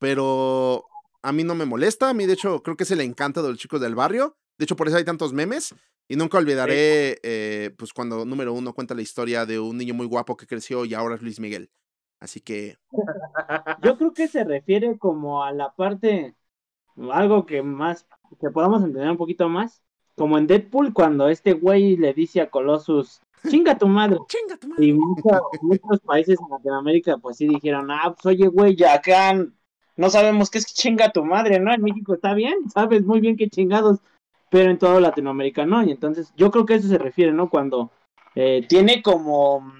[0.00, 0.86] pero
[1.22, 2.08] a mí no me molesta.
[2.08, 4.36] A mí, de hecho, creo que es el encanto de los chicos del barrio.
[4.58, 5.72] De hecho, por eso hay tantos memes.
[6.08, 10.06] Y nunca olvidaré, eh, pues, cuando número uno cuenta la historia de un niño muy
[10.06, 11.70] guapo que creció y ahora es Luis Miguel.
[12.18, 12.76] Así que,
[13.84, 16.34] Yo creo que se refiere como a la parte,
[17.12, 18.06] algo que más,
[18.40, 19.82] que podamos entender un poquito más,
[20.16, 24.18] como en Deadpool cuando este güey le dice a Colossus, chinga tu madre.
[24.28, 24.86] chinga tu madre.
[24.86, 29.34] Y mucho- muchos países en Latinoamérica pues sí dijeron, ah, pues oye güey, ya acá
[29.96, 31.72] no sabemos qué es chinga tu madre, ¿no?
[31.72, 34.00] En México está bien, sabes muy bien qué chingados,
[34.50, 35.82] pero en todo Latinoamérica no.
[35.82, 37.48] Y entonces yo creo que a eso se refiere, ¿no?
[37.50, 37.90] Cuando
[38.34, 39.72] eh, tiene como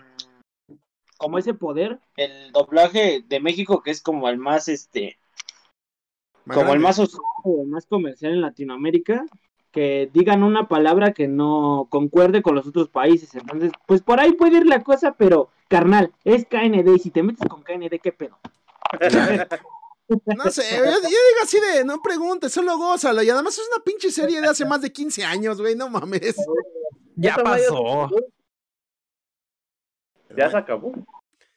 [1.17, 5.19] como ese poder el doblaje de México que es como el más este
[6.45, 9.25] Más como el más oscuro, el más comercial en Latinoamérica,
[9.71, 13.35] que digan una palabra que no concuerde con los otros países.
[13.35, 17.23] Entonces, pues por ahí puede ir la cosa, pero carnal, es KND y si te
[17.23, 18.39] metes con KND, ¿qué pedo?
[20.09, 23.23] No sé, yo, yo digo así de, no preguntes, solo gózalo.
[23.23, 26.37] Y además es una pinche serie de hace más de 15 años, güey, no mames.
[27.17, 28.11] Ya pasó.
[30.37, 30.93] Ya se acabó.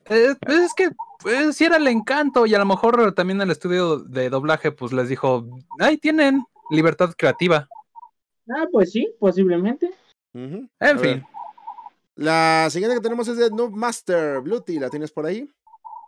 [0.06, 0.89] Eh, pues es que
[1.20, 4.93] pues, sí era el encanto y a lo mejor también el estudio de doblaje pues
[4.93, 5.45] les dijo,
[5.80, 7.68] ahí tienen libertad creativa.
[8.49, 9.91] Ah, pues sí, posiblemente.
[10.34, 11.26] En A ver, fin.
[12.16, 14.41] La siguiente que tenemos es de Noob Master.
[14.41, 15.49] Bluety, ¿la tienes por ahí?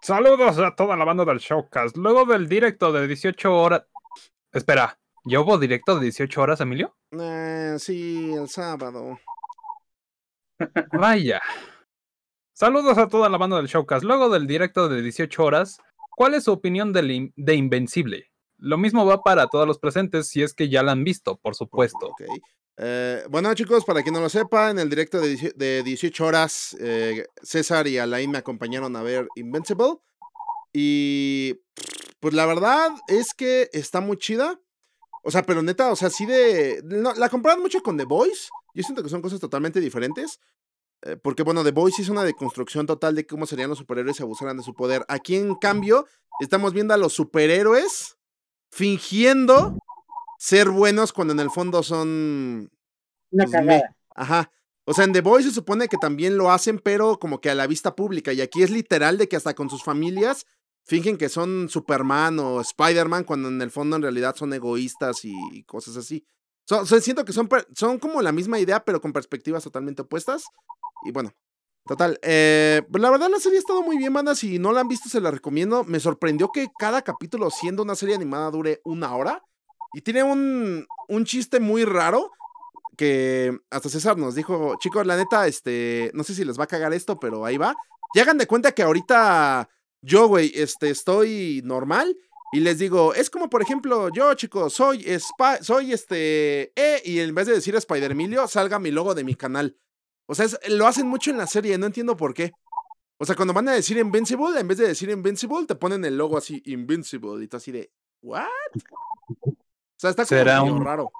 [0.02, 1.98] Saludos a toda la banda del Showcast.
[1.98, 3.84] Luego del directo de 18 horas.
[4.52, 6.96] Espera, ¿ya hubo directo de 18 horas, Emilio?
[7.12, 9.20] Eh, sí, el sábado.
[10.94, 11.42] Vaya.
[12.60, 14.04] Saludos a toda la banda del Showcast.
[14.04, 15.78] Luego del directo de 18 horas,
[16.16, 18.32] ¿cuál es su opinión in- de Invencible?
[18.58, 21.54] Lo mismo va para todos los presentes si es que ya la han visto, por
[21.54, 22.16] supuesto.
[22.78, 26.26] Eh, bueno, chicos, para quien no lo sepa, en el directo de, 18 de 18
[26.26, 29.98] horas, eh, César y Alain me acompañaron a ver Invincible.
[30.74, 31.60] Y
[32.20, 34.60] pues la verdad es que está muy chida.
[35.24, 36.82] O sea, pero neta, o sea, sí de.
[36.84, 38.50] la comparan mucho con The Voice.
[38.74, 40.40] Yo siento que son cosas totalmente diferentes.
[41.04, 44.24] Eh, porque, bueno, The Voice es una deconstrucción total de cómo serían los superhéroes si
[44.24, 45.06] abusaran de su poder.
[45.08, 46.06] Aquí, en cambio,
[46.40, 48.18] estamos viendo a los superhéroes
[48.72, 49.78] fingiendo
[50.40, 52.72] ser buenos cuando en el fondo son.
[53.32, 53.96] Una Pues, cagada.
[54.16, 54.52] Ajá.
[54.86, 57.56] O sea, en The Voice se supone que también lo hacen, pero como que a
[57.56, 58.32] la vista pública.
[58.34, 60.46] Y aquí es literal de que hasta con sus familias
[60.86, 65.34] fingen que son Superman o Spider-Man, cuando en el fondo en realidad son egoístas y,
[65.52, 66.26] y cosas así.
[66.68, 70.44] So- so, siento que son, son como la misma idea, pero con perspectivas totalmente opuestas.
[71.06, 71.32] Y bueno,
[71.86, 72.20] total.
[72.22, 74.36] eh, pues la verdad la serie ha estado muy bien, banda.
[74.36, 75.84] Si no la han visto, se la recomiendo.
[75.86, 79.42] Me sorprendió que cada capítulo, siendo una serie animada, dure una hora.
[79.94, 82.32] Y tiene un, un chiste muy raro
[82.98, 86.68] que hasta César nos dijo, chicos, la neta, este, no sé si les va a
[86.68, 87.76] cagar esto, pero ahí va.
[88.14, 89.70] Y hagan de cuenta que ahorita
[90.02, 92.18] yo, güey, este, estoy normal
[92.54, 95.06] y les digo, es como, por ejemplo, yo, chicos, soy,
[95.62, 99.36] soy este, E, y en vez de decir Spider Emilio, salga mi logo de mi
[99.36, 99.78] canal.
[100.28, 102.52] O sea, es- lo hacen mucho en la serie, no entiendo por qué.
[103.20, 106.18] O sea, cuando van a decir Invincible, en vez de decir Invincible, te ponen el
[106.18, 107.92] logo así, Invincible, y tú así de,
[108.22, 108.46] ¿what?
[109.46, 109.56] O
[109.98, 111.12] sea, está como Será medio un- raro.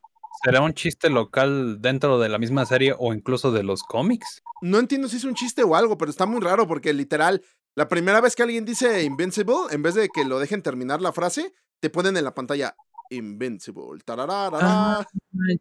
[0.44, 4.44] ¿Será un chiste local dentro de la misma serie o incluso de los cómics?
[4.62, 7.44] no entiendo si es un chiste o algo, pero está muy raro porque literal,
[7.78, 11.12] la primera vez que alguien dice Invincible, en vez de que lo dejen terminar la
[11.14, 12.76] frase, te ponen en la pantalla
[13.10, 14.00] Invincible.
[14.08, 15.06] Ah,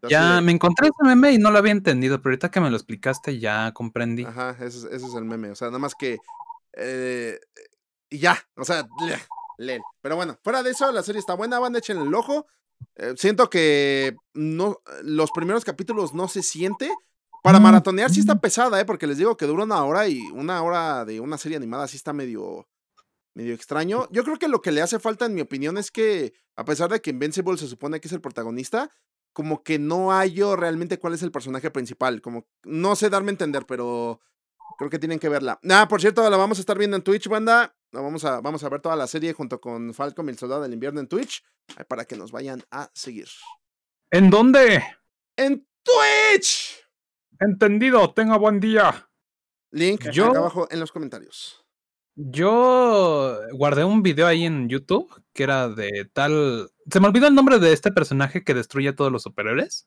[0.08, 2.76] Ya, me encontré ese meme y no lo había entendido, pero ahorita que me lo
[2.76, 4.24] explicaste ya comprendí.
[4.24, 5.50] Ajá, ese, es- ese es el meme.
[5.50, 6.18] O sea, nada más que.
[6.72, 7.38] eh,
[8.08, 8.86] y ya, o sea,
[9.58, 9.80] le-.
[10.00, 12.46] Pero bueno, fuera de eso, la serie está buena, van, échenle el ojo.
[12.96, 16.91] Eh, siento que no, los primeros capítulos no se siente.
[17.46, 18.84] Para maratonear sí está pesada, ¿eh?
[18.84, 21.96] Porque les digo que dura una hora y una hora de una serie animada sí
[21.96, 22.68] está medio,
[23.34, 24.08] medio extraño.
[24.10, 26.90] Yo creo que lo que le hace falta, en mi opinión, es que, a pesar
[26.90, 28.90] de que Invincible se supone que es el protagonista,
[29.32, 32.20] como que no hallo realmente cuál es el personaje principal.
[32.20, 34.20] Como, no sé darme a entender, pero
[34.76, 35.60] creo que tienen que verla.
[35.70, 37.76] Ah, por cierto, la vamos a estar viendo en Twitch, banda.
[37.92, 40.62] La vamos a, vamos a ver toda la serie junto con Falcon y el Soldado
[40.62, 41.44] del Invierno en Twitch.
[41.86, 43.28] Para que nos vayan a seguir.
[44.10, 44.82] ¿En dónde?
[45.36, 46.86] ¡En Twitch!
[47.41, 49.08] Entendido, tenga buen día.
[49.71, 51.63] Link Yo- acá abajo en los comentarios.
[52.18, 56.71] Yo guardé un video ahí en YouTube que era de tal.
[56.91, 59.87] Se me olvidó el nombre de este personaje que destruye a todos los superhéroes.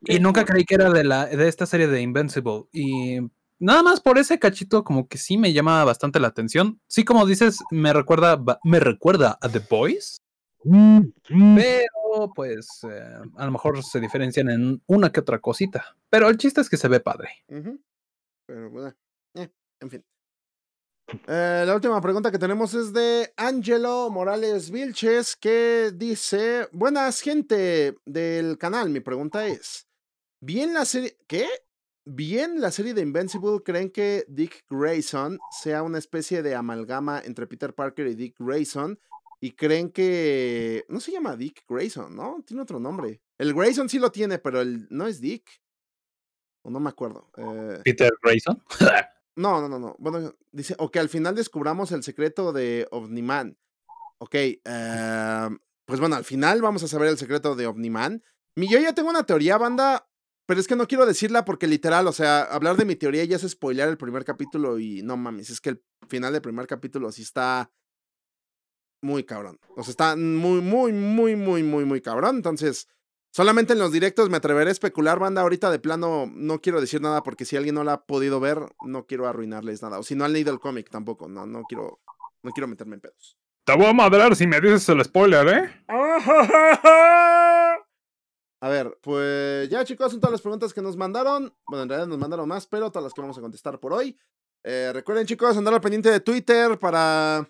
[0.00, 2.64] Y nunca creí que era de la de esta serie de Invincible.
[2.72, 3.18] Y
[3.58, 6.80] nada más por ese cachito, como que sí me llama bastante la atención.
[6.86, 10.22] Sí, como dices, me recuerda, me recuerda a The Boys.
[10.64, 15.96] Pero, pues, eh, a lo mejor se diferencian en una que otra cosita.
[16.10, 17.30] Pero el chiste es que se ve padre.
[18.46, 18.94] Pero bueno,
[19.34, 19.48] eh,
[19.80, 20.04] en fin.
[21.26, 27.96] Eh, la última pregunta que tenemos es de Angelo Morales Vilches, que dice: Buenas, gente
[28.04, 28.90] del canal.
[28.90, 29.86] Mi pregunta es:
[30.40, 31.16] ¿Bien la serie.
[31.26, 31.46] ¿Qué?
[32.04, 37.46] ¿Bien la serie de Invincible creen que Dick Grayson sea una especie de amalgama entre
[37.46, 38.98] Peter Parker y Dick Grayson?
[39.40, 40.84] Y creen que.
[40.88, 42.42] No se llama Dick Grayson, ¿no?
[42.46, 43.22] Tiene otro nombre.
[43.38, 45.48] El Grayson sí lo tiene, pero el no es Dick.
[46.62, 47.30] O no me acuerdo.
[47.36, 48.62] Eh, Peter Grayson.
[49.36, 49.96] no, no, no, no.
[49.98, 53.56] Bueno, dice, o que al final descubramos el secreto de Omniman.
[54.18, 55.48] Ok, eh,
[55.84, 58.22] pues bueno, al final vamos a saber el secreto de Omniman.
[58.56, 60.08] Mi, yo ya tengo una teoría, banda,
[60.48, 63.36] pero es que no quiero decirla porque literal, o sea, hablar de mi teoría ya
[63.36, 67.12] es spoilear el primer capítulo y no mames, es que el final del primer capítulo
[67.12, 67.70] sí está
[69.00, 69.58] muy cabrón.
[69.76, 72.36] O sea, está muy, muy, muy, muy, muy, muy cabrón.
[72.36, 72.88] Entonces,
[73.30, 75.42] solamente en los directos me atreveré a especular, banda.
[75.42, 78.60] Ahorita de plano no quiero decir nada porque si alguien no la ha podido ver,
[78.82, 79.98] no quiero arruinarles nada.
[79.98, 82.00] O si no han leído el cómic tampoco, no, no quiero,
[82.42, 83.36] no quiero meterme en pedos.
[83.64, 85.84] Te voy a madrar si me dices el spoiler, ¿eh?
[88.60, 91.54] A ver, pues ya chicos, son todas las preguntas que nos mandaron.
[91.68, 94.18] Bueno, en realidad nos mandaron más, pero todas las que vamos a contestar por hoy.
[94.64, 97.48] Eh, recuerden chicos, andar al pendiente de Twitter para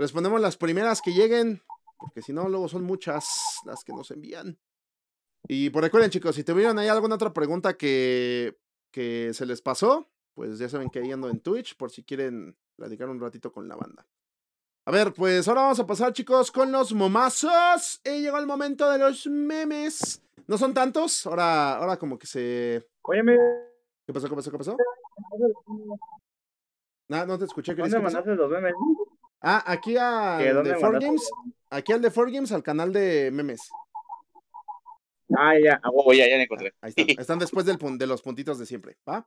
[0.00, 1.62] respondemos las primeras que lleguen,
[1.98, 4.58] porque si no, luego son muchas las que nos envían.
[5.46, 8.58] Y pues recuerden chicos, si tuvieron ahí alguna otra pregunta que,
[8.90, 12.56] que se les pasó, pues ya saben que ahí ando en Twitch por si quieren
[12.76, 14.06] platicar un ratito con la banda.
[14.86, 18.00] A ver, pues ahora vamos a pasar, chicos, con los momazos.
[18.04, 20.22] Y llegó el momento de los memes.
[20.46, 22.88] No son tantos, ahora, ahora como que se.
[23.02, 23.36] Óyeme,
[24.06, 24.28] ¿Qué pasó?
[24.28, 24.50] ¿Qué pasó?
[24.50, 24.76] ¿Qué pasó?
[27.08, 27.74] No, no te escuché.
[27.74, 28.02] ¿dónde ¿Qué pasó?
[28.02, 28.74] mandaste los memes?
[29.42, 31.06] Ah, aquí ¿Que al dónde de 4 mandaste?
[31.06, 31.30] Games.
[31.70, 33.60] Aquí al de 4 Games, al canal de memes.
[35.36, 36.74] Ah, ya, A huevo, ya, ya la encontré.
[36.80, 37.06] Ahí están.
[37.20, 38.96] Están después del, de los puntitos de siempre.
[39.08, 39.26] ¿Va?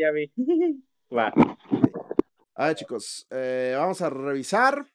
[0.00, 0.32] ya vi.
[1.16, 1.32] Va.
[2.54, 3.26] A ver, chicos.
[3.30, 4.86] eh, vamos a revisar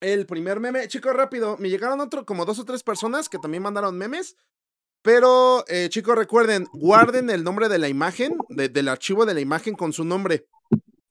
[0.00, 0.88] el primer meme.
[0.88, 1.56] Chicos, rápido.
[1.58, 4.36] Me llegaron otro, como dos o tres personas que también mandaron memes.
[5.02, 9.40] Pero, eh, chicos, recuerden, guarden el nombre de la imagen, de- del archivo de la
[9.40, 10.46] imagen con su nombre.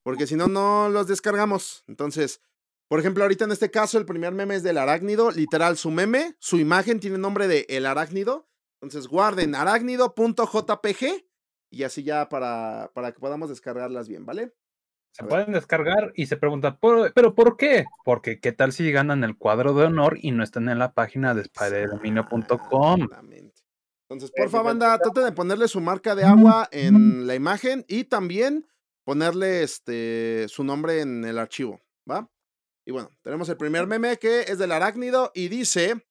[0.03, 1.84] Porque si no, no los descargamos.
[1.88, 2.41] Entonces,
[2.90, 5.32] por ejemplo, ahorita en este caso, el primer meme es del arácnido.
[5.32, 8.49] Literal, su meme, su imagen tiene nombre de el arácnido.
[8.82, 11.26] Entonces, guarden arácnido.jpg.
[11.72, 14.53] Y así ya para, para que podamos descargarlas bien, ¿vale?
[15.11, 17.86] Se pueden descargar y se preguntan, "¿Por- ¿pero por qué?
[18.06, 21.34] Porque qué tal si ganan el cuadro de honor y no están en la página
[21.34, 23.02] de spiderdominio.com.
[23.03, 23.61] Exactamente.
[24.10, 28.68] Entonces, porfa, banda, traten de ponerle su marca de agua en la imagen y también
[29.06, 31.80] ponerle este su nombre en el archivo,
[32.10, 32.28] ¿va?
[32.90, 36.07] Y bueno, tenemos el primer meme que es del arácnido y dice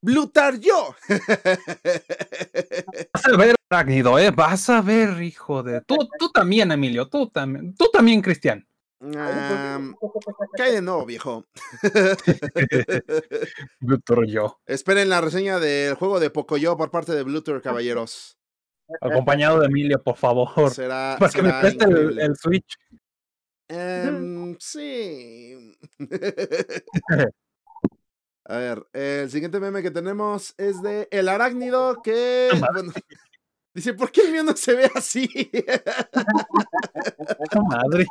[0.00, 0.94] Blutar yo.
[3.12, 4.30] Vas a ver, Arácnido, ¿eh?
[4.30, 5.80] Vas a ver, hijo de...
[5.80, 7.74] Tú, tú también, Emilio, tú también.
[7.74, 8.64] Tú también, Cristian.
[9.00, 11.46] ¿Qué hay de nuevo, viejo?
[13.80, 14.60] Víctor yo.
[14.66, 18.38] Esperen la reseña del juego de Pocoyo por parte de Bluetooth, caballeros.
[19.00, 20.70] Acompañado de Emilio, por favor.
[20.70, 22.78] Será, Para que me preste el Switch.
[23.70, 25.76] Em, sí.
[28.44, 32.48] A ver, el siguiente meme que tenemos es de El Arácnido que...
[32.58, 32.92] bueno,
[33.72, 35.28] dice, ¿por qué el mío no se ve así?
[37.68, 38.06] Madre.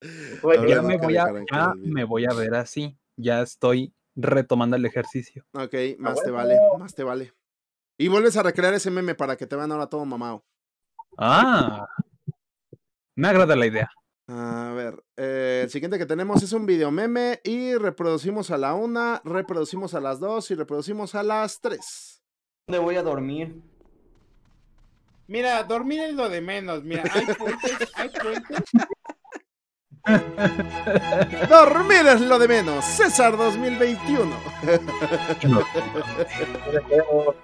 [0.42, 2.98] Oye, Ya no me voy a, ya me voy a ver así.
[3.16, 5.46] Ya estoy retomando el ejercicio.
[5.52, 7.32] ok, más te vale, más te vale.
[7.98, 10.44] Y vuelves a recrear ese meme para que te vean ahora todo mamado.
[11.16, 11.86] Ah.
[13.14, 13.88] Me agrada la idea.
[14.28, 18.74] A ver, eh, el siguiente que tenemos es un video meme y reproducimos a la
[18.74, 22.24] una, reproducimos a las dos y reproducimos a las tres.
[22.66, 23.62] ¿Dónde voy a dormir?
[25.28, 26.82] Mira, dormir es lo de menos.
[26.82, 28.64] Mira, hay puentes, hay puentes.
[31.48, 32.84] Dormir es lo de menos.
[32.84, 34.36] César 2021.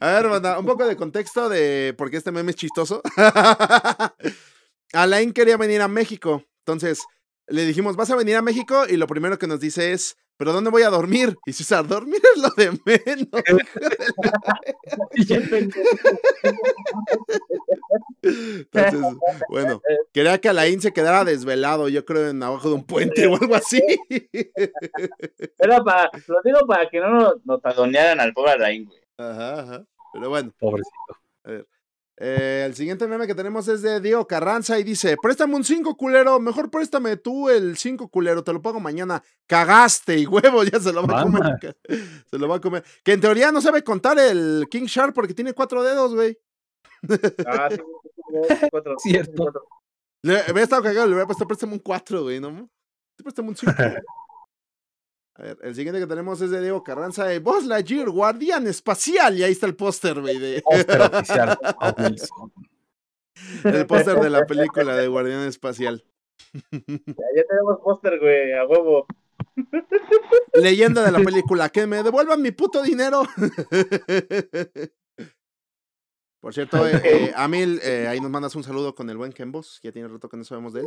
[0.00, 3.00] A ver, banda, un poco de contexto de por qué este meme es chistoso.
[4.92, 6.44] Alain quería venir a México.
[6.60, 7.00] Entonces
[7.48, 8.84] le dijimos, ¿vas a venir a México?
[8.88, 11.36] Y lo primero que nos dice es, ¿pero dónde voy a dormir?
[11.46, 13.28] Y César, dormir es lo de menos.
[18.22, 19.00] Entonces,
[19.48, 19.80] bueno,
[20.12, 23.54] quería que Alain se quedara desvelado, yo creo, en abajo de un puente o algo
[23.54, 23.82] así.
[25.58, 28.98] Era para, lo digo para que no nos, nos Padonearan al pobre Alain, güey.
[29.18, 29.84] Ajá, ajá.
[30.12, 30.52] Pero bueno.
[30.58, 31.66] Pobrecito.
[32.18, 35.96] Eh, el siguiente meme que tenemos es de Diego Carranza y dice: Préstame un 5
[35.96, 39.22] culero, mejor préstame tú el 5 culero, te lo pago mañana.
[39.46, 41.76] Cagaste y huevo, ya se lo va a comer.
[42.30, 42.84] Se lo va a comer.
[43.04, 46.38] Que en teoría no sabe contar el King Shark porque tiene cuatro dedos, güey.
[47.46, 47.78] Ah, sí,
[48.70, 49.32] cuatro, Cierto.
[49.36, 49.66] cuatro.
[50.22, 52.68] Le había estado cagado, le hubiera puesto préstame un 4, güey, ¿no?
[53.22, 53.72] Préstame un 5.
[55.38, 59.38] A ver, el siguiente que tenemos es de Diego Carranza de Buzz Lightyear, Guardián Espacial.
[59.38, 60.38] Y ahí está el póster, güey.
[60.38, 60.62] De...
[60.64, 61.58] Oficial.
[63.64, 66.02] el póster de la película de Guardián Espacial.
[66.72, 69.06] Ya, ya tenemos póster, güey, a huevo.
[70.54, 73.22] Leyenda de la película, que me devuelvan mi puto dinero.
[76.40, 79.80] Por cierto, eh, eh, Amil, eh, ahí nos mandas un saludo con el buen Kembos,
[79.80, 80.86] que ya tiene rato que no sabemos de él.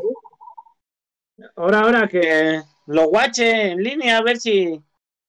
[1.56, 4.84] Ahora, ahora que lo guache en línea, a ver si,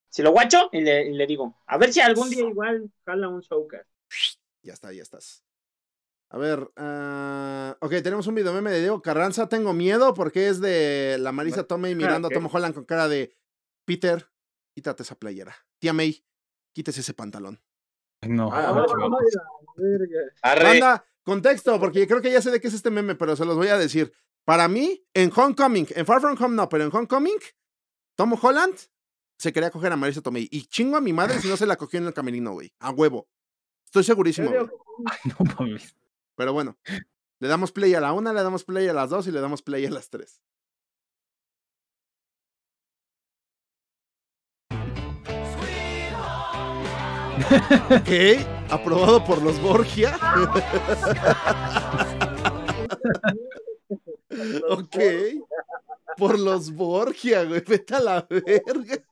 [0.08, 1.56] si lo guacho y le, y le digo.
[1.66, 3.88] A ver si algún día igual jala un showcast.
[4.62, 5.44] Ya está, ya estás.
[6.32, 9.48] A ver, ah, ok, tenemos un video meme de Diego Carranza.
[9.48, 12.32] Tengo miedo porque es de la Marisa Tomei mirando ok.
[12.32, 13.34] a Tom Holland con cara de
[13.84, 14.28] Peter,
[14.74, 15.56] quítate esa playera.
[15.80, 16.24] Tía May,
[16.72, 17.60] quítese ese pantalón.
[18.22, 18.72] No, Ah,
[20.54, 20.64] no.
[20.64, 23.56] Banda, contexto, porque creo que ya sé de qué es este meme, pero se los
[23.56, 24.12] voy a decir.
[24.44, 27.38] Para mí, en Homecoming, en Far From Home no, pero en Homecoming,
[28.16, 28.76] Tom Holland
[29.38, 30.48] se quería coger a Marisa Tomei.
[30.50, 32.72] Y chingo a mi madre si no se la cogió en el camerino, güey.
[32.78, 33.28] A huevo.
[33.86, 34.50] Estoy segurísimo.
[34.50, 35.96] Ay, no mames.
[36.36, 36.78] Pero bueno,
[37.38, 39.62] le damos play a la una, le damos play a las dos y le damos
[39.62, 40.42] play a las tres.
[47.90, 48.10] Ok,
[48.70, 50.16] aprobado por los Borgia.
[54.70, 54.96] ok,
[56.16, 59.04] por los Borgia, güey, vete a la verga.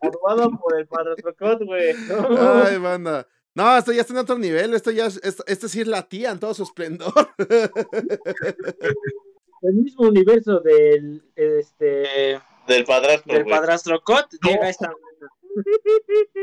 [0.00, 1.94] Aprobado por el Padrastrocot, güey.
[2.38, 3.26] Ay, banda.
[3.54, 6.08] No, esto ya está en otro nivel, esto ya es, esto, este sí es la
[6.08, 7.12] tía en todo su esplendor.
[9.62, 14.90] El mismo universo del este Del padrastro, del padrastro Cot llega esta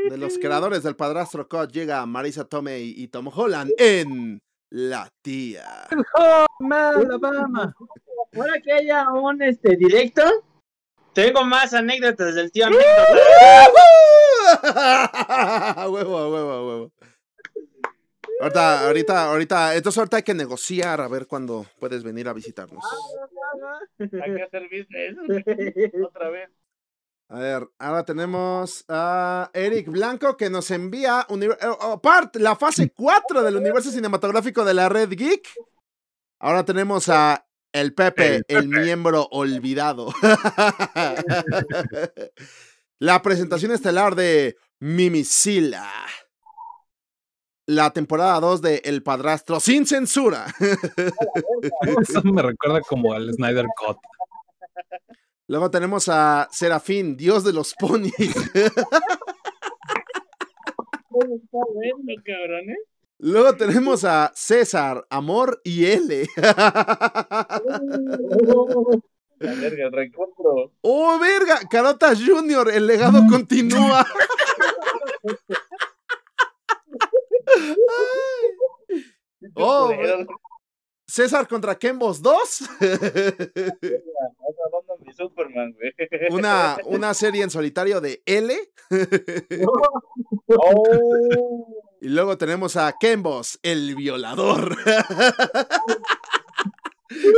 [0.08, 5.88] De los creadores del padrastro Cod llega Marisa Tomei y Tom Holland en La Tía.
[6.14, 7.74] Home Alabama.
[8.34, 10.22] Ahora que haya un este directo,
[11.14, 13.64] tengo más anécdotas del tío anécdota.
[14.64, 16.92] a huevo, huevo, huevo.
[18.40, 22.84] Ahorita, ahorita, ahorita, entonces ahorita hay que negociar a ver cuándo puedes venir a visitarnos.
[23.98, 25.16] Hay que hacer business.
[26.06, 26.50] Otra vez.
[27.30, 32.00] A ver, ahora tenemos a Eric Blanco que nos envía univer- eh, oh,
[32.34, 35.46] la fase 4 del universo cinematográfico de la Red Geek.
[36.40, 40.10] Ahora tenemos a el Pepe, el, miembro olvidado.
[42.98, 45.86] la presentación estelar de Mimicila.
[47.66, 50.46] La temporada 2 de El Padrastro sin censura.
[52.00, 53.98] Eso me recuerda como al Snyder Cut.
[55.48, 58.12] Luego tenemos a Serafín, dios de los ponis.
[58.18, 58.70] Está
[61.72, 62.76] bueno, cabrón, ¿eh?
[63.16, 66.26] Luego tenemos a César, Amor y L.
[66.36, 67.62] La
[69.54, 70.74] verga, el reencuentro.
[70.82, 71.60] ¡Oh, verga!
[71.70, 74.06] Carotas Junior, el legado continúa.
[79.54, 79.90] Oh.
[81.06, 82.68] César contra Kembos 2.
[85.18, 85.92] Superman, güey.
[86.30, 88.56] una, una serie en solitario de L.
[90.50, 91.84] Oh.
[92.00, 94.76] Y luego tenemos a Kembos, el violador.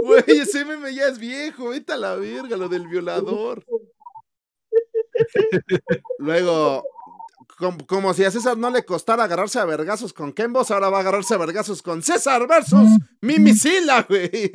[0.05, 3.65] Güey, ese meme ya es viejo, vete a la verga, lo del violador.
[6.19, 6.85] Luego,
[7.59, 10.99] com- como, si a César no le costara agarrarse a vergazos con Kembos, ahora va
[10.99, 12.89] a agarrarse a vergazos con César versus
[13.21, 14.51] Mimicila, güey.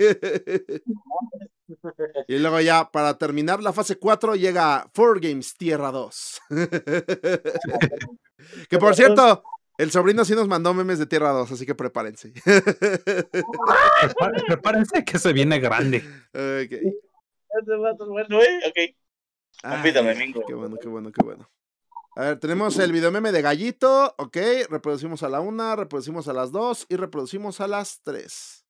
[2.27, 6.41] Y luego ya, para terminar la fase 4, llega Four Games Tierra 2.
[8.69, 9.43] que por cierto,
[9.77, 12.33] el sobrino sí nos mandó memes de Tierra 2, así que prepárense.
[12.43, 15.97] Prepá- Prepárense que se viene grande.
[16.33, 16.71] Ok.
[16.71, 18.47] Ese va a estar bueno, güey.
[18.67, 18.95] Ok.
[19.63, 20.43] Compítame, Ay, Mingo.
[20.45, 21.49] Qué bueno, qué bueno, qué bueno.
[22.17, 24.37] A ver, tenemos el video meme de Gallito, ok,
[24.69, 28.64] reproducimos a la una, reproducimos a las dos y reproducimos a las tres.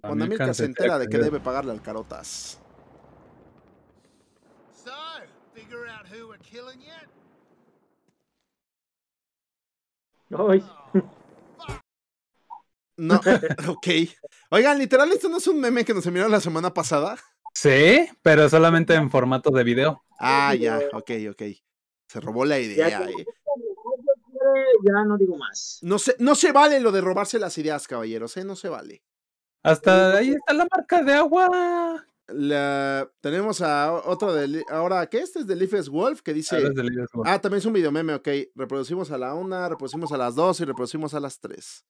[0.00, 2.60] Cuando Amilcar se entera de que debe pagarle al Carotas.
[12.98, 13.14] No,
[13.68, 13.86] ok.
[14.50, 17.16] Oigan, literal, esto no es un meme que nos enviaron la semana pasada.
[17.54, 20.02] Sí, pero solamente en formato de video.
[20.18, 21.42] Ah, ya, ok, ok.
[22.08, 23.06] Se robó la idea.
[23.06, 23.26] que- eh.
[24.84, 25.78] ya no digo más.
[25.82, 28.44] No se, no se vale lo de robarse las ideas, caballeros, ¿eh?
[28.44, 29.04] No se vale.
[29.62, 32.04] Hasta ahí está la marca de agua.
[32.28, 34.62] La, tenemos a otro de...
[34.70, 35.18] Ahora, ¿qué?
[35.20, 36.56] Este es de Leafes Wolf que dice...
[36.56, 37.08] Ah, World.
[37.24, 38.28] Ah, también es un video meme, ok.
[38.54, 41.84] Reproducimos a la una, reproducimos a las dos y reproducimos a las tres.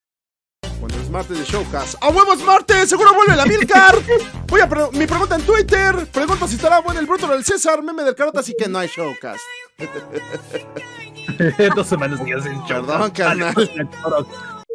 [0.79, 1.97] Cuando es martes de Showcast.
[2.01, 2.89] ¡A huevos martes!
[2.89, 3.97] ¡Seguro vuelve la Milcar!
[4.49, 6.07] Voy a pre- mi pregunta en Twitter.
[6.13, 8.87] Pregunto si estará bueno el bruto del César, meme del carota, así que no hay
[8.89, 9.43] Showcast.
[11.75, 12.87] Dos semanas ya sin show.
[12.87, 13.55] Perdón, carnal.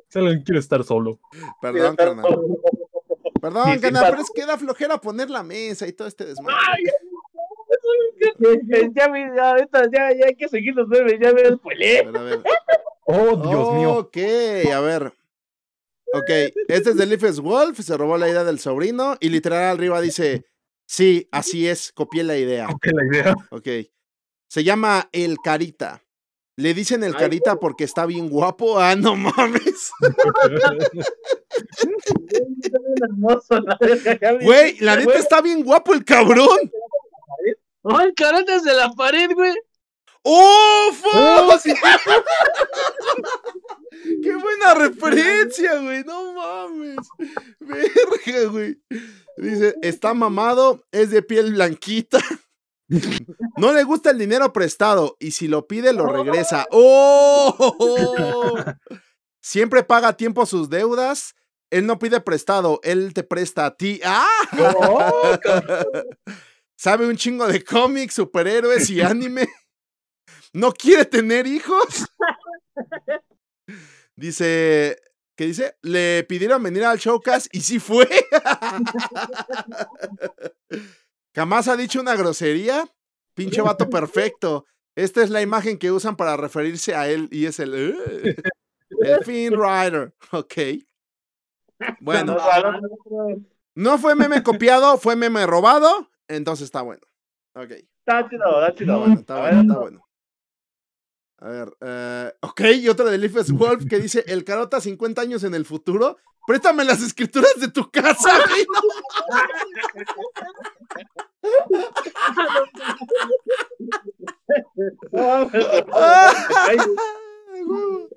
[0.10, 1.20] Solo quiero estar solo.
[1.61, 2.26] Perdón, carnal.
[3.44, 6.56] Perdón, pa- pero es que da flojera poner la mesa y todo este desmadre.
[8.95, 11.99] Ya, vi- ya, ahorita ya, ya hay que seguir los memes, ya me spoilé.
[11.99, 12.44] A ver, a ver.
[13.06, 13.94] Oh, Dios mío.
[13.98, 14.18] Ok,
[14.74, 15.14] a ver.
[16.14, 16.30] Ok,
[16.68, 20.45] este es de Leafes Wolf, se robó la idea del sobrino y literal arriba dice,
[20.86, 22.68] sí, así es, copié la idea.
[22.70, 23.36] Ok, la idea.
[23.49, 23.68] Ok.
[24.48, 26.02] Se llama El Carita.
[26.55, 27.19] Le dicen El Ay.
[27.19, 28.80] Carita porque está bien guapo.
[28.80, 29.91] Ah, no mames.
[34.41, 36.71] Güey, la neta está bien guapo el cabrón.
[37.84, 39.53] ¡Oh, el carotas de la pared, güey!
[40.23, 41.63] ¡Oh, fuck!
[44.23, 46.03] ¡Qué buena referencia, güey!
[46.03, 46.97] No mames.
[47.59, 48.77] Verga, güey.
[49.38, 52.19] Dice, está mamado, es de piel blanquita.
[53.57, 56.68] No le gusta el dinero prestado y si lo pide lo regresa.
[56.72, 58.65] ¡Oh!
[59.41, 61.36] Siempre paga a tiempo sus deudas.
[61.70, 63.99] Él no pide prestado, él te presta a ti.
[64.06, 65.40] ¡Ah!
[66.76, 69.48] Sabe un chingo de cómics, superhéroes y anime.
[70.53, 72.06] No quiere tener hijos.
[74.15, 75.02] Dice,
[75.36, 75.76] ¿qué dice?
[75.82, 78.07] Le pidieron venir al showcast y sí fue.
[81.35, 82.85] Jamás ha dicho una grosería.
[83.35, 84.65] Pinche vato perfecto.
[84.95, 87.73] Esta es la imagen que usan para referirse a él y es el...
[87.73, 88.35] "Eh".
[89.01, 90.14] el Finn Rider.
[90.31, 90.53] Ok.
[91.99, 92.38] Bueno,
[93.76, 96.10] no fue meme copiado, fue meme robado.
[96.27, 97.01] Entonces está bueno.
[97.55, 97.72] Ok.
[98.05, 98.99] Está chido, está chido.
[98.99, 99.99] bueno, está A bueno, ver, está bueno.
[101.39, 105.43] A ver, eh, ok, y otra de Leafes Wolf que dice, el carota 50 años
[105.43, 108.82] en el futuro, préstame las escrituras de tu casa, güey, no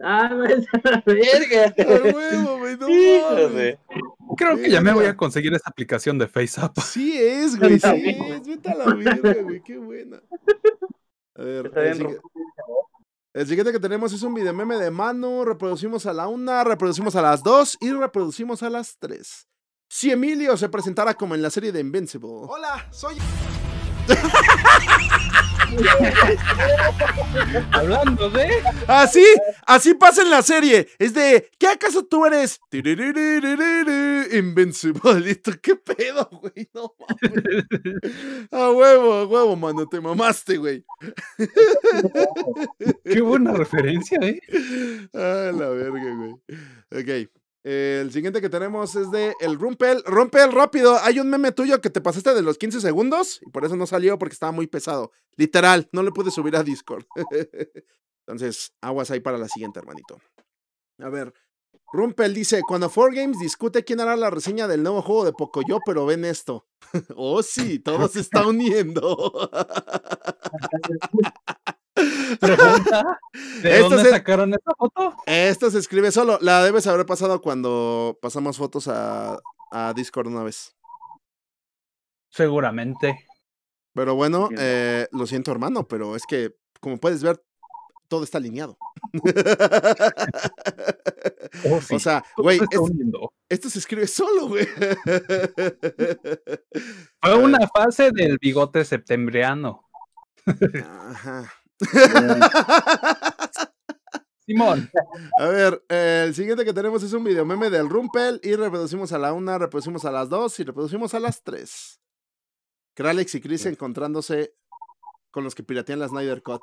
[0.02, 1.74] Ah, la verga.
[2.14, 2.86] huevo, güey, no
[4.36, 6.78] Creo que ya me voy a conseguir esa aplicación de FaceApp.
[6.80, 10.20] Sí es, güey, sí es, vete a la verga, güey, qué buena.
[11.36, 12.20] A ver, Está bien, sigue-
[13.36, 17.16] el siguiente que tenemos es un video meme de Manu, reproducimos a la una, reproducimos
[17.16, 19.46] a las dos y reproducimos a las tres.
[19.90, 22.30] Si Emilio se presentara como en la serie de Invincible.
[22.48, 23.16] Hola, soy...
[27.72, 28.48] Hablando de.
[28.86, 29.24] Así,
[29.66, 30.88] así pasa en la serie.
[30.98, 32.60] Es de, ¿qué acaso tú eres?
[32.70, 35.30] Tiririririririr, Invincible.
[35.30, 36.68] ¿Y tú ¿Qué pedo, güey?
[36.74, 37.64] No mames.
[38.50, 39.86] A huevo, a huevo, mano.
[39.88, 40.84] Te mamaste, güey.
[43.04, 44.40] Qué buena referencia, ¿eh?
[45.14, 46.32] Ah, la verga, güey.
[46.92, 47.30] Ok.
[47.66, 50.04] El siguiente que tenemos es de el Rumpel.
[50.06, 50.96] Rumpel, rápido.
[51.02, 53.88] Hay un meme tuyo que te pasaste de los 15 segundos y por eso no
[53.88, 55.10] salió porque estaba muy pesado.
[55.36, 57.06] Literal, no le pude subir a Discord.
[58.24, 60.20] Entonces, aguas ahí para la siguiente, hermanito.
[61.00, 61.34] A ver.
[61.92, 66.06] Rumpel dice, cuando 4Games discute quién hará la reseña del nuevo juego de Pocoyo, pero
[66.06, 66.68] ven esto.
[67.16, 69.50] oh, sí, todo se está uniendo.
[72.40, 73.18] Pregunta.
[73.62, 75.16] ¿De Esto dónde se- sacaron esa foto?
[75.26, 76.38] Esto se escribe solo.
[76.40, 79.38] La debes haber pasado cuando pasamos fotos a,
[79.70, 80.74] a Discord una vez.
[82.30, 83.26] Seguramente.
[83.94, 87.42] Pero bueno, eh, lo siento, hermano, pero es que, como puedes ver,
[88.08, 88.76] todo está alineado.
[91.70, 91.94] Oh, sí.
[91.94, 92.80] O sea, güey, es-
[93.48, 94.66] esto se escribe solo, güey.
[97.22, 99.88] Fue una fase del bigote septembriano.
[100.84, 101.50] Ajá.
[104.46, 104.90] Simón.
[105.40, 109.12] A ver, eh, el siguiente que tenemos es un video meme del Rumpel y reproducimos
[109.12, 112.00] a la una, reproducimos a las dos y reproducimos a las tres.
[112.94, 114.54] Kralex y Chris encontrándose
[115.30, 116.62] con los que piratean la Snyder Cut.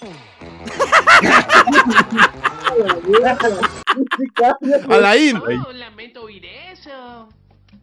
[4.88, 5.36] Alain.
[5.36, 7.28] Oh, lamento oír eso.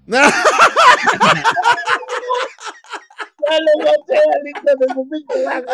[3.50, 5.68] Lo maté al hijo de su pinche madre.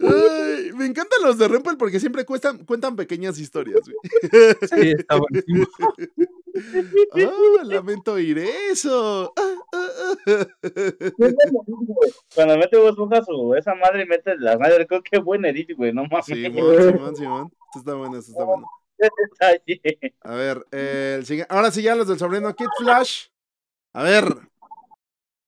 [0.00, 3.80] Ay, me encantan los de Rumpel porque siempre cuestan, cuentan pequeñas historias.
[3.80, 3.96] güey.
[4.62, 5.66] Sí, está buenísimo.
[7.14, 9.32] Ah, lamento oír eso.
[9.36, 9.88] Ah, ah,
[10.26, 10.46] ah.
[12.34, 15.74] Cuando mete vos buscas su esa madre y mete la madre, creo que buen edit,
[15.76, 16.26] güey, no mames.
[16.26, 17.52] Simón, Simón, Simón.
[17.66, 18.66] Esto está bueno, esto está bueno.
[20.20, 21.52] A ver, eh, el siguiente.
[21.52, 23.28] Ahora sí, ya los del sobrino Kid Flash.
[23.94, 24.24] A ver.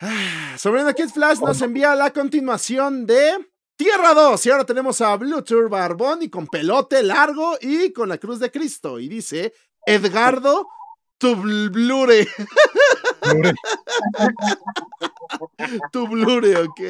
[0.01, 4.47] Ah, Sobrino Kid Flash nos envía la continuación de Tierra 2.
[4.47, 8.51] Y ahora tenemos a Bluetooth Barbón y con pelote largo y con la cruz de
[8.51, 8.99] Cristo.
[8.99, 9.55] Y dice
[9.87, 10.69] Edgardo
[11.19, 12.29] Tublure.
[15.91, 16.81] Tublure, ok.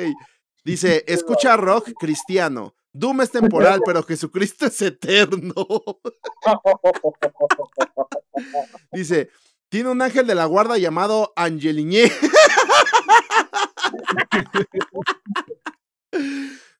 [0.65, 2.75] Dice, escucha rock cristiano.
[2.93, 5.55] Doom es temporal, pero Jesucristo es eterno.
[8.93, 9.31] Dice,
[9.69, 12.11] tiene un ángel de la guarda llamado Angeliñé.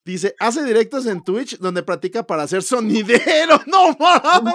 [0.05, 3.61] Dice, hace directos en Twitch donde practica para ser sonidero.
[3.67, 4.55] No mames.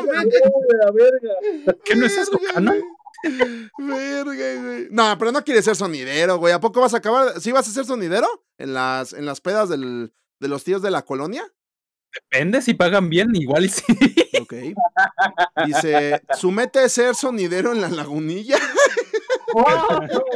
[1.83, 2.81] ¿Qué no es eso, Verga, canon?
[3.79, 3.97] güey.
[4.23, 4.87] Verga, güey.
[4.91, 6.53] No, pero no quiere ser sonidero, güey.
[6.53, 7.41] ¿A poco vas a acabar?
[7.41, 8.27] ¿Sí vas a ser sonidero?
[8.59, 11.43] ¿En las, en las pedas del- de los tíos de la colonia?
[12.13, 13.83] Depende si pagan bien, igual y sí.
[14.41, 14.53] Ok.
[15.65, 18.57] Dice, su meta es ser sonidero en la lagunilla.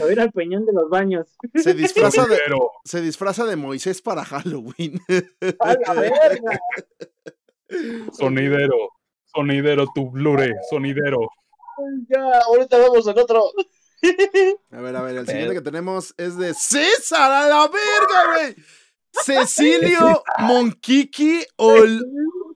[0.00, 1.36] A ver al peñón de los baños.
[1.54, 2.70] Se disfraza de, Sonidero.
[2.84, 4.98] se disfraza de Moisés para Halloween.
[5.60, 6.60] A la verga.
[8.12, 8.90] Sonidero.
[9.26, 11.28] Sonidero, tu blure, sonidero.
[12.08, 13.44] Ya, ahorita vamos al otro.
[14.70, 18.54] A ver, a ver, el siguiente que tenemos es de César, a la verga, güey.
[19.22, 22.04] Cecilio Monquiqui Ol-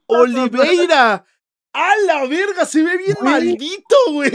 [0.07, 1.25] Oliveira.
[1.71, 4.31] A la verga, se ve bien maldito, güey.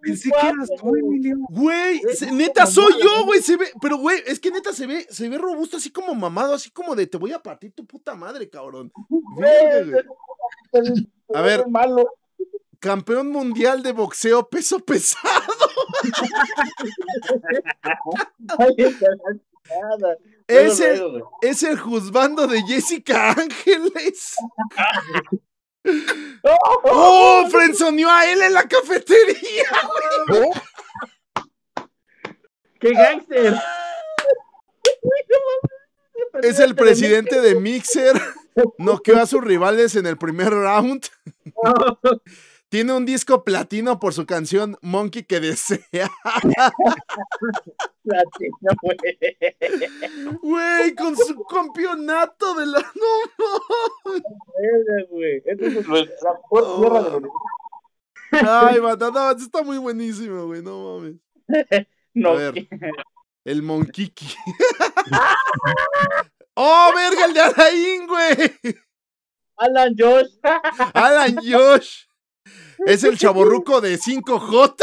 [0.00, 1.36] Pensé que eras tú, Emilio.
[1.50, 3.42] Güey, se- neta soy yo, güey.
[3.42, 6.54] Se ve, pero güey, es que neta se ve, se ve robusto, así como mamado,
[6.54, 8.90] así como de te voy a partir tu puta madre, cabrón.
[9.36, 10.02] Verga,
[10.72, 10.92] güey.
[11.34, 11.68] A ver.
[11.68, 12.06] Malo.
[12.78, 15.28] Campeón mundial de boxeo peso pesado.
[20.50, 24.36] Es el, es juzgando de Jessica Ángeles.
[26.82, 27.46] ¡Oh!
[27.50, 29.64] Frenzoneó a él en la cafetería.
[32.80, 33.54] ¡Qué gángster!
[36.42, 38.20] Es el presidente de Mixer.
[38.78, 41.06] Noqueó a sus rivales en el primer round.
[42.70, 46.08] Tiene un disco platino por su canción Monkey que desea.
[48.02, 48.96] Platino, güey.
[50.40, 52.78] Güey, con su campeonato de la.
[52.94, 54.12] No,
[54.58, 55.42] Verga, güey.
[55.44, 57.30] Esta es la mejor tierra de los-
[58.32, 60.62] Ay, mata, no, esto está muy buenísimo, güey.
[60.62, 61.16] No mames.
[62.14, 62.68] No, A ver.
[63.44, 64.26] El Monkiki.
[66.54, 68.76] ¡Oh, verga, el de Alain, güey!
[69.56, 70.26] Alan Josh.
[70.92, 72.06] Alan Josh.
[72.86, 74.76] Es el chaborruco de 5J.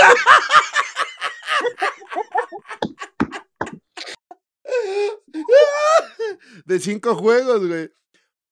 [6.65, 7.89] De cinco juegos, güey.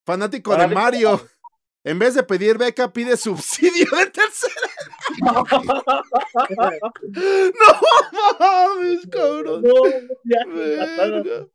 [0.06, 0.68] Fanático de.
[0.68, 1.22] Mario.
[1.84, 4.54] En vez de pedir beca, pide subsidio de tercera.
[7.16, 9.62] No mames, cabrón.
[9.62, 9.74] No,
[10.24, 11.46] ya.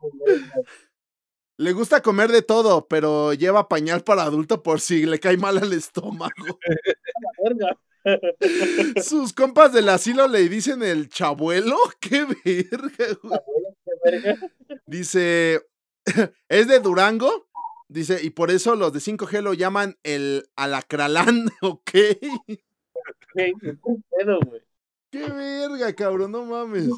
[1.60, 5.58] Le gusta comer de todo, pero lleva pañal para adulto por si le cae mal
[5.58, 6.58] al estómago.
[9.04, 11.76] Sus compas del asilo le dicen el chabuelo.
[12.00, 13.40] ¡Qué verga, güey!
[14.02, 14.38] Verga.
[14.86, 15.60] Dice,
[16.48, 17.46] es de Durango.
[17.88, 21.90] Dice, y por eso los de 5G lo llaman el alacralán, ¿ok?
[21.92, 22.54] ¿Qué
[23.34, 24.62] pedo, güey?
[25.10, 26.32] ¡Qué verga, cabrón!
[26.32, 26.88] No mames.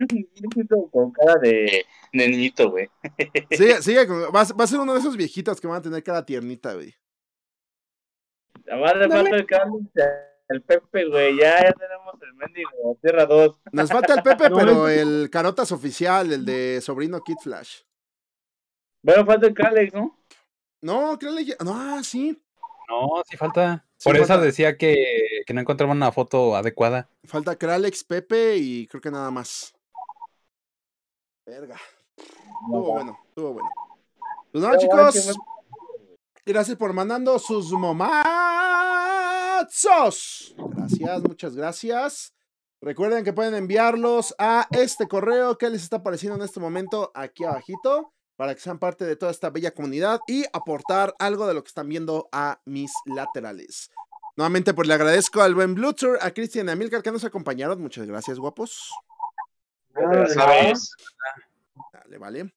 [0.92, 2.88] Con cara De, de niñito, güey.
[3.50, 5.82] Sigue, sigue con- va, a- va a ser uno de esos viejitos que van a
[5.82, 6.94] tener cara tiernita, güey.
[8.66, 9.80] Además falta el Carlos,
[10.48, 11.36] el Pepe, güey.
[11.36, 12.98] Ya, ya tenemos el mendigo.
[13.02, 13.56] Tierra 2.
[13.72, 17.80] Nos falta el Pepe, No, pero es- el Carotas oficial, el de sobrino Kid Flash.
[19.02, 20.18] Bueno, falta el Calex, ¿no?
[20.82, 21.56] No, creo que...
[21.64, 22.38] No, ah, sí.
[22.88, 23.86] No, sí falta.
[23.96, 27.08] Sí Por eso decía que, que no encontraba una foto adecuada.
[27.24, 29.74] Falta Kralex, Pepe y creo que nada más.
[31.46, 31.76] Verga.
[32.16, 33.68] Estuvo bueno, estuvo bueno.
[34.52, 35.38] Pues nada, bueno, chicos.
[36.44, 38.16] Gracias por mandando sus momazos.
[40.56, 42.34] Gracias, muchas gracias.
[42.82, 47.44] Recuerden que pueden enviarlos a este correo que les está apareciendo en este momento aquí
[47.44, 51.62] abajito para que sean parte de toda esta bella comunidad y aportar algo de lo
[51.62, 53.90] que están viendo a mis laterales.
[54.34, 57.82] Nuevamente, pues le agradezco al buen Bluetooth, a Cristian y a Milcar que nos acompañaron.
[57.82, 58.90] Muchas gracias, guapos.
[60.12, 60.92] Ya sabes.
[61.92, 62.52] Dale, vale.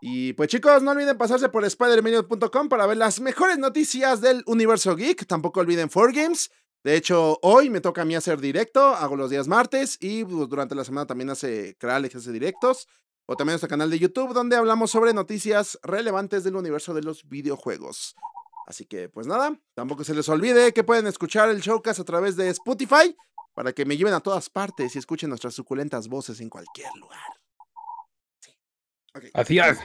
[0.00, 4.94] Y pues chicos, no olviden pasarse por spiderminute.com para ver las mejores noticias del universo
[4.94, 5.26] geek.
[5.26, 6.50] Tampoco olviden 4Games.
[6.84, 10.48] De hecho, hoy me toca a mí hacer directo, hago los días martes y pues,
[10.48, 12.86] durante la semana también hace Kralex, hace directos.
[13.26, 17.28] O también nuestro canal de YouTube donde hablamos sobre noticias relevantes del universo de los
[17.28, 18.14] videojuegos.
[18.68, 22.36] Así que pues nada, tampoco se les olvide que pueden escuchar el showcast a través
[22.36, 23.16] de Spotify
[23.54, 27.18] para que me lleven a todas partes y escuchen nuestras suculentas voces en cualquier lugar.
[28.40, 28.52] Sí.
[29.32, 29.78] Así es.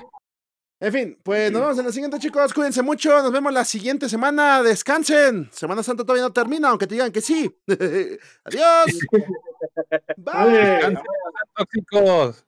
[0.82, 2.54] En fin, pues nos vemos en la siguiente, chicos.
[2.54, 3.24] Cuídense mucho.
[3.24, 4.62] Nos vemos la siguiente semana.
[4.62, 5.50] Descansen.
[5.54, 7.50] Semana Santa todavía no termina, aunque te digan que sí.
[8.44, 9.00] Adiós.
[10.18, 10.98] Bye.
[11.56, 12.46] tóxicos.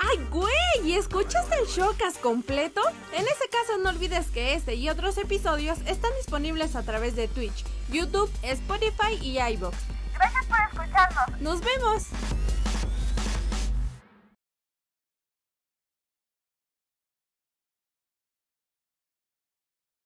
[0.00, 0.52] ¡Ay, güey!
[0.84, 2.80] ¿Y escuchaste el showcast completo?
[3.12, 7.26] En ese caso no olvides que este y otros episodios están disponibles a través de
[7.26, 9.76] Twitch, YouTube, Spotify y iVoox.
[10.14, 11.40] Gracias por escucharnos.
[11.40, 12.04] ¡Nos vemos!